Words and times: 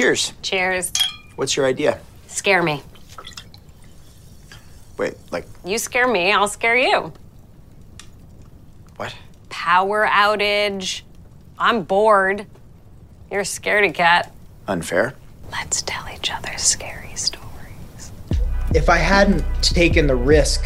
Cheers. 0.00 0.32
Cheers. 0.40 0.92
What's 1.36 1.58
your 1.58 1.66
idea? 1.66 2.00
Scare 2.26 2.62
me. 2.62 2.82
Wait, 4.96 5.12
like 5.30 5.44
You 5.62 5.76
scare 5.76 6.08
me, 6.08 6.32
I'll 6.32 6.48
scare 6.48 6.74
you. 6.74 7.12
what? 8.96 9.14
Power 9.50 10.06
outage. 10.10 11.02
I'm 11.58 11.82
bored. 11.82 12.46
You're 13.30 13.42
a 13.42 13.44
scaredy 13.44 13.92
cat. 13.92 14.32
Unfair. 14.68 15.16
Let's 15.52 15.82
tell 15.82 16.08
each 16.08 16.32
other 16.32 16.56
scary 16.56 17.14
stories. 17.14 18.10
if 18.74 18.88
I 18.88 18.96
hadn't 18.96 19.44
taken 19.60 20.06
the 20.06 20.16
risk, 20.16 20.64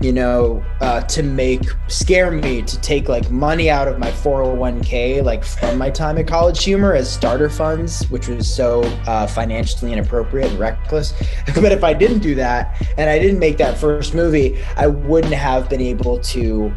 you 0.00 0.12
know, 0.12 0.64
uh, 0.80 1.02
to 1.02 1.22
make 1.22 1.62
scare 1.88 2.30
me 2.30 2.62
to 2.62 2.80
take 2.80 3.08
like 3.08 3.30
money 3.30 3.68
out 3.68 3.86
of 3.86 3.98
my 3.98 4.10
401k, 4.10 5.22
like 5.22 5.44
from 5.44 5.76
my 5.76 5.90
time 5.90 6.16
at 6.16 6.26
College 6.26 6.64
Humor 6.64 6.94
as 6.94 7.12
starter 7.12 7.50
funds, 7.50 8.04
which 8.10 8.28
was 8.28 8.52
so 8.52 8.82
uh, 9.06 9.26
financially 9.26 9.92
inappropriate 9.92 10.50
and 10.50 10.58
reckless. 10.58 11.12
but 11.54 11.70
if 11.70 11.84
I 11.84 11.92
didn't 11.92 12.20
do 12.20 12.34
that 12.36 12.80
and 12.96 13.10
I 13.10 13.18
didn't 13.18 13.38
make 13.38 13.58
that 13.58 13.76
first 13.76 14.14
movie, 14.14 14.62
I 14.76 14.86
wouldn't 14.86 15.34
have 15.34 15.68
been 15.68 15.82
able 15.82 16.18
to 16.18 16.72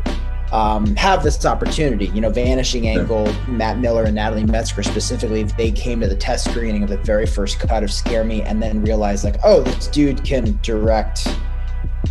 um, 0.51 0.93
have 0.97 1.23
this 1.23 1.45
opportunity. 1.45 2.07
You 2.07 2.19
know, 2.19 2.29
Vanishing 2.29 2.89
Angle, 2.89 3.33
Matt 3.47 3.79
Miller 3.79 4.03
and 4.03 4.15
Natalie 4.15 4.45
Metzger 4.45 4.83
specifically, 4.83 5.43
they 5.43 5.71
came 5.71 6.01
to 6.01 6.07
the 6.07 6.15
test 6.15 6.49
screening 6.49 6.83
of 6.83 6.89
the 6.89 6.97
very 6.97 7.25
first 7.25 7.59
cut 7.59 7.83
of 7.83 7.91
Scare 7.91 8.25
Me 8.25 8.41
and 8.41 8.61
then 8.61 8.81
realized, 8.83 9.23
like, 9.23 9.37
oh, 9.43 9.63
this 9.63 9.87
dude 9.87 10.23
can 10.25 10.59
direct 10.61 11.27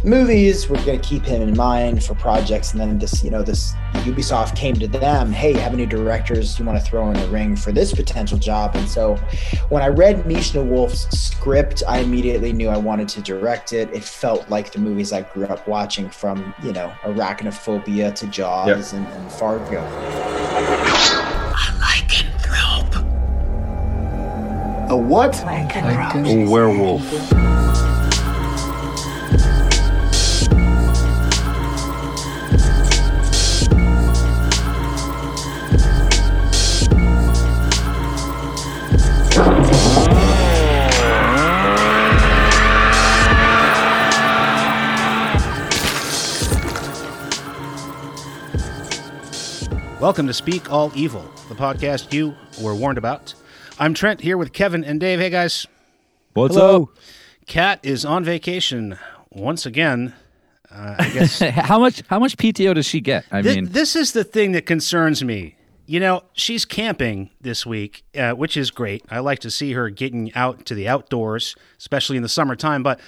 movies. 0.05 0.69
We're 0.69 0.85
going 0.85 1.01
to 1.01 1.09
keep 1.09 1.25
him 1.25 1.43
in 1.43 1.57
mind 1.57 2.03
for 2.05 2.15
projects. 2.15 2.73
And 2.73 2.81
then 2.81 2.99
this, 2.99 3.23
you 3.23 3.31
know, 3.31 3.43
this 3.43 3.75
Ubisoft 3.95 4.57
came 4.57 4.75
to 4.77 4.89
them, 4.89 5.31
hey, 5.33 5.53
have 5.55 5.73
any 5.73 5.87
directors 5.87 6.59
you 6.59 6.65
want 6.65 6.79
to 6.79 6.85
throw 6.85 7.09
in 7.11 7.15
the 7.15 7.29
ring 7.29 7.55
for 7.57 7.73
this 7.73 7.93
potential 7.93 8.39
job? 8.39 8.75
And 8.75 8.89
so 8.89 9.17
when 9.69 9.83
I 9.83 9.89
read 9.89 10.27
Mishna 10.27 10.63
Wolff's 10.63 11.09
script, 11.17 11.83
I 11.87 11.99
immediately 11.99 12.53
knew 12.53 12.69
I 12.69 12.79
wanted 12.79 13.09
to 13.11 13.23
direct 13.23 13.73
it. 13.73 13.93
It 13.95 14.03
felt 14.03 14.49
like 14.49 14.73
the 14.73 14.79
movies 14.79 15.13
I 15.13 15.23
grew 15.23 15.47
up 15.47 15.69
watching 15.69 16.11
from, 16.11 16.55
you 16.63 16.73
know, 16.73 16.93
Arachnophobia 17.03 18.15
to 18.15 18.27
Jaws 18.27 18.93
and, 18.93 19.07
and 19.07 19.33
Fargo. 19.33 19.81
I 21.55 21.71
lycanthrope. 21.81 22.97
A 24.91 24.97
what? 24.97 25.35
A 25.45 26.51
werewolf. 26.51 27.03
Welcome 50.03 50.27
to 50.27 50.35
Speak 50.35 50.69
All 50.69 50.91
Evil, 50.97 51.23
the 51.49 51.55
podcast 51.55 52.13
you 52.13 52.35
were 52.61 52.75
warned 52.75 52.99
about. 52.99 53.35
I'm 53.79 53.95
Trent 53.95 54.21
here 54.21 54.37
with 54.37 54.53
Kevin 54.53 54.83
and 54.83 54.99
Dave. 54.99 55.21
Hey 55.21 55.31
guys, 55.31 55.65
What's 56.33 56.57
Hello. 56.57 56.91
Kat 57.47 57.79
is 57.85 58.05
on 58.05 58.25
vacation 58.25 58.99
once 59.31 59.65
again. 59.65 60.13
Uh, 60.69 60.97
I 60.99 61.09
guess 61.11 61.39
how 61.55 61.79
much 61.79 62.03
how 62.09 62.19
much 62.19 62.37
PTO 62.37 62.75
does 62.75 62.85
she 62.85 63.01
get? 63.01 63.25
I 63.31 63.43
Thi- 63.43 63.55
mean, 63.55 63.67
this 63.67 63.95
is 63.95 64.11
the 64.11 64.25
thing 64.25 64.51
that 64.53 64.67
concerns 64.67 65.23
me. 65.23 65.55
You 65.87 66.01
know, 66.01 66.25
she's 66.33 66.65
camping 66.65 67.31
this 67.41 67.65
week, 67.65 68.03
uh, 68.19 68.33
which 68.33 68.57
is 68.57 68.73
great. 68.73 69.05
I 69.09 69.21
like 69.21 69.39
to 69.39 69.53
see 69.53 69.75
her 69.75 69.89
getting 69.89 70.35
out 70.35 70.67
to 70.67 70.75
the 70.75 70.89
outdoors, 70.89 71.55
especially 71.79 72.17
in 72.17 72.25
the 72.25 72.29
summertime. 72.29 72.83
But 72.83 72.99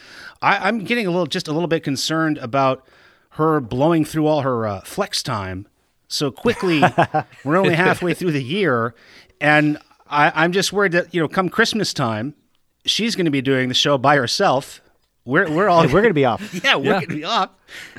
I, 0.41 0.69
I'm 0.69 0.84
getting 0.84 1.09
a 1.09 1.11
little, 1.11 1.27
just 1.27 1.48
a 1.48 1.53
little 1.53 1.67
bit 1.67 1.83
concerned 1.83 2.39
about 2.39 2.87
her 3.31 3.59
blowing 3.59 4.04
through 4.04 4.28
all 4.28 4.43
her 4.43 4.65
uh, 4.65 4.81
flex 4.83 5.25
time 5.25 5.66
so 6.14 6.30
quickly. 6.30 6.82
we're 7.44 7.56
only 7.56 7.75
halfway 7.75 8.14
through 8.14 8.32
the 8.32 8.42
year, 8.42 8.94
and 9.41 9.78
I, 10.08 10.32
I'm 10.34 10.52
just 10.52 10.72
worried 10.72 10.92
that 10.92 11.14
you 11.14 11.20
know, 11.20 11.28
come 11.28 11.48
Christmas 11.48 11.92
time, 11.92 12.34
she's 12.86 13.16
going 13.16 13.25
to 13.25 13.30
be 13.30 13.42
doing 13.42 13.69
the 13.69 13.75
show 13.75 13.98
by 13.98 14.16
herself. 14.16 14.80
We're 15.26 15.50
we're 15.50 15.69
all 15.69 15.88
We're 15.88 16.03
gonna 16.03 16.12
be 16.12 16.26
off. 16.26 16.53
yeah, 16.64 16.76
we're 16.76 16.84
going 16.84 17.08
to 17.08 17.14
be 17.14 17.24
off 17.24 17.50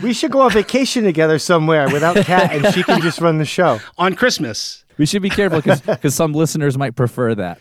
We 0.02 0.14
should 0.14 0.32
go 0.32 0.42
on 0.42 0.52
vacation 0.52 1.04
together 1.04 1.40
somewhere 1.40 1.90
without 1.90 2.18
Kat, 2.18 2.52
and 2.54 2.74
she 2.74 2.84
can 2.84 3.02
just 3.02 3.20
run 3.20 3.40
the 3.40 3.46
show. 3.46 3.80
on 3.98 4.16
Christmas. 4.16 4.86
we 4.98 5.08
should 5.08 5.24
be 5.24 5.30
careful 5.30 5.62
because 5.62 6.14
some 6.14 6.34
listeners 6.34 6.78
might 6.78 6.96
prefer 6.96 7.34
that. 7.36 7.60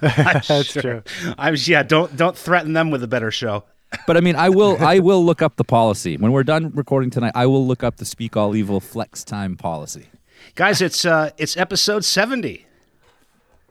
That's 0.00 0.72
true. 0.72 1.02
I'm 1.36 1.56
yeah. 1.58 1.82
Don't 1.82 2.16
don't 2.16 2.36
threaten 2.36 2.72
them 2.74 2.90
with 2.90 3.02
a 3.02 3.08
better 3.08 3.30
show. 3.30 3.64
But 4.06 4.16
I 4.16 4.20
mean, 4.20 4.36
I 4.36 4.48
will 4.48 4.76
I 4.82 4.98
will 4.98 5.24
look 5.24 5.42
up 5.42 5.56
the 5.56 5.64
policy 5.64 6.16
when 6.16 6.32
we're 6.32 6.44
done 6.44 6.70
recording 6.74 7.10
tonight. 7.10 7.32
I 7.34 7.46
will 7.46 7.66
look 7.66 7.82
up 7.82 7.96
the 7.96 8.04
Speak 8.04 8.36
All 8.36 8.54
Evil 8.56 8.80
flex 8.80 9.24
time 9.24 9.56
policy. 9.56 10.06
Guys, 10.54 10.80
it's 10.82 11.04
uh 11.04 11.30
it's 11.38 11.56
episode 11.56 12.04
70. 12.04 12.66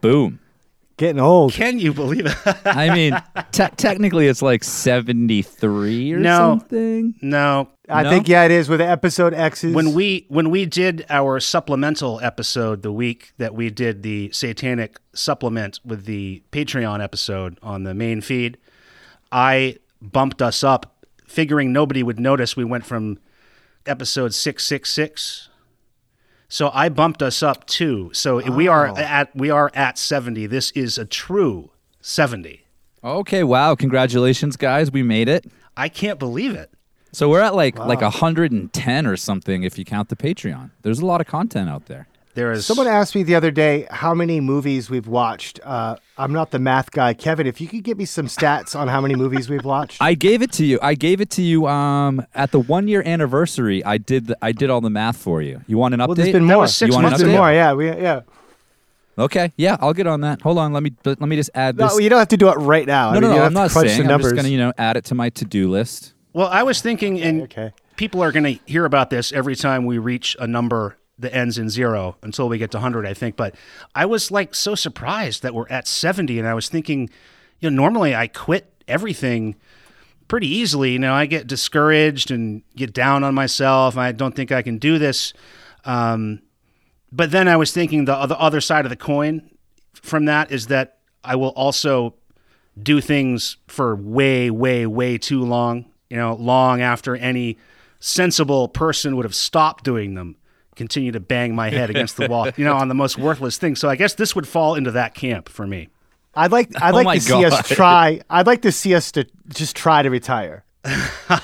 Boom. 0.02 0.40
Getting 0.98 1.20
old. 1.20 1.54
Can 1.54 1.80
you 1.80 1.92
believe 1.92 2.28
it? 2.28 2.36
I 2.66 2.94
mean, 2.94 3.20
te- 3.52 3.70
technically, 3.78 4.28
it's 4.28 4.44
like 4.44 4.64
seventy 4.64 5.42
three 5.42 6.14
or 6.14 6.20
No. 6.20 6.38
something. 6.38 7.16
no. 7.22 7.70
I 7.90 8.04
No? 8.04 8.10
think 8.12 8.28
yeah, 8.28 8.44
it 8.46 8.52
is 8.52 8.70
with 8.70 8.80
episode 8.80 9.34
X's. 9.34 9.74
When 9.74 9.94
we 9.94 10.26
when 10.30 10.52
we 10.52 10.66
did 10.68 11.06
our 11.10 11.40
supplemental 11.40 12.20
episode 12.22 12.84
the 12.84 12.92
week 12.92 13.34
that 13.40 13.56
we 13.56 13.70
did 13.72 14.04
the 14.04 14.32
satanic 14.32 15.00
supplement 15.14 15.80
with 15.84 16.06
the 16.06 16.44
Patreon 16.52 17.04
episode 17.04 17.58
on 17.64 17.84
the 17.84 17.94
main 17.96 18.22
feed, 18.22 18.58
I 19.32 19.78
bumped 20.12 20.42
us 20.42 20.64
up 20.64 21.06
figuring 21.26 21.74
nobody 21.74 22.04
would 22.04 22.20
notice 22.20 22.56
we 22.56 22.66
went 22.66 22.86
from 22.86 23.18
episode 23.86 24.34
666 24.34 25.50
so 26.54 26.70
I 26.72 26.90
bumped 26.90 27.24
us 27.24 27.42
up 27.42 27.66
too. 27.66 28.12
So 28.14 28.40
we 28.52 28.68
are 28.68 28.90
oh. 28.90 28.96
at 28.96 29.36
we 29.36 29.50
are 29.50 29.72
at 29.74 29.98
70. 29.98 30.46
This 30.46 30.70
is 30.72 31.00
a 31.00 31.06
true 31.06 31.72
70. 32.00 32.64
Okay, 33.04 33.44
wow! 33.44 33.74
Congratulations, 33.74 34.56
guys, 34.56 34.92
we 34.92 35.02
made 35.02 35.28
it. 35.28 35.52
I 35.76 35.90
can't 35.90 36.20
believe 36.20 36.54
it. 36.54 36.72
So 37.12 37.28
we're 37.28 37.42
at 37.42 37.56
like 37.56 37.80
like 37.80 38.02
hundred 38.02 38.52
and 38.52 38.72
ten 38.72 39.08
or 39.08 39.18
something 39.18 39.64
if 39.64 39.80
you 39.80 39.84
count 39.84 40.10
the 40.10 40.16
Patreon. 40.16 40.70
There's 40.84 41.00
a 41.00 41.06
lot 41.08 41.22
of 41.22 41.28
content 41.28 41.72
out 41.72 41.88
there. 41.88 42.08
There 42.36 42.52
is 42.52 42.66
Someone 42.66 42.88
asked 42.88 43.14
me 43.14 43.22
the 43.22 43.36
other 43.36 43.52
day 43.52 43.86
how 43.92 44.16
many 44.16 44.40
movies 44.42 44.90
we've 44.90 45.08
watched. 45.08 45.60
Uh, 45.64 45.98
I'm 46.18 46.34
not 46.34 46.50
the 46.50 46.58
math 46.58 46.90
guy, 46.92 47.14
Kevin. 47.14 47.46
If 47.46 47.62
you 47.62 47.68
could 47.68 47.84
give 47.84 47.98
me 47.98 48.06
some 48.06 48.26
stats 48.26 48.76
on 48.78 48.88
how 48.88 49.02
many 49.02 49.16
movies 49.16 49.50
we've 49.50 49.64
watched. 49.64 50.02
I 50.02 50.16
gave 50.16 50.42
it 50.42 50.52
to 50.54 50.66
you. 50.66 50.80
I 50.82 50.96
gave 50.96 51.22
it 51.22 51.30
to 51.32 51.44
you 51.44 51.68
um, 51.68 52.26
at 52.34 52.52
the 52.52 52.60
one 52.60 52.88
year 52.88 53.04
anniversary. 53.06 53.84
I 53.86 54.00
did 54.00 54.28
the, 54.28 54.38
I 54.42 54.52
did 54.52 54.72
all 54.72 54.82
the 54.82 54.90
math 54.90 55.18
for 55.18 55.44
you. 55.44 55.62
You 55.68 55.78
want 55.78 55.94
an 55.94 56.00
update? 56.00 56.08
well, 56.08 56.16
there's 56.16 56.32
been 56.32 56.46
more. 56.46 56.68
six 56.68 56.88
You 56.88 56.94
want 56.94 57.04
months 57.04 57.20
There's 57.22 57.32
more. 57.36 57.52
Yeah, 57.52 57.74
we, 57.74 57.88
yeah. 57.88 58.22
Okay, 59.16 59.54
yeah, 59.58 59.78
I'll 59.80 59.94
get 59.94 60.08
on 60.08 60.22
that. 60.22 60.42
Hold 60.42 60.58
on, 60.58 60.74
let 60.74 60.82
me 60.82 60.92
let 61.06 61.20
me 61.20 61.36
just 61.36 61.52
add 61.54 61.78
this. 61.78 61.92
No, 61.92 62.00
you 62.00 62.10
don't 62.10 62.18
have 62.18 62.30
to 62.30 62.38
do 62.38 62.50
it 62.50 62.56
right 62.56 62.88
now. 62.88 63.10
I 63.10 63.14
no, 63.14 63.22
mean, 63.22 63.30
no, 63.30 63.36
no. 63.38 63.44
I'm 63.44 63.54
not 63.54 63.70
saying. 63.70 64.02
I'm 64.02 64.08
numbers. 64.08 64.32
just 64.32 64.36
gonna 64.36 64.50
you 64.50 64.58
know 64.58 64.74
add 64.80 64.98
it 64.98 65.06
to 65.06 65.16
my 65.16 65.30
to 65.30 65.46
do 65.46 65.70
list. 65.70 66.14
Well, 66.34 66.48
I 66.48 66.64
was 66.64 66.82
thinking, 66.82 67.22
and 67.22 67.44
Okay. 67.44 67.74
people 67.96 68.24
are 68.24 68.32
going 68.32 68.44
to 68.44 68.60
hear 68.66 68.86
about 68.86 69.12
this 69.12 69.32
every 69.32 69.56
time 69.56 69.86
we 69.86 70.00
reach 70.00 70.36
a 70.40 70.48
number 70.48 70.98
that 71.24 71.36
ends 71.36 71.58
in 71.58 71.70
zero 71.70 72.16
until 72.22 72.48
we 72.48 72.58
get 72.58 72.72
to 72.72 72.78
100, 72.78 73.06
I 73.06 73.14
think. 73.14 73.36
But 73.36 73.56
I 73.96 74.06
was 74.06 74.32
like 74.32 74.56
so 74.56 74.76
surprised 74.76 75.44
that 75.44 75.54
we're 75.54 75.68
at 75.70 75.88
70, 75.88 76.40
and 76.40 76.48
I 76.48 76.54
was 76.54 76.70
thinking, 76.70 77.10
you 77.60 77.70
know, 77.70 77.76
normally 77.76 78.16
I 78.16 78.28
quit 78.28 78.72
everything 78.88 79.56
pretty 80.28 80.48
easily. 80.48 80.92
You 80.92 81.00
know, 81.00 81.14
I 81.14 81.26
get 81.26 81.48
discouraged 81.48 82.32
and 82.32 82.64
get 82.76 82.94
down 82.94 83.24
on 83.24 83.34
myself. 83.34 83.98
I 83.98 84.12
don't 84.12 84.36
think 84.36 84.52
I 84.52 84.62
can 84.62 84.78
do 84.78 84.98
this. 84.98 85.34
Um, 85.86 86.42
but 87.12 87.32
then 87.32 87.48
I 87.48 87.58
was 87.58 87.72
thinking 87.72 88.06
the 88.06 88.16
other 88.16 88.36
other 88.38 88.62
side 88.62 88.86
of 88.86 88.90
the 88.90 88.96
coin 88.96 89.52
from 89.94 90.26
that 90.26 90.52
is 90.52 90.68
that 90.68 90.98
I 91.24 91.36
will 91.36 91.50
also 91.50 92.16
do 92.82 93.00
things 93.02 93.58
for 93.68 93.96
way, 93.96 94.50
way, 94.50 94.86
way 94.86 95.18
too 95.18 95.44
long. 95.44 95.86
You 96.10 96.18
know, 96.18 96.36
long 96.36 96.82
after 96.82 97.16
any 97.16 97.58
sensible 98.00 98.68
person 98.68 99.16
would 99.16 99.26
have 99.26 99.36
stopped 99.36 99.84
doing 99.84 100.14
them. 100.16 100.36
Continue 100.76 101.12
to 101.12 101.20
bang 101.20 101.56
my 101.56 101.70
head 101.70 101.90
against 101.90 102.18
the 102.18 102.28
wall, 102.28 102.50
you 102.58 102.66
know, 102.66 102.76
on 102.76 102.88
the 102.88 102.96
most 102.96 103.18
worthless 103.18 103.58
thing. 103.58 103.76
So 103.76 103.90
I 103.90 103.96
guess 103.96 104.16
this 104.16 104.36
would 104.36 104.48
fall 104.48 104.76
into 104.76 104.92
that 104.92 105.14
camp 105.14 105.50
for 105.50 105.68
me. 105.68 105.90
I'd 106.36 106.52
like 106.52 106.70
I'd 106.82 106.94
Oh 106.94 106.96
like 106.98 107.06
my 107.06 107.16
to 107.16 107.22
see 107.22 107.46
us 107.46 107.68
try. 107.76 108.22
I'd 108.30 108.48
like 108.48 108.64
to 108.64 108.72
see 108.72 108.96
us 108.96 109.12
to 109.14 109.26
just 109.50 109.76
try 109.76 110.02
to 110.02 110.10
retire. 110.10 110.64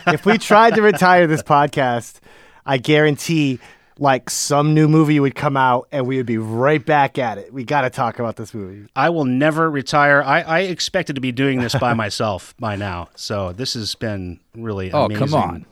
if 0.08 0.26
we 0.26 0.38
tried 0.38 0.76
to 0.76 0.82
retire 0.82 1.28
this 1.28 1.44
podcast, 1.44 2.20
I 2.66 2.78
guarantee 2.78 3.60
like 4.02 4.30
some 4.30 4.74
new 4.74 4.88
movie 4.88 5.20
would 5.20 5.36
come 5.36 5.58
out 5.58 5.88
and 5.92 6.08
we 6.08 6.18
would 6.18 6.26
be 6.26 6.38
right 6.38 6.84
back 6.86 7.18
at 7.18 7.38
it. 7.38 7.54
We 7.54 7.64
got 7.66 7.82
to 7.82 7.90
talk 7.90 8.18
about 8.18 8.38
this 8.38 8.54
movie. 8.54 8.88
I 8.96 9.10
will 9.10 9.26
never 9.26 9.70
retire. 9.70 10.24
I, 10.24 10.42
I 10.42 10.60
expected 10.62 11.16
to 11.16 11.22
be 11.22 11.32
doing 11.34 11.60
this 11.60 11.76
by 11.76 11.94
myself 11.94 12.56
by 12.60 12.76
now. 12.78 13.10
So 13.16 13.52
this 13.54 13.74
has 13.76 13.96
been 13.96 14.40
really 14.56 14.92
Oh, 14.92 15.06
amazing. 15.06 15.28
come 15.28 15.34
on. 15.36 15.66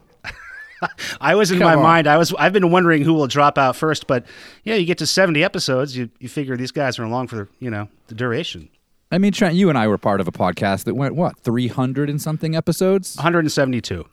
I 1.21 1.35
was 1.35 1.51
in 1.51 1.59
Come 1.59 1.67
my 1.67 1.75
on. 1.75 1.83
mind. 1.83 2.07
I 2.07 2.17
was. 2.17 2.33
I've 2.37 2.53
been 2.53 2.71
wondering 2.71 3.03
who 3.03 3.13
will 3.13 3.27
drop 3.27 3.57
out 3.57 3.75
first, 3.75 4.07
but 4.07 4.25
yeah, 4.63 4.75
you 4.75 4.85
get 4.85 4.97
to 4.99 5.07
seventy 5.07 5.43
episodes. 5.43 5.95
You 5.97 6.09
you 6.19 6.29
figure 6.29 6.55
these 6.57 6.71
guys 6.71 6.99
are 6.99 7.03
along 7.03 7.27
for 7.27 7.49
you 7.59 7.69
know 7.69 7.87
the 8.07 8.15
duration. 8.15 8.69
I 9.11 9.17
mean, 9.17 9.31
Trent, 9.31 9.55
you 9.55 9.69
and 9.69 9.77
I 9.77 9.87
were 9.87 9.97
part 9.97 10.19
of 10.21 10.27
a 10.27 10.31
podcast 10.31 10.83
that 10.83 10.95
went 10.95 11.15
what 11.15 11.37
three 11.39 11.67
hundred 11.67 12.09
and 12.09 12.21
something 12.21 12.55
episodes. 12.55 13.15
172. 13.15 14.05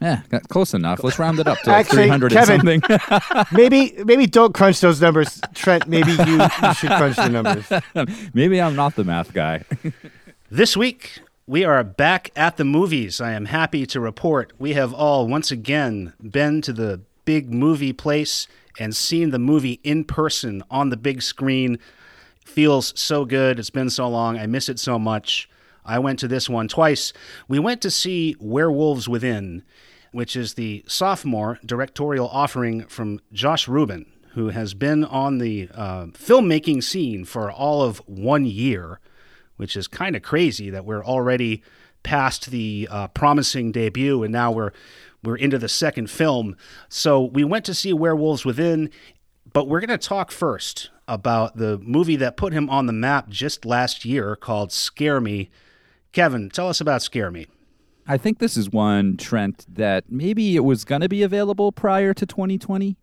Yeah, 0.00 0.22
close 0.48 0.74
enough. 0.74 1.02
Let's 1.02 1.18
round 1.18 1.38
it 1.38 1.46
up 1.46 1.58
to 1.62 1.70
Actually, 1.70 2.02
three 2.02 2.08
hundred 2.08 2.32
and 2.32 2.46
Kevin- 2.46 2.82
something. 2.82 3.44
maybe 3.52 3.94
maybe 4.04 4.26
don't 4.26 4.52
crunch 4.52 4.80
those 4.80 5.00
numbers, 5.00 5.40
Trent. 5.54 5.86
Maybe 5.88 6.10
you, 6.12 6.18
you 6.42 6.74
should 6.74 6.90
crunch 6.90 7.16
the 7.16 7.28
numbers. 7.28 7.64
Maybe 8.34 8.60
I'm 8.60 8.76
not 8.76 8.96
the 8.96 9.04
math 9.04 9.32
guy. 9.32 9.64
This 10.50 10.76
week, 10.76 11.20
we 11.46 11.62
are 11.62 11.84
back 11.84 12.30
at 12.34 12.56
the 12.56 12.64
movies. 12.64 13.20
I 13.20 13.32
am 13.32 13.46
happy 13.46 13.84
to 13.86 14.00
report 14.00 14.52
we 14.58 14.72
have 14.72 14.94
all 14.94 15.28
once 15.28 15.50
again 15.50 16.14
been 16.22 16.62
to 16.62 16.72
the 16.72 17.02
big 17.26 17.52
movie 17.52 17.92
place 17.92 18.48
and 18.78 18.96
seen 18.96 19.30
the 19.30 19.38
movie 19.38 19.78
in 19.84 20.04
person 20.04 20.62
on 20.70 20.88
the 20.88 20.96
big 20.96 21.20
screen. 21.20 21.78
Feels 22.46 22.98
so 22.98 23.26
good. 23.26 23.58
It's 23.58 23.70
been 23.70 23.90
so 23.90 24.08
long. 24.08 24.38
I 24.38 24.46
miss 24.46 24.70
it 24.70 24.78
so 24.78 24.98
much. 24.98 25.48
I 25.84 25.98
went 25.98 26.18
to 26.20 26.28
this 26.28 26.48
one 26.48 26.66
twice. 26.66 27.12
We 27.46 27.58
went 27.58 27.82
to 27.82 27.90
see 27.90 28.36
Werewolves 28.40 29.06
Within, 29.06 29.64
which 30.12 30.36
is 30.36 30.54
the 30.54 30.82
sophomore 30.88 31.58
directorial 31.64 32.28
offering 32.28 32.86
from 32.86 33.20
Josh 33.34 33.68
Ruben, 33.68 34.06
who 34.32 34.48
has 34.48 34.72
been 34.72 35.04
on 35.04 35.38
the 35.38 35.68
uh, 35.74 36.06
filmmaking 36.06 36.82
scene 36.82 37.26
for 37.26 37.52
all 37.52 37.82
of 37.82 37.98
one 38.06 38.46
year 38.46 38.98
which 39.56 39.76
is 39.76 39.86
kind 39.86 40.16
of 40.16 40.22
crazy 40.22 40.70
that 40.70 40.84
we're 40.84 41.04
already 41.04 41.62
past 42.02 42.50
the 42.50 42.86
uh, 42.90 43.08
promising 43.08 43.72
debut 43.72 44.22
and 44.22 44.32
now 44.32 44.52
we're 44.52 44.72
we're 45.24 45.36
into 45.36 45.58
the 45.58 45.68
second 45.68 46.10
film. 46.10 46.54
So 46.88 47.22
we 47.22 47.44
went 47.44 47.64
to 47.64 47.74
see 47.74 47.92
Werewolves 47.94 48.44
Within, 48.44 48.90
but 49.52 49.68
we're 49.68 49.80
going 49.80 49.88
to 49.88 49.98
talk 49.98 50.30
first 50.30 50.90
about 51.08 51.56
the 51.56 51.78
movie 51.78 52.16
that 52.16 52.36
put 52.36 52.52
him 52.52 52.68
on 52.70 52.86
the 52.86 52.92
map 52.92 53.28
just 53.28 53.64
last 53.64 54.04
year 54.04 54.36
called 54.36 54.70
Scare 54.70 55.20
Me. 55.20 55.50
Kevin, 56.12 56.50
tell 56.50 56.68
us 56.68 56.80
about 56.80 57.02
Scare 57.02 57.30
Me. 57.30 57.46
I 58.06 58.18
think 58.18 58.38
this 58.38 58.56
is 58.56 58.70
one 58.70 59.16
Trent 59.16 59.64
that 59.74 60.04
maybe 60.10 60.56
it 60.56 60.64
was 60.64 60.84
going 60.84 61.00
to 61.00 61.08
be 61.08 61.22
available 61.22 61.72
prior 61.72 62.12
to 62.12 62.26
2020, 62.26 62.96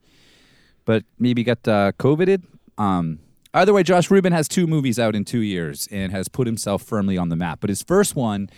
but 0.86 1.04
maybe 1.18 1.44
got 1.44 1.68
uh, 1.68 1.92
COVIDed. 1.94 2.44
Um, 2.78 3.20
either 3.54 3.74
way, 3.74 3.84
Josh 3.84 4.10
Ruben 4.10 4.34
has 4.34 4.48
two 4.48 4.68
movies 4.68 5.00
out 5.00 5.16
in 5.16 5.26
two 5.26 5.42
years 5.42 5.88
and 5.92 6.12
has 6.12 6.28
put 6.28 6.48
himself 6.48 6.84
firmly 6.84 7.18
on 7.18 7.30
the 7.30 7.36
map. 7.36 7.60
But 7.62 7.70
his 7.70 7.84
first 7.84 8.16
one, 8.16 8.50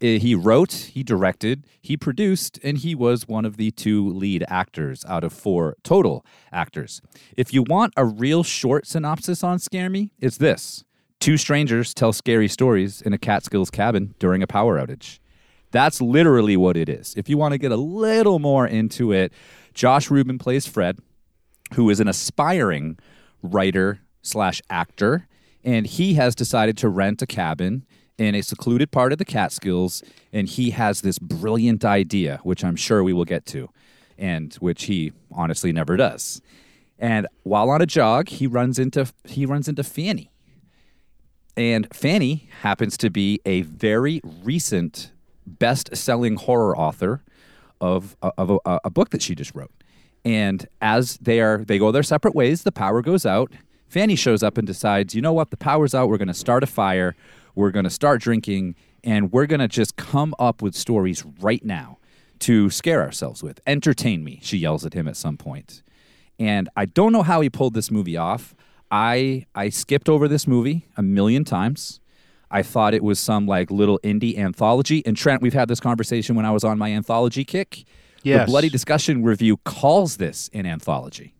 eh, 0.00 0.18
he 0.18 0.34
wrote, 0.34 0.72
he 0.72 1.02
directed, 1.02 1.64
he 1.80 1.96
produced, 1.96 2.58
and 2.62 2.78
he 2.78 2.94
was 2.94 3.28
one 3.28 3.44
of 3.44 3.56
the 3.56 3.70
two 3.70 4.08
lead 4.08 4.44
actors 4.48 5.04
out 5.06 5.24
of 5.24 5.32
four 5.32 5.76
total 5.82 6.24
actors. 6.52 7.00
If 7.36 7.52
you 7.52 7.62
want 7.62 7.92
a 7.96 8.04
real 8.04 8.42
short 8.42 8.86
synopsis 8.86 9.44
on 9.44 9.58
Scare 9.58 9.90
Me, 9.90 10.10
it's 10.18 10.38
this. 10.38 10.84
Two 11.20 11.36
strangers 11.36 11.92
tell 11.92 12.14
scary 12.14 12.48
stories 12.48 13.02
in 13.02 13.12
a 13.12 13.18
Catskills 13.18 13.70
cabin 13.70 14.14
during 14.18 14.42
a 14.42 14.46
power 14.46 14.80
outage. 14.80 15.18
That's 15.70 16.00
literally 16.00 16.56
what 16.56 16.76
it 16.76 16.88
is. 16.88 17.14
If 17.16 17.28
you 17.28 17.36
want 17.36 17.52
to 17.52 17.58
get 17.58 17.72
a 17.72 17.76
little 17.76 18.38
more 18.38 18.66
into 18.66 19.12
it, 19.12 19.32
Josh 19.74 20.10
Ruben 20.10 20.38
plays 20.38 20.66
Fred, 20.66 20.98
who 21.74 21.90
is 21.90 22.00
an 22.00 22.08
aspiring 22.08 22.98
writer 23.42 24.00
slash 24.22 24.60
actor, 24.70 25.26
and 25.64 25.86
he 25.86 26.14
has 26.14 26.34
decided 26.34 26.76
to 26.78 26.88
rent 26.88 27.22
a 27.22 27.26
cabin 27.26 27.84
in 28.18 28.34
a 28.34 28.42
secluded 28.42 28.90
part 28.90 29.12
of 29.12 29.18
the 29.18 29.24
Catskills, 29.24 30.02
and 30.32 30.46
he 30.46 30.70
has 30.70 31.00
this 31.00 31.18
brilliant 31.18 31.84
idea, 31.84 32.38
which 32.42 32.62
I'm 32.62 32.76
sure 32.76 33.02
we 33.02 33.14
will 33.14 33.24
get 33.24 33.46
to, 33.46 33.70
and 34.18 34.54
which 34.54 34.84
he 34.84 35.12
honestly 35.32 35.72
never 35.72 35.96
does. 35.96 36.42
And 36.98 37.26
while 37.44 37.70
on 37.70 37.80
a 37.80 37.86
jog, 37.86 38.28
he 38.28 38.46
runs 38.46 38.78
into 38.78 39.10
he 39.24 39.46
runs 39.46 39.68
into 39.68 39.82
Fanny, 39.82 40.30
and 41.56 41.88
Fanny 41.94 42.48
happens 42.60 42.98
to 42.98 43.10
be 43.10 43.40
a 43.46 43.62
very 43.62 44.20
recent 44.44 45.12
best-selling 45.46 46.36
horror 46.36 46.76
author 46.76 47.22
of, 47.80 48.16
of 48.22 48.58
a, 48.64 48.80
a 48.84 48.90
book 48.90 49.10
that 49.10 49.22
she 49.22 49.34
just 49.34 49.54
wrote. 49.54 49.72
And 50.24 50.68
as 50.82 51.16
they 51.16 51.40
are 51.40 51.64
they 51.64 51.78
go 51.78 51.90
their 51.90 52.02
separate 52.02 52.34
ways, 52.34 52.62
the 52.62 52.72
power 52.72 53.00
goes 53.00 53.24
out. 53.24 53.52
Fanny 53.90 54.14
shows 54.14 54.42
up 54.44 54.56
and 54.56 54.66
decides, 54.66 55.16
you 55.16 55.20
know 55.20 55.32
what, 55.32 55.50
the 55.50 55.56
power's 55.56 55.96
out. 55.96 56.08
We're 56.08 56.16
going 56.16 56.28
to 56.28 56.34
start 56.34 56.62
a 56.62 56.66
fire. 56.66 57.16
We're 57.56 57.72
going 57.72 57.84
to 57.84 57.90
start 57.90 58.22
drinking, 58.22 58.76
and 59.02 59.32
we're 59.32 59.46
going 59.46 59.58
to 59.60 59.66
just 59.66 59.96
come 59.96 60.32
up 60.38 60.62
with 60.62 60.76
stories 60.76 61.24
right 61.40 61.64
now 61.64 61.98
to 62.38 62.70
scare 62.70 63.02
ourselves 63.02 63.42
with. 63.42 63.60
Entertain 63.66 64.22
me, 64.22 64.38
she 64.42 64.58
yells 64.58 64.86
at 64.86 64.94
him 64.94 65.08
at 65.08 65.16
some 65.16 65.36
point. 65.36 65.82
And 66.38 66.68
I 66.76 66.84
don't 66.84 67.12
know 67.12 67.24
how 67.24 67.40
he 67.40 67.50
pulled 67.50 67.74
this 67.74 67.90
movie 67.90 68.16
off. 68.16 68.54
I 68.92 69.46
I 69.54 69.68
skipped 69.68 70.08
over 70.08 70.28
this 70.28 70.46
movie 70.46 70.86
a 70.96 71.02
million 71.02 71.44
times. 71.44 72.00
I 72.48 72.62
thought 72.62 72.94
it 72.94 73.02
was 73.02 73.18
some 73.18 73.46
like 73.46 73.70
little 73.70 73.98
indie 74.04 74.38
anthology. 74.38 75.04
And 75.04 75.16
Trent, 75.16 75.42
we've 75.42 75.52
had 75.52 75.68
this 75.68 75.80
conversation 75.80 76.36
when 76.36 76.46
I 76.46 76.52
was 76.52 76.64
on 76.64 76.78
my 76.78 76.92
anthology 76.92 77.44
kick. 77.44 77.84
Yes. 78.22 78.46
The 78.46 78.50
Bloody 78.50 78.68
Disgusting 78.68 79.22
review 79.22 79.56
calls 79.58 80.16
this 80.16 80.48
an 80.52 80.64
anthology. 80.66 81.34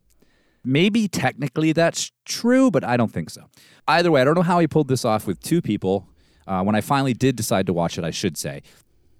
Maybe 0.64 1.08
technically 1.08 1.72
that's 1.72 2.12
true, 2.24 2.70
but 2.70 2.84
I 2.84 2.96
don't 2.96 3.12
think 3.12 3.30
so. 3.30 3.46
Either 3.88 4.10
way, 4.10 4.20
I 4.20 4.24
don't 4.24 4.34
know 4.34 4.42
how 4.42 4.58
he 4.60 4.66
pulled 4.66 4.88
this 4.88 5.04
off 5.04 5.26
with 5.26 5.40
two 5.40 5.62
people. 5.62 6.06
Uh, 6.46 6.62
when 6.62 6.74
I 6.74 6.80
finally 6.80 7.14
did 7.14 7.36
decide 7.36 7.66
to 7.66 7.72
watch 7.72 7.96
it, 7.96 8.04
I 8.04 8.10
should 8.10 8.36
say, 8.36 8.62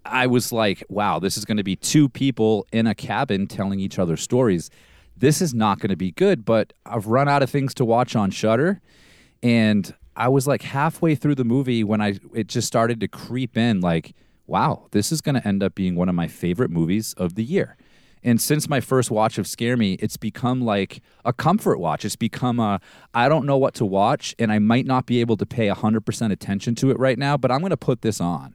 I 0.05 0.27
was 0.27 0.53
like, 0.53 0.83
wow, 0.89 1.19
this 1.19 1.37
is 1.37 1.45
going 1.45 1.57
to 1.59 1.65
be 1.65 1.77
two 1.77 2.09
people 2.09 2.67
in 2.73 2.87
a 2.87 2.95
cabin 2.95 3.47
telling 3.47 3.81
each 3.81 3.99
other 3.99 4.17
stories. 4.17 4.71
This 5.17 5.43
is 5.43 5.55
not 5.55 5.79
going 5.79 5.91
to 5.91 5.97
be 5.97 6.13
good, 6.13 6.45
but 6.45 6.73
I've 6.87 7.07
run 7.07 7.29
out 7.29 7.43
of 7.43 7.51
things 7.51 7.75
to 7.75 7.85
watch 7.85 8.17
on 8.17 8.31
Shudder, 8.31 8.81
and 9.43 9.95
I 10.17 10.29
was 10.29 10.47
like 10.47 10.63
halfway 10.63 11.15
through 11.15 11.35
the 11.35 11.45
movie 11.45 11.85
when 11.85 12.01
I 12.01 12.19
it 12.35 12.47
just 12.47 12.67
started 12.67 13.01
to 13.01 13.09
creep 13.09 13.57
in 13.57 13.81
like, 13.81 14.15
wow, 14.47 14.87
this 14.91 15.13
is 15.13 15.21
going 15.21 15.35
to 15.35 15.47
end 15.47 15.63
up 15.63 15.75
being 15.75 15.95
one 15.95 16.09
of 16.09 16.15
my 16.15 16.27
favorite 16.27 16.71
movies 16.71 17.15
of 17.15 17.35
the 17.35 17.45
year. 17.45 17.77
And 18.23 18.41
since 18.41 18.69
my 18.69 18.81
first 18.81 19.11
watch 19.11 19.39
of 19.39 19.47
Scare 19.47 19.77
Me, 19.77 19.95
it's 19.95 20.17
become 20.17 20.61
like 20.61 21.03
a 21.25 21.33
comfort 21.33 21.79
watch. 21.79 22.05
It's 22.05 22.17
become 22.17 22.59
a 22.61 22.81
I 23.15 23.29
don't 23.29 23.47
know 23.47 23.57
what 23.57 23.75
to 23.75 23.87
watch 23.87 24.35
and 24.39 24.53
I 24.53 24.59
might 24.59 24.87
not 24.87 25.07
be 25.07 25.21
able 25.21 25.37
to 25.39 25.47
pay 25.47 25.69
100% 25.69 26.33
attention 26.33 26.75
to 26.77 26.91
it 26.91 26.99
right 26.99 27.19
now, 27.19 27.37
but 27.37 27.51
I'm 27.51 27.61
going 27.61 27.71
to 27.71 27.77
put 27.77 28.03
this 28.03 28.21
on. 28.21 28.55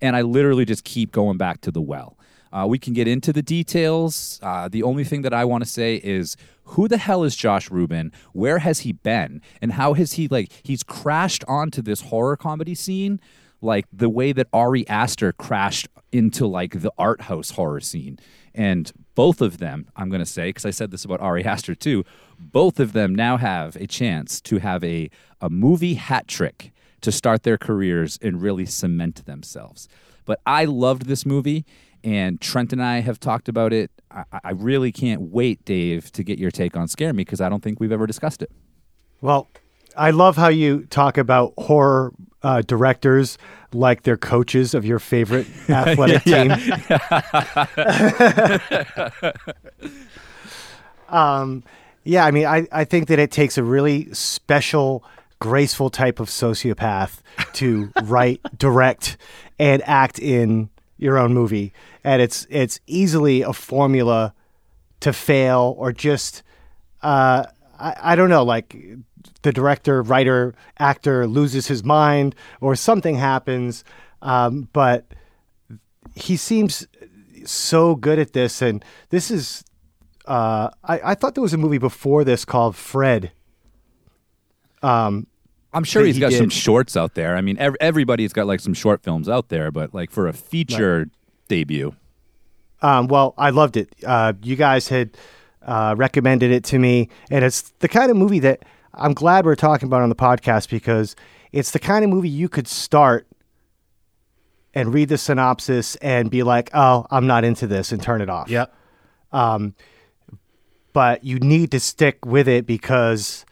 And 0.00 0.14
I 0.14 0.22
literally 0.22 0.64
just 0.64 0.84
keep 0.84 1.12
going 1.12 1.38
back 1.38 1.60
to 1.62 1.70
the 1.70 1.80
well. 1.80 2.18
Uh, 2.52 2.66
we 2.66 2.78
can 2.78 2.92
get 2.92 3.08
into 3.08 3.32
the 3.32 3.42
details. 3.42 4.38
Uh, 4.42 4.68
the 4.68 4.82
only 4.82 5.04
thing 5.04 5.22
that 5.22 5.34
I 5.34 5.44
want 5.44 5.64
to 5.64 5.68
say 5.68 5.96
is 5.96 6.36
who 6.64 6.88
the 6.88 6.98
hell 6.98 7.24
is 7.24 7.36
Josh 7.36 7.70
Ruben? 7.70 8.12
Where 8.32 8.58
has 8.58 8.80
he 8.80 8.92
been? 8.92 9.42
And 9.60 9.72
how 9.72 9.94
has 9.94 10.14
he, 10.14 10.28
like, 10.28 10.52
he's 10.62 10.82
crashed 10.82 11.44
onto 11.48 11.82
this 11.82 12.02
horror 12.02 12.36
comedy 12.36 12.74
scene 12.74 13.20
like 13.60 13.86
the 13.92 14.08
way 14.08 14.32
that 14.32 14.48
Ari 14.52 14.88
Aster 14.88 15.32
crashed 15.32 15.88
into 16.12 16.46
like 16.46 16.80
the 16.80 16.92
art 16.98 17.22
house 17.22 17.50
horror 17.50 17.80
scene. 17.80 18.18
And 18.54 18.90
both 19.16 19.40
of 19.40 19.58
them, 19.58 19.88
I'm 19.96 20.08
going 20.10 20.20
to 20.20 20.26
say, 20.26 20.50
because 20.50 20.64
I 20.64 20.70
said 20.70 20.92
this 20.92 21.04
about 21.04 21.20
Ari 21.20 21.44
Aster 21.44 21.74
too, 21.74 22.04
both 22.38 22.78
of 22.78 22.92
them 22.92 23.12
now 23.14 23.38
have 23.38 23.74
a 23.76 23.88
chance 23.88 24.40
to 24.42 24.58
have 24.58 24.84
a, 24.84 25.10
a 25.40 25.50
movie 25.50 25.94
hat 25.94 26.28
trick 26.28 26.72
to 27.00 27.10
start 27.10 27.42
their 27.42 27.58
careers 27.58 28.18
and 28.22 28.40
really 28.40 28.66
cement 28.66 29.24
themselves. 29.26 29.88
But 30.24 30.40
I 30.46 30.66
loved 30.66 31.06
this 31.06 31.24
movie, 31.26 31.64
and 32.04 32.40
Trent 32.40 32.72
and 32.72 32.82
I 32.82 33.00
have 33.00 33.18
talked 33.18 33.48
about 33.48 33.72
it. 33.72 33.90
I, 34.10 34.24
I 34.44 34.50
really 34.50 34.92
can't 34.92 35.22
wait, 35.22 35.64
Dave, 35.64 36.12
to 36.12 36.22
get 36.22 36.38
your 36.38 36.50
take 36.50 36.76
on 36.76 36.86
Scare 36.86 37.12
Me 37.12 37.24
because 37.24 37.40
I 37.40 37.48
don't 37.48 37.62
think 37.62 37.80
we've 37.80 37.92
ever 37.92 38.06
discussed 38.06 38.42
it. 38.42 38.52
Well, 39.20 39.48
I 39.96 40.10
love 40.10 40.36
how 40.36 40.48
you 40.48 40.84
talk 40.84 41.16
about 41.16 41.54
horror 41.56 42.12
uh, 42.42 42.62
directors 42.62 43.38
like 43.72 44.02
they're 44.02 44.16
coaches 44.16 44.74
of 44.74 44.84
your 44.84 44.98
favorite 44.98 45.46
athletic 45.68 46.24
team. 46.24 46.50
um, 51.08 51.62
yeah, 52.04 52.24
I 52.24 52.30
mean, 52.30 52.46
I, 52.46 52.66
I 52.70 52.84
think 52.84 53.08
that 53.08 53.18
it 53.18 53.32
takes 53.32 53.58
a 53.58 53.64
really 53.64 54.12
special, 54.14 55.04
graceful 55.40 55.90
type 55.90 56.20
of 56.20 56.28
sociopath 56.28 57.20
to 57.54 57.90
write, 58.04 58.40
direct, 58.56 59.16
and 59.58 59.82
act 59.86 60.18
in 60.18 60.70
your 60.98 61.18
own 61.18 61.34
movie, 61.34 61.74
and 62.04 62.22
it's 62.22 62.46
it's 62.48 62.80
easily 62.86 63.42
a 63.42 63.52
formula 63.52 64.32
to 65.00 65.12
fail 65.12 65.74
or 65.78 65.92
just 65.92 66.42
uh, 67.02 67.44
I, 67.78 67.96
I 68.00 68.16
don't 68.16 68.30
know 68.30 68.44
like 68.44 68.74
the 69.42 69.52
director, 69.52 70.02
writer, 70.02 70.54
actor 70.78 71.26
loses 71.26 71.66
his 71.68 71.84
mind 71.84 72.34
or 72.60 72.74
something 72.76 73.14
happens. 73.16 73.84
Um, 74.22 74.68
but 74.72 75.06
he 76.14 76.36
seems 76.36 76.86
so 77.44 77.94
good 77.94 78.18
at 78.18 78.32
this. 78.32 78.62
And 78.62 78.84
this 79.10 79.30
is, 79.30 79.64
uh, 80.26 80.70
I, 80.84 81.00
I 81.12 81.14
thought 81.14 81.34
there 81.34 81.42
was 81.42 81.54
a 81.54 81.58
movie 81.58 81.78
before 81.78 82.24
this 82.24 82.44
called 82.44 82.74
Fred. 82.76 83.32
Um, 84.82 85.26
I'm 85.72 85.84
sure 85.84 86.04
he's 86.04 86.16
he 86.16 86.20
got 86.20 86.32
some 86.32 86.48
shorts 86.48 86.96
out 86.96 87.14
there. 87.14 87.36
I 87.36 87.40
mean, 87.40 87.58
ev- 87.58 87.76
everybody's 87.80 88.32
got 88.32 88.46
like 88.46 88.60
some 88.60 88.74
short 88.74 89.02
films 89.02 89.28
out 89.28 89.48
there, 89.48 89.70
but 89.70 89.92
like 89.94 90.10
for 90.10 90.26
a 90.26 90.32
feature 90.32 91.08
debut, 91.48 91.94
Um, 92.82 93.08
well, 93.08 93.34
I 93.36 93.50
loved 93.50 93.76
it. 93.76 93.92
Uh, 94.04 94.32
you 94.42 94.56
guys 94.56 94.88
had 94.88 95.16
uh, 95.62 95.94
recommended 95.96 96.50
it 96.50 96.64
to 96.64 96.78
me, 96.78 97.08
and 97.30 97.44
it's 97.44 97.62
the 97.80 97.88
kind 97.88 98.10
of 98.10 98.16
movie 98.16 98.38
that 98.40 98.64
I'm 98.96 99.14
glad 99.14 99.44
we're 99.44 99.56
talking 99.56 99.86
about 99.86 100.00
it 100.00 100.04
on 100.04 100.08
the 100.08 100.14
podcast 100.16 100.70
because 100.70 101.16
it's 101.52 101.70
the 101.70 101.78
kind 101.78 102.04
of 102.04 102.10
movie 102.10 102.28
you 102.28 102.48
could 102.48 102.68
start 102.68 103.26
and 104.74 104.92
read 104.92 105.08
the 105.08 105.18
synopsis 105.18 105.96
and 105.96 106.30
be 106.30 106.42
like, 106.42 106.70
"Oh, 106.74 107.06
I'm 107.10 107.26
not 107.26 107.44
into 107.44 107.66
this," 107.66 107.92
and 107.92 108.02
turn 108.02 108.20
it 108.20 108.30
off. 108.30 108.50
Yep. 108.50 108.74
But 110.92 111.24
you 111.24 111.38
need 111.38 111.72
to 111.72 111.80
stick 111.80 112.24
with 112.24 112.48
it 112.48 112.66
because 112.66 113.44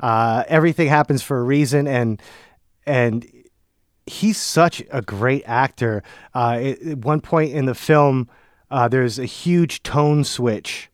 uh, 0.00 0.44
everything 0.48 0.88
happens 0.88 1.22
for 1.22 1.38
a 1.38 1.42
reason, 1.42 1.86
and 1.88 2.20
and 2.86 3.26
he's 4.06 4.36
such 4.36 4.82
a 4.90 5.02
great 5.02 5.42
actor. 5.46 6.02
Uh, 6.34 6.58
at 6.60 6.82
at 6.82 6.98
one 6.98 7.20
point 7.20 7.52
in 7.52 7.66
the 7.66 7.74
film, 7.74 8.28
uh, 8.70 8.88
there's 8.88 9.18
a 9.18 9.24
huge 9.24 9.82
tone 9.82 10.24
switch, 10.24 10.90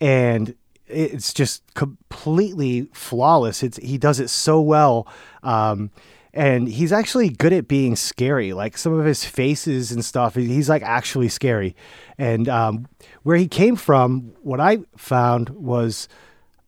and 0.00 0.54
it's 0.92 1.32
just 1.32 1.62
completely 1.74 2.88
flawless. 2.92 3.62
It's 3.62 3.78
he 3.78 3.98
does 3.98 4.20
it 4.20 4.28
so 4.28 4.60
well, 4.60 5.06
um, 5.42 5.90
and 6.34 6.68
he's 6.68 6.92
actually 6.92 7.28
good 7.28 7.52
at 7.52 7.68
being 7.68 7.96
scary. 7.96 8.52
Like 8.52 8.78
some 8.78 8.92
of 8.92 9.04
his 9.04 9.24
faces 9.24 9.92
and 9.92 10.04
stuff, 10.04 10.34
he's 10.34 10.68
like 10.68 10.82
actually 10.82 11.28
scary. 11.28 11.74
And 12.18 12.48
um, 12.48 12.88
where 13.22 13.36
he 13.36 13.48
came 13.48 13.76
from, 13.76 14.32
what 14.42 14.60
I 14.60 14.78
found 14.96 15.50
was 15.50 16.08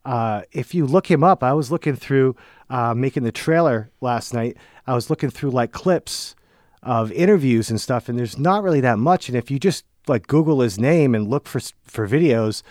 uh, 0.05 0.43
if 0.51 0.75
you 0.75 0.85
look 0.85 1.09
him 1.09 1.23
up, 1.23 1.43
I 1.43 1.53
was 1.53 1.71
looking 1.71 1.95
through 1.95 2.35
uh, 2.69 2.93
making 2.93 3.23
the 3.23 3.31
trailer 3.31 3.89
last 4.01 4.33
night. 4.33 4.57
I 4.85 4.93
was 4.93 5.09
looking 5.09 5.31
through 5.31 5.51
like 5.51 5.71
clips 5.71 6.35
of 6.83 7.11
interviews 7.11 7.71
and 7.71 7.81
stuff, 7.81 8.07
and 8.07 8.17
there's 8.17 8.37
not 8.37 8.63
really 8.63 8.81
that 8.81 8.99
much. 8.99 9.27
And 9.27 9.37
if 9.37 9.49
you 9.49 9.59
just 9.59 9.83
like 10.07 10.27
Google 10.27 10.61
his 10.61 10.79
name 10.79 11.15
and 11.15 11.27
look 11.27 11.47
for 11.47 11.59
for 11.83 12.07
videos, 12.07 12.61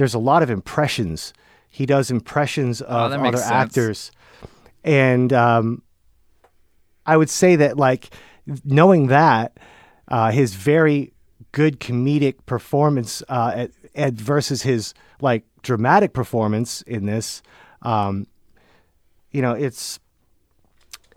there's 0.00 0.14
a 0.14 0.18
lot 0.18 0.42
of 0.42 0.48
impressions. 0.48 1.34
He 1.68 1.84
does 1.84 2.10
impressions 2.10 2.80
of 2.80 3.10
that 3.10 3.20
other 3.20 3.36
sense. 3.36 3.50
actors, 3.50 4.10
and 4.82 5.30
um, 5.30 5.82
I 7.04 7.18
would 7.18 7.28
say 7.28 7.54
that 7.56 7.76
like 7.76 8.08
knowing 8.64 9.08
that 9.08 9.58
uh, 10.08 10.30
his 10.30 10.54
very 10.54 11.12
good 11.52 11.80
comedic 11.80 12.36
performance 12.46 13.22
uh, 13.28 13.52
at, 13.54 13.70
at 13.94 14.14
versus 14.14 14.62
his 14.62 14.94
like 15.20 15.44
dramatic 15.60 16.14
performance 16.14 16.80
in 16.82 17.04
this, 17.04 17.42
um, 17.82 18.26
you 19.32 19.42
know, 19.42 19.52
it's 19.52 20.00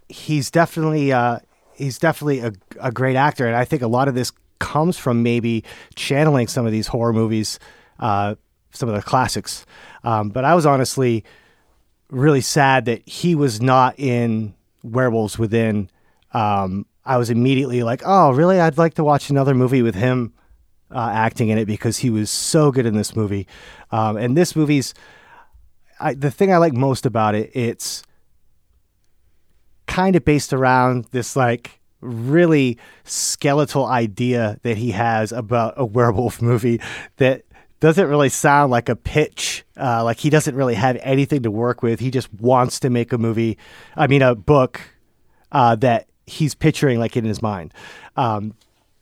he's 0.09 0.51
definitely 0.51 1.13
uh, 1.13 1.39
he's 1.73 1.99
definitely 1.99 2.41
a, 2.41 2.51
a 2.81 2.91
great 2.91 3.15
actor, 3.15 3.47
and 3.47 3.55
I 3.55 3.63
think 3.63 3.81
a 3.81 3.87
lot 3.87 4.09
of 4.09 4.13
this 4.13 4.33
comes 4.59 4.97
from 4.97 5.23
maybe 5.23 5.63
channeling 5.95 6.47
some 6.47 6.65
of 6.65 6.73
these 6.73 6.87
horror 6.87 7.13
movies, 7.13 7.59
uh, 7.99 8.35
some 8.73 8.89
of 8.89 8.95
the 8.95 9.01
classics. 9.01 9.65
Um, 10.03 10.29
but 10.29 10.43
I 10.43 10.55
was 10.55 10.65
honestly 10.65 11.23
really 12.09 12.41
sad 12.41 12.85
that 12.85 13.07
he 13.07 13.35
was 13.35 13.61
not 13.61 13.97
in 13.97 14.53
Werewolves 14.83 15.39
Within. 15.39 15.89
Um, 16.33 16.85
I 17.05 17.17
was 17.17 17.29
immediately 17.29 17.83
like, 17.83 18.01
oh, 18.05 18.31
really? 18.31 18.59
I'd 18.59 18.77
like 18.77 18.95
to 18.95 19.03
watch 19.03 19.29
another 19.29 19.53
movie 19.53 19.81
with 19.81 19.95
him 19.95 20.33
uh, 20.91 21.09
acting 21.13 21.49
in 21.49 21.57
it 21.57 21.65
because 21.65 21.97
he 21.97 22.09
was 22.09 22.29
so 22.29 22.71
good 22.71 22.85
in 22.85 22.95
this 22.95 23.15
movie. 23.15 23.47
Um, 23.91 24.17
and 24.17 24.37
this 24.37 24.55
movie's 24.55 24.93
I, 25.99 26.13
the 26.13 26.31
thing 26.31 26.51
I 26.51 26.57
like 26.57 26.73
most 26.73 27.05
about 27.05 27.33
it. 27.35 27.51
It's 27.53 28.03
kind 29.87 30.15
of 30.15 30.25
based 30.25 30.53
around 30.53 31.05
this 31.11 31.35
like 31.35 31.79
really 32.01 32.77
skeletal 33.05 33.85
idea 33.85 34.59
that 34.63 34.77
he 34.77 34.91
has 34.91 35.31
about 35.31 35.73
a 35.77 35.85
werewolf 35.97 36.41
movie 36.41 36.81
that 37.17 37.43
doesn't 37.83 38.07
really 38.07 38.29
sound 38.29 38.71
like 38.71 38.87
a 38.87 38.95
pitch. 38.95 39.65
Uh, 39.77 40.05
like 40.05 40.17
he 40.17 40.29
doesn't 40.29 40.55
really 40.55 40.73
have 40.73 40.97
anything 41.01 41.43
to 41.43 41.51
work 41.51 41.83
with. 41.83 41.99
He 41.99 42.11
just 42.11 42.33
wants 42.33 42.79
to 42.79 42.89
make 42.89 43.11
a 43.11 43.17
movie. 43.17 43.57
I 43.97 44.07
mean, 44.07 44.21
a 44.21 44.35
book 44.35 44.79
uh, 45.51 45.75
that 45.75 46.07
he's 46.25 46.55
picturing 46.55 46.97
like 46.97 47.17
in 47.17 47.25
his 47.25 47.41
mind. 47.41 47.73
Um, 48.15 48.53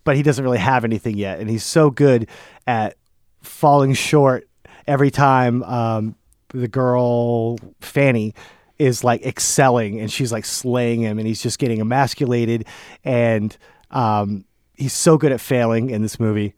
but 0.04 0.16
he 0.16 0.24
doesn't 0.24 0.44
really 0.44 0.58
have 0.58 0.84
anything 0.84 1.16
yet, 1.16 1.40
and 1.40 1.48
he's 1.48 1.64
so 1.64 1.92
good 1.92 2.28
at 2.66 2.98
falling 3.44 3.94
short 3.94 4.50
every 4.88 5.12
time 5.12 5.62
um, 5.62 6.16
the 6.48 6.68
girl 6.68 7.60
Fanny 7.82 8.34
is 8.80 9.04
like 9.04 9.24
excelling 9.24 10.00
and 10.00 10.12
she's 10.12 10.32
like 10.32 10.44
slaying 10.44 11.02
him, 11.02 11.20
and 11.20 11.28
he's 11.28 11.44
just 11.44 11.60
getting 11.60 11.82
emasculated, 11.82 12.66
and 13.04 13.56
um, 13.92 14.44
he's 14.74 14.94
so 14.94 15.20
good 15.20 15.32
at 15.32 15.40
failing 15.40 15.92
in 15.92 16.02
this 16.02 16.20
movie. 16.20 16.56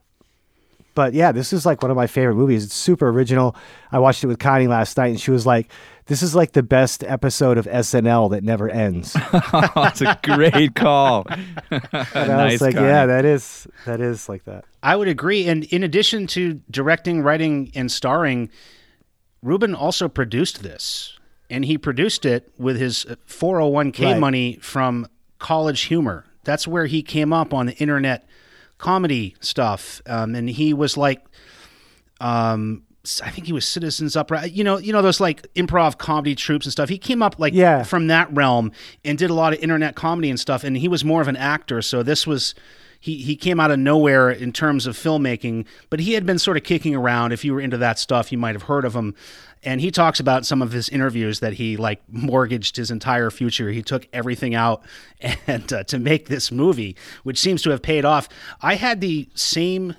But 0.95 1.13
yeah, 1.13 1.31
this 1.31 1.53
is 1.53 1.65
like 1.65 1.81
one 1.81 1.89
of 1.91 1.97
my 1.97 2.07
favorite 2.07 2.35
movies. 2.35 2.63
It's 2.65 2.75
super 2.75 3.09
original. 3.09 3.55
I 3.91 3.99
watched 3.99 4.23
it 4.23 4.27
with 4.27 4.39
Connie 4.39 4.67
last 4.67 4.95
night, 4.97 5.07
and 5.07 5.19
she 5.19 5.31
was 5.31 5.45
like, 5.45 5.71
"This 6.05 6.21
is 6.21 6.35
like 6.35 6.51
the 6.51 6.61
best 6.63 7.03
episode 7.03 7.57
of 7.57 7.65
SNL 7.65 8.29
that 8.31 8.43
never 8.43 8.69
ends." 8.69 9.13
That's 9.75 10.01
a 10.01 10.19
great 10.23 10.75
call. 10.75 11.25
And 11.71 12.31
I 12.31 12.37
nice, 12.37 12.51
was 12.53 12.61
like, 12.61 12.75
Connie. 12.75 12.87
"Yeah, 12.87 13.05
that 13.07 13.25
is 13.25 13.67
that 13.85 13.99
is 14.01 14.29
like 14.29 14.43
that." 14.45 14.65
I 14.83 14.95
would 14.95 15.07
agree. 15.07 15.47
And 15.47 15.63
in 15.65 15.83
addition 15.83 16.27
to 16.27 16.61
directing, 16.69 17.21
writing, 17.21 17.71
and 17.73 17.91
starring, 17.91 18.49
Ruben 19.41 19.73
also 19.75 20.07
produced 20.07 20.63
this. 20.63 21.17
And 21.49 21.65
he 21.65 21.77
produced 21.77 22.25
it 22.25 22.51
with 22.57 22.79
his 22.79 23.05
uh, 23.05 23.15
401k 23.27 24.03
Right. 24.05 24.19
money 24.19 24.57
from 24.61 25.07
College 25.39 25.81
Humor. 25.83 26.25
That's 26.45 26.67
where 26.67 26.85
he 26.87 27.03
came 27.03 27.31
up 27.33 27.53
on 27.53 27.67
the 27.67 27.73
internet 27.75 28.27
comedy 28.83 29.35
stuff. 29.39 30.01
Um, 30.05 30.35
and 30.35 30.49
he 30.49 30.73
was 30.73 30.97
like, 30.97 31.23
um, 32.19 32.83
I 33.23 33.29
think 33.31 33.47
he 33.47 33.53
was 33.53 33.65
Citizens 33.65 34.15
Upright. 34.15 34.51
You 34.53 34.63
know, 34.63 34.77
you 34.77 34.93
know 34.93 35.01
those 35.01 35.19
like 35.19 35.41
improv 35.55 35.97
comedy 35.97 36.35
troops 36.35 36.65
and 36.65 36.71
stuff. 36.71 36.89
He 36.89 36.97
came 36.97 37.21
up 37.21 37.35
like 37.37 37.53
Yeah. 37.53 37.83
from 37.83 38.07
that 38.07 38.33
realm 38.33 38.71
and 39.03 39.17
did 39.17 39.29
a 39.29 39.33
lot 39.33 39.53
of 39.53 39.59
internet 39.59 39.95
comedy 39.95 40.29
and 40.29 40.39
stuff. 40.39 40.63
And 40.63 40.77
he 40.77 40.87
was 40.87 41.03
more 41.03 41.21
of 41.21 41.27
an 41.27 41.35
actor, 41.35 41.81
so 41.81 42.01
this 42.03 42.25
was 42.27 42.55
he 42.99 43.17
he 43.17 43.35
came 43.35 43.59
out 43.59 43.71
of 43.71 43.79
nowhere 43.79 44.29
in 44.29 44.53
terms 44.53 44.87
of 44.87 44.95
filmmaking. 44.97 45.65
But 45.89 45.99
he 45.99 46.13
had 46.13 46.25
been 46.25 46.39
sort 46.39 46.55
of 46.55 46.63
kicking 46.63 46.95
around. 46.95 47.33
If 47.33 47.43
you 47.43 47.53
were 47.53 47.59
into 47.61 47.77
that 47.77 47.99
stuff, 47.99 48.31
you 48.31 48.37
might 48.37 48.55
have 48.55 48.63
heard 48.63 48.85
of 48.85 48.93
him. 48.95 49.15
And 49.65 49.79
he 49.79 49.91
talks 49.91 50.19
about 50.19 50.45
some 50.45 50.61
of 50.61 50.71
his 50.71 50.89
interviews 50.89 51.39
that 51.39 51.53
he 51.53 51.77
like 51.77 52.01
mortgaged 52.09 52.75
his 52.75 52.91
entire 52.91 53.29
future. 53.29 53.69
He 53.69 53.81
took 53.81 54.07
everything 54.13 54.55
out 54.55 54.83
and 55.47 55.71
uh, 55.71 55.83
to 55.85 55.99
make 55.99 56.27
this 56.27 56.51
movie, 56.51 56.95
which 57.23 57.39
seems 57.39 57.61
to 57.63 57.69
have 57.69 57.81
paid 57.81 58.05
off. 58.05 58.27
I 58.61 58.75
had 58.75 59.01
the 59.01 59.29
same 59.35 59.95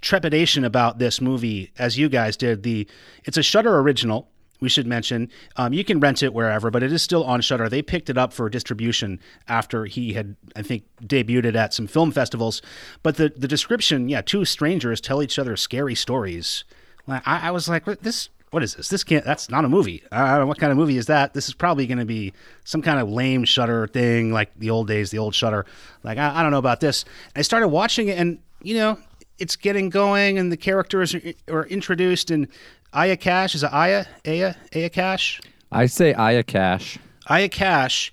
trepidation 0.00 0.64
about 0.64 0.98
this 0.98 1.20
movie 1.20 1.72
as 1.78 1.96
you 1.96 2.08
guys 2.08 2.36
did. 2.36 2.62
The 2.62 2.86
it's 3.24 3.36
a 3.36 3.42
Shudder 3.42 3.78
original. 3.78 4.28
We 4.60 4.68
should 4.68 4.86
mention 4.86 5.28
um, 5.56 5.72
you 5.72 5.82
can 5.82 5.98
rent 5.98 6.22
it 6.22 6.32
wherever, 6.32 6.70
but 6.70 6.84
it 6.84 6.92
is 6.92 7.02
still 7.02 7.24
on 7.24 7.40
Shudder. 7.40 7.68
They 7.68 7.82
picked 7.82 8.08
it 8.08 8.16
up 8.16 8.32
for 8.32 8.48
distribution 8.48 9.18
after 9.48 9.86
he 9.86 10.12
had, 10.12 10.36
I 10.54 10.62
think, 10.62 10.84
debuted 11.02 11.46
it 11.46 11.56
at 11.56 11.74
some 11.74 11.88
film 11.88 12.12
festivals. 12.12 12.62
But 13.02 13.16
the 13.16 13.32
the 13.36 13.48
description, 13.48 14.08
yeah, 14.08 14.20
two 14.20 14.44
strangers 14.44 15.00
tell 15.00 15.20
each 15.20 15.38
other 15.38 15.56
scary 15.56 15.96
stories. 15.96 16.62
I, 17.08 17.22
I 17.26 17.50
was 17.50 17.68
like, 17.68 17.84
this. 18.02 18.28
What 18.52 18.62
is 18.62 18.74
this? 18.74 18.88
This 18.88 19.02
can't. 19.02 19.24
That's 19.24 19.50
not 19.50 19.64
a 19.64 19.68
movie. 19.68 20.02
I 20.12 20.32
don't 20.32 20.40
know 20.40 20.46
what 20.46 20.58
kind 20.58 20.70
of 20.70 20.78
movie 20.78 20.96
is 20.96 21.06
that. 21.06 21.34
This 21.34 21.48
is 21.48 21.54
probably 21.54 21.86
going 21.86 21.98
to 21.98 22.04
be 22.04 22.32
some 22.64 22.82
kind 22.82 23.00
of 23.00 23.10
lame 23.10 23.44
Shudder 23.44 23.88
thing, 23.88 24.30
like 24.30 24.50
the 24.58 24.70
old 24.70 24.88
days, 24.88 25.10
the 25.10 25.18
old 25.18 25.34
Shudder. 25.34 25.66
Like 26.04 26.18
I, 26.18 26.38
I 26.38 26.42
don't 26.42 26.52
know 26.52 26.58
about 26.58 26.80
this. 26.80 27.04
I 27.34 27.42
started 27.42 27.68
watching 27.68 28.08
it, 28.08 28.18
and 28.18 28.38
you 28.62 28.74
know, 28.74 28.98
it's 29.38 29.56
getting 29.56 29.90
going 29.90 30.38
and 30.38 30.52
the 30.52 30.56
characters 30.56 31.14
are, 31.14 31.22
are 31.48 31.66
introduced 31.66 32.30
and 32.30 32.46
Aya 32.92 33.16
Cash 33.16 33.54
is 33.54 33.64
it 33.64 33.72
Aya 33.72 34.04
Aya 34.26 34.54
Aya 34.74 34.88
Cash 34.88 35.40
I 35.72 35.86
say 35.86 36.12
Aya 36.14 36.42
Cash. 36.44 36.98
Aya 37.26 37.48
Cash 37.48 38.12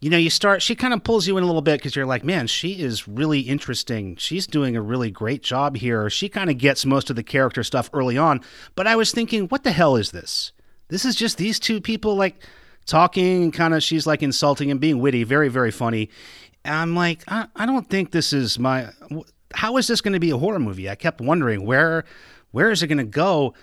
you 0.00 0.10
know 0.10 0.16
you 0.16 0.30
start 0.30 0.62
she 0.62 0.74
kind 0.74 0.94
of 0.94 1.02
pulls 1.02 1.26
you 1.26 1.36
in 1.36 1.42
a 1.42 1.46
little 1.46 1.62
bit 1.62 1.78
because 1.78 1.96
you're 1.96 2.06
like 2.06 2.24
man 2.24 2.46
she 2.46 2.80
is 2.80 3.08
really 3.08 3.40
interesting. 3.40 4.16
She's 4.16 4.46
doing 4.46 4.76
a 4.76 4.82
really 4.82 5.10
great 5.10 5.42
job 5.42 5.76
here. 5.76 6.08
She 6.10 6.28
kind 6.28 6.50
of 6.50 6.58
gets 6.58 6.86
most 6.86 7.10
of 7.10 7.16
the 7.16 7.22
character 7.22 7.62
stuff 7.62 7.90
early 7.92 8.16
on 8.18 8.40
but 8.74 8.86
I 8.86 8.96
was 8.96 9.12
thinking 9.12 9.46
what 9.46 9.64
the 9.64 9.72
hell 9.72 9.96
is 9.96 10.10
this? 10.10 10.52
This 10.88 11.04
is 11.04 11.14
just 11.14 11.38
these 11.38 11.58
two 11.58 11.80
people 11.80 12.14
like 12.14 12.42
talking 12.86 13.42
and 13.44 13.52
kind 13.52 13.74
of 13.74 13.82
she's 13.82 14.06
like 14.06 14.22
insulting 14.22 14.70
and 14.70 14.80
being 14.80 15.00
witty 15.00 15.24
very 15.24 15.48
very 15.48 15.70
funny. 15.70 16.10
And 16.64 16.74
I'm 16.74 16.94
like 16.94 17.22
I, 17.28 17.46
I 17.56 17.66
don't 17.66 17.88
think 17.88 18.10
this 18.10 18.32
is 18.32 18.58
my 18.58 18.90
how 19.54 19.76
is 19.76 19.86
this 19.86 20.00
going 20.00 20.12
to 20.12 20.20
be 20.20 20.30
a 20.30 20.38
horror 20.38 20.58
movie? 20.58 20.88
I 20.88 20.94
kept 20.94 21.20
wondering 21.20 21.64
where 21.64 22.04
where 22.50 22.70
is 22.70 22.82
it 22.82 22.86
going 22.86 22.98
to 22.98 23.04
go? 23.04 23.54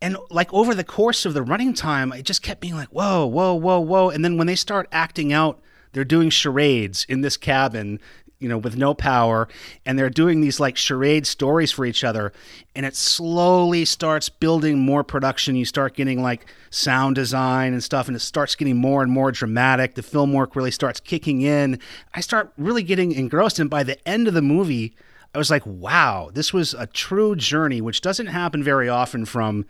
And 0.00 0.16
like 0.30 0.52
over 0.52 0.74
the 0.74 0.84
course 0.84 1.24
of 1.24 1.34
the 1.34 1.42
running 1.42 1.74
time, 1.74 2.12
I 2.12 2.22
just 2.22 2.42
kept 2.42 2.60
being 2.60 2.74
like, 2.74 2.88
whoa, 2.88 3.24
whoa, 3.24 3.54
whoa, 3.54 3.78
whoa. 3.78 4.10
And 4.10 4.24
then 4.24 4.36
when 4.36 4.48
they 4.48 4.56
start 4.56 4.88
acting 4.90 5.32
out, 5.32 5.62
they're 5.92 6.04
doing 6.04 6.30
charades 6.30 7.06
in 7.08 7.20
this 7.20 7.36
cabin, 7.36 8.00
you 8.38 8.48
know, 8.48 8.58
with 8.58 8.76
no 8.76 8.92
power, 8.92 9.46
and 9.86 9.96
they're 9.96 10.10
doing 10.10 10.40
these 10.40 10.58
like 10.58 10.76
charade 10.76 11.26
stories 11.26 11.70
for 11.70 11.84
each 11.84 12.02
other. 12.02 12.32
And 12.74 12.84
it 12.84 12.96
slowly 12.96 13.84
starts 13.84 14.28
building 14.28 14.80
more 14.80 15.04
production. 15.04 15.54
You 15.54 15.64
start 15.64 15.94
getting 15.94 16.22
like 16.22 16.46
sound 16.70 17.14
design 17.14 17.72
and 17.72 17.84
stuff, 17.84 18.08
and 18.08 18.16
it 18.16 18.20
starts 18.20 18.56
getting 18.56 18.76
more 18.76 19.02
and 19.02 19.12
more 19.12 19.30
dramatic. 19.30 19.94
The 19.94 20.02
film 20.02 20.32
work 20.32 20.56
really 20.56 20.72
starts 20.72 20.98
kicking 20.98 21.42
in. 21.42 21.78
I 22.14 22.20
start 22.20 22.52
really 22.58 22.82
getting 22.82 23.12
engrossed. 23.12 23.60
And 23.60 23.70
by 23.70 23.84
the 23.84 24.08
end 24.08 24.26
of 24.26 24.34
the 24.34 24.42
movie, 24.42 24.96
I 25.34 25.38
was 25.38 25.50
like, 25.50 25.64
wow, 25.64 26.30
this 26.34 26.52
was 26.52 26.74
a 26.74 26.86
true 26.86 27.36
journey, 27.36 27.80
which 27.80 28.00
doesn't 28.00 28.26
happen 28.26 28.64
very 28.64 28.88
often 28.88 29.24
from 29.24 29.66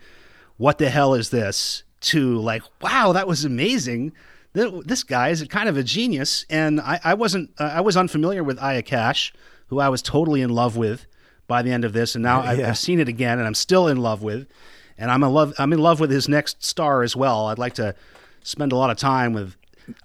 what 0.57 0.77
the 0.77 0.89
hell 0.89 1.13
is 1.13 1.29
this 1.29 1.83
to 2.01 2.37
like, 2.39 2.63
wow, 2.81 3.13
that 3.13 3.27
was 3.27 3.45
amazing. 3.45 4.13
Th- 4.53 4.83
This 4.85 5.03
guy 5.03 5.29
is 5.29 5.43
kind 5.49 5.67
of 5.69 5.77
a 5.77 5.83
genius, 5.83 6.45
and 6.49 6.79
I, 6.81 6.99
I 7.03 7.13
wasn't. 7.15 7.51
Uh, 7.59 7.71
I 7.75 7.81
was 7.81 7.97
unfamiliar 7.97 8.43
with 8.43 8.59
Aya 8.61 8.81
Cash, 8.83 9.33
who 9.67 9.79
I 9.79 9.89
was 9.89 10.01
totally 10.01 10.41
in 10.41 10.49
love 10.49 10.77
with 10.77 11.05
by 11.47 11.61
the 11.61 11.71
end 11.71 11.83
of 11.85 11.93
this, 11.93 12.15
and 12.15 12.23
now 12.23 12.41
I've, 12.49 12.59
I've 12.59 12.77
seen 12.77 12.99
it 12.99 13.07
again, 13.07 13.37
and 13.39 13.47
I'm 13.47 13.55
still 13.55 13.87
in 13.87 13.97
love 13.97 14.21
with. 14.23 14.47
And 14.95 15.09
I'm 15.09 15.23
in 15.23 15.31
love. 15.33 15.53
I'm 15.57 15.73
in 15.73 15.79
love 15.79 15.99
with 15.99 16.11
his 16.11 16.29
next 16.29 16.63
star 16.63 17.01
as 17.01 17.15
well. 17.15 17.47
I'd 17.47 17.57
like 17.57 17.73
to 17.75 17.95
spend 18.43 18.71
a 18.71 18.75
lot 18.75 18.91
of 18.91 18.97
time 18.97 19.33
with 19.33 19.55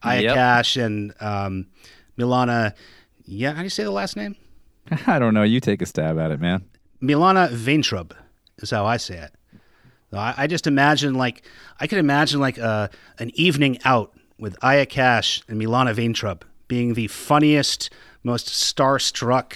Aya 0.02 0.22
Yep. 0.22 0.34
Cash 0.34 0.76
and 0.78 1.12
um, 1.20 1.66
Milana. 2.18 2.72
Yeah, 3.26 3.50
how 3.52 3.58
do 3.58 3.64
you 3.64 3.68
say 3.70 3.84
the 3.84 3.90
last 3.90 4.16
name? 4.16 4.34
I 5.06 5.18
don't 5.18 5.34
know. 5.34 5.42
You 5.42 5.60
take 5.60 5.82
a 5.82 5.86
stab 5.86 6.18
at 6.18 6.30
it, 6.30 6.40
man. 6.40 6.64
Milana 7.02 7.50
Vayntrub 7.50 8.12
is 8.58 8.70
how 8.70 8.86
I 8.86 8.96
say 8.96 9.18
it. 9.18 9.32
I, 10.10 10.34
I 10.38 10.46
just 10.46 10.66
imagine 10.66 11.14
like 11.14 11.44
I 11.78 11.86
could 11.86 11.98
imagine 11.98 12.40
like 12.40 12.56
a, 12.56 12.88
an 13.18 13.30
evening 13.34 13.78
out 13.84 14.17
with 14.38 14.56
Aya 14.62 14.86
Cash 14.86 15.42
and 15.48 15.60
Milana 15.60 15.94
Vayntrub 15.94 16.42
being 16.68 16.94
the 16.94 17.06
funniest, 17.08 17.90
most 18.22 18.48
starstruck 18.48 19.54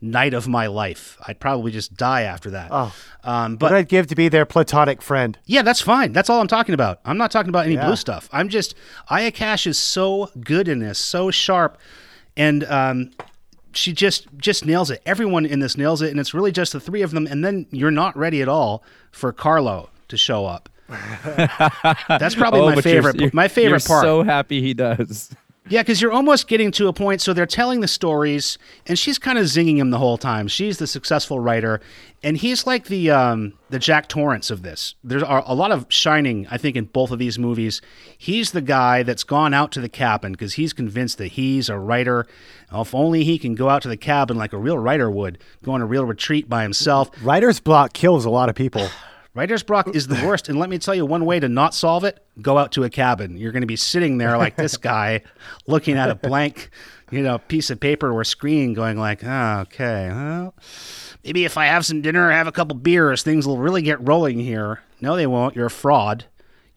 night 0.00 0.34
of 0.34 0.48
my 0.48 0.66
life. 0.66 1.16
I'd 1.28 1.38
probably 1.40 1.70
just 1.70 1.96
die 1.96 2.22
after 2.22 2.50
that. 2.50 2.68
Oh. 2.72 2.92
um, 3.24 3.52
What 3.52 3.58
but 3.60 3.72
I'd 3.72 3.88
give 3.88 4.08
to 4.08 4.14
be 4.16 4.28
their 4.28 4.44
platonic 4.44 5.00
friend. 5.00 5.38
yeah, 5.46 5.62
that's 5.62 5.80
fine. 5.80 6.12
That's 6.12 6.28
all 6.28 6.40
I'm 6.40 6.48
talking 6.48 6.74
about. 6.74 7.00
I'm 7.04 7.16
not 7.18 7.30
talking 7.30 7.48
about 7.50 7.66
any 7.66 7.74
Yeah. 7.76 7.86
blue 7.86 7.96
stuff. 7.96 8.28
I'm 8.32 8.48
just 8.48 8.74
Aya 9.08 9.30
Cash 9.30 9.66
is 9.66 9.78
so 9.78 10.30
good 10.40 10.66
in 10.68 10.80
this, 10.80 10.98
so 10.98 11.30
sharp, 11.30 11.78
and 12.36 12.64
um, 12.64 13.10
she 13.72 13.92
just 13.92 14.26
just 14.36 14.66
nails 14.66 14.90
it. 14.90 15.00
Everyone 15.06 15.46
in 15.46 15.60
this 15.60 15.76
nails 15.76 16.02
it, 16.02 16.10
and 16.10 16.18
it's 16.18 16.34
really 16.34 16.50
just 16.52 16.72
the 16.72 16.80
three 16.80 17.02
of 17.02 17.12
them. 17.12 17.26
And 17.28 17.44
then 17.44 17.66
you're 17.70 17.90
not 17.92 18.16
ready 18.16 18.42
at 18.42 18.48
all 18.48 18.82
for 19.12 19.32
Carlo 19.32 19.88
to 20.08 20.16
show 20.16 20.46
up. 20.46 20.68
that's 22.08 22.34
probably 22.34 22.60
Oh, 22.60 22.66
my 22.70 22.74
but 22.74 22.84
you're- 22.84 22.96
favorite. 22.96 23.16
you're- 23.16 23.30
my 23.32 23.48
favorite 23.48 23.82
you're 23.82 23.88
part. 23.96 24.04
So 24.04 24.22
happy 24.22 24.60
he 24.60 24.74
does. 24.74 25.34
Yeah, 25.68 25.80
because 25.82 26.02
you're 26.02 26.10
almost 26.12 26.48
getting 26.48 26.72
to 26.72 26.88
a 26.88 26.92
point. 26.92 27.20
So 27.20 27.32
they're 27.32 27.46
telling 27.46 27.80
the 27.82 27.88
stories, 27.88 28.58
and 28.88 28.98
she's 28.98 29.16
kind 29.16 29.38
of 29.38 29.44
zinging 29.44 29.76
him 29.76 29.90
the 29.90 29.96
whole 29.98 30.18
time. 30.18 30.48
She's 30.48 30.78
the 30.78 30.88
successful 30.88 31.38
writer, 31.38 31.80
and 32.24 32.36
he's 32.36 32.66
like 32.66 32.86
the 32.86 33.12
um, 33.12 33.52
the 33.70 33.78
Jack 33.78 34.08
Torrance 34.08 34.50
of 34.50 34.62
this. 34.62 34.96
There's 35.04 35.22
a 35.22 35.42
a 35.46 35.54
lot 35.54 35.70
of 35.70 35.86
shining, 35.88 36.48
I 36.50 36.58
think, 36.58 36.74
in 36.74 36.86
both 36.86 37.12
of 37.12 37.20
these 37.20 37.38
movies. 37.38 37.80
He's 38.18 38.50
the 38.50 38.60
guy 38.60 39.04
that's 39.04 39.22
gone 39.22 39.54
out 39.54 39.70
to 39.72 39.80
the 39.80 39.88
cabin 39.88 40.32
because 40.32 40.54
he's 40.54 40.72
convinced 40.72 41.18
that 41.18 41.28
he's 41.28 41.68
a 41.68 41.78
writer. 41.78 42.26
If 42.74 42.92
only 42.92 43.22
he 43.22 43.38
can 43.38 43.54
go 43.54 43.68
out 43.68 43.82
to 43.82 43.88
the 43.88 43.96
cabin 43.96 44.36
like 44.36 44.52
a 44.52 44.58
real 44.58 44.78
writer 44.78 45.12
would, 45.12 45.38
go 45.62 45.72
on 45.72 45.80
a 45.80 45.86
real 45.86 46.04
retreat 46.04 46.48
by 46.48 46.64
himself. 46.64 47.08
Writer's 47.22 47.60
block 47.60 47.92
kills 47.92 48.24
a 48.24 48.30
lot 48.30 48.48
of 48.48 48.56
people. 48.56 48.88
Writer's 49.34 49.62
block 49.62 49.94
is 49.94 50.08
the 50.08 50.14
worst, 50.26 50.48
and 50.48 50.58
let 50.58 50.68
me 50.68 50.78
tell 50.78 50.94
you 50.94 51.06
one 51.06 51.24
way 51.24 51.40
to 51.40 51.48
not 51.48 51.74
solve 51.74 52.04
it: 52.04 52.22
go 52.40 52.58
out 52.58 52.72
to 52.72 52.84
a 52.84 52.90
cabin. 52.90 53.36
You're 53.36 53.52
going 53.52 53.62
to 53.62 53.66
be 53.66 53.76
sitting 53.76 54.18
there 54.18 54.36
like 54.36 54.56
this 54.56 54.76
guy, 54.92 55.22
looking 55.66 55.96
at 55.96 56.10
a 56.10 56.14
blank, 56.14 56.70
you 57.10 57.22
know, 57.22 57.38
piece 57.38 57.70
of 57.70 57.80
paper 57.80 58.12
or 58.12 58.24
screen, 58.24 58.74
going 58.74 58.98
like, 58.98 59.24
"Oh, 59.24 59.60
okay, 59.62 60.08
well, 60.10 60.54
maybe 61.24 61.44
if 61.44 61.56
I 61.56 61.66
have 61.66 61.86
some 61.86 62.02
dinner, 62.02 62.30
have 62.30 62.46
a 62.46 62.52
couple 62.52 62.76
beers, 62.76 63.22
things 63.22 63.46
will 63.46 63.58
really 63.58 63.82
get 63.82 64.06
rolling 64.06 64.38
here." 64.38 64.82
No, 65.00 65.16
they 65.16 65.26
won't. 65.26 65.56
You're 65.56 65.66
a 65.66 65.70
fraud. 65.70 66.26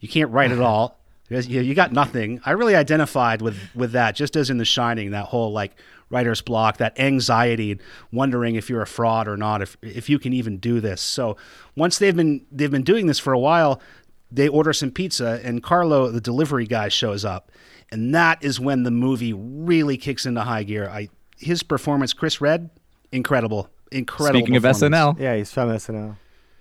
You 0.00 0.08
can't 0.08 0.30
write 0.30 0.52
at 0.52 0.60
all. 0.60 0.98
You 1.28 1.74
got 1.74 1.92
nothing. 1.92 2.40
I 2.46 2.52
really 2.52 2.76
identified 2.76 3.42
with 3.42 3.58
with 3.74 3.90
that, 3.92 4.14
just 4.14 4.36
as 4.36 4.48
in 4.48 4.58
The 4.58 4.64
Shining, 4.64 5.10
that 5.10 5.24
whole 5.24 5.52
like 5.52 5.72
writer's 6.10 6.40
block, 6.40 6.76
that 6.78 6.98
anxiety, 6.98 7.78
wondering 8.12 8.54
if 8.54 8.70
you're 8.70 8.82
a 8.82 8.86
fraud 8.86 9.28
or 9.28 9.36
not, 9.36 9.62
if 9.62 9.76
if 9.82 10.08
you 10.08 10.18
can 10.18 10.32
even 10.32 10.58
do 10.58 10.80
this. 10.80 11.00
So 11.00 11.36
once 11.76 11.98
they've 11.98 12.16
been 12.16 12.46
they've 12.50 12.70
been 12.70 12.82
doing 12.82 13.06
this 13.06 13.18
for 13.18 13.32
a 13.32 13.38
while, 13.38 13.80
they 14.30 14.48
order 14.48 14.72
some 14.72 14.90
pizza, 14.90 15.40
and 15.42 15.62
Carlo, 15.62 16.10
the 16.10 16.20
delivery 16.20 16.66
guy, 16.66 16.88
shows 16.88 17.24
up, 17.24 17.50
and 17.90 18.14
that 18.14 18.42
is 18.42 18.60
when 18.60 18.82
the 18.82 18.90
movie 18.90 19.32
really 19.32 19.96
kicks 19.96 20.26
into 20.26 20.42
high 20.42 20.62
gear. 20.62 20.88
I 20.88 21.08
his 21.38 21.62
performance, 21.62 22.12
Chris 22.12 22.40
Redd, 22.40 22.70
incredible, 23.12 23.68
incredible. 23.92 24.40
Speaking 24.40 24.56
of. 24.56 24.62
SNL, 24.62 25.18
Yeah, 25.18 25.36
he's 25.36 25.52
from 25.52 25.70
SNL. 25.70 26.16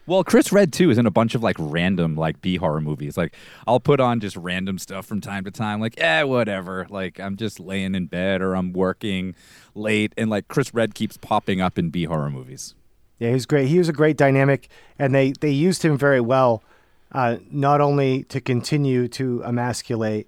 Well, 0.08 0.24
Chris 0.24 0.52
Redd 0.52 0.72
too 0.72 0.92
is 0.92 0.98
in 0.98 1.06
a 1.06 1.12
bunch 1.12 1.34
of 1.34 1.42
like 1.42 1.56
random 1.58 2.16
like 2.16 2.42
B 2.42 2.58
horror 2.58 2.82
movies. 2.82 3.18
Like 3.18 3.36
I'll 3.66 3.80
put 3.80 4.00
on 4.00 4.20
just 4.20 4.36
random 4.36 4.78
stuff 4.78 5.06
from 5.06 5.20
time 5.20 5.44
to 5.46 5.52
time. 5.52 5.80
Like 5.80 6.00
eh, 6.00 6.24
whatever. 6.24 6.86
Like 6.90 7.20
I'm 7.20 7.38
just 7.38 7.60
laying 7.60 7.96
in 7.96 8.06
bed 8.06 8.42
or 8.42 8.56
I'm 8.56 8.72
working 8.72 9.36
late, 9.74 10.14
and 10.18 10.30
like 10.30 10.48
Chris 10.48 10.74
Redd 10.74 10.94
keeps 10.94 11.18
popping 11.18 11.60
up 11.60 11.80
in 11.80 11.90
B 11.90 12.06
horror 12.06 12.30
movies. 12.30 12.76
Yeah, 13.18 13.30
he 13.30 13.34
was 13.34 13.46
great. 13.46 13.68
He 13.68 13.78
was 13.78 13.90
a 13.90 13.94
great 13.94 14.18
dynamic, 14.18 14.70
and 15.00 15.16
they 15.16 15.32
they 15.32 15.52
used 15.52 15.84
him 15.84 15.98
very 15.98 16.22
well, 16.22 16.62
uh, 17.12 17.38
not 17.50 17.82
only 17.82 18.24
to 18.26 18.40
continue 18.40 19.08
to 19.10 19.42
emasculate 19.44 20.28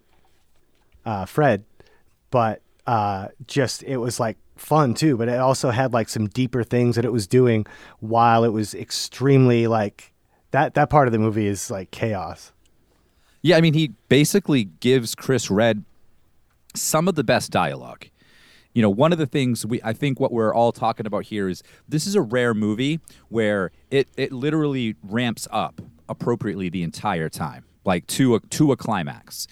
uh, 1.06 1.26
Fred, 1.26 1.66
but 2.32 2.62
uh, 2.88 3.28
just 3.46 3.84
it 3.84 3.98
was 3.98 4.20
like 4.20 4.38
fun 4.60 4.94
too. 4.94 5.18
But 5.18 5.30
it 5.30 5.40
also 5.40 5.70
had 5.70 5.94
like 5.94 6.10
some 6.10 6.28
deeper 6.28 6.64
things 6.64 6.96
that 6.96 7.06
it 7.06 7.12
was 7.12 7.28
doing 7.28 7.66
while 8.00 8.44
it 8.44 8.54
was 8.54 8.74
extremely 8.74 9.68
like 9.68 10.14
that. 10.52 10.74
That 10.74 10.90
part 10.90 11.08
of 11.08 11.12
the 11.12 11.20
movie 11.20 11.48
is 11.48 11.72
like 11.72 11.92
chaos. 11.92 12.52
Yeah, 13.42 13.58
I 13.58 13.62
mean 13.62 13.74
he 13.74 13.94
basically 14.10 14.66
gives 14.66 15.16
Chris 15.16 15.50
Redd 15.50 15.84
some 16.76 17.08
of 17.08 17.16
the 17.16 17.24
best 17.24 17.52
dialogue. 17.52 18.08
You 18.74 18.82
know, 18.82 18.90
one 18.90 19.12
of 19.12 19.18
the 19.18 19.26
things 19.26 19.66
we 19.66 19.82
I 19.84 19.94
think 19.94 20.20
what 20.20 20.32
we're 20.32 20.54
all 20.54 20.72
talking 20.72 21.06
about 21.06 21.26
here 21.26 21.50
is 21.50 21.64
this 21.88 22.06
is 22.06 22.16
a 22.16 22.22
rare 22.22 22.54
movie 22.54 23.00
where 23.30 23.72
it 23.90 24.08
it 24.18 24.32
literally 24.32 24.96
ramps 25.02 25.48
up 25.52 25.82
appropriately 26.10 26.70
the 26.70 26.84
entire 26.84 27.30
time, 27.30 27.66
like 27.86 28.06
to 28.08 28.36
a 28.36 28.40
to 28.40 28.72
a 28.72 28.78
climax. 28.78 29.48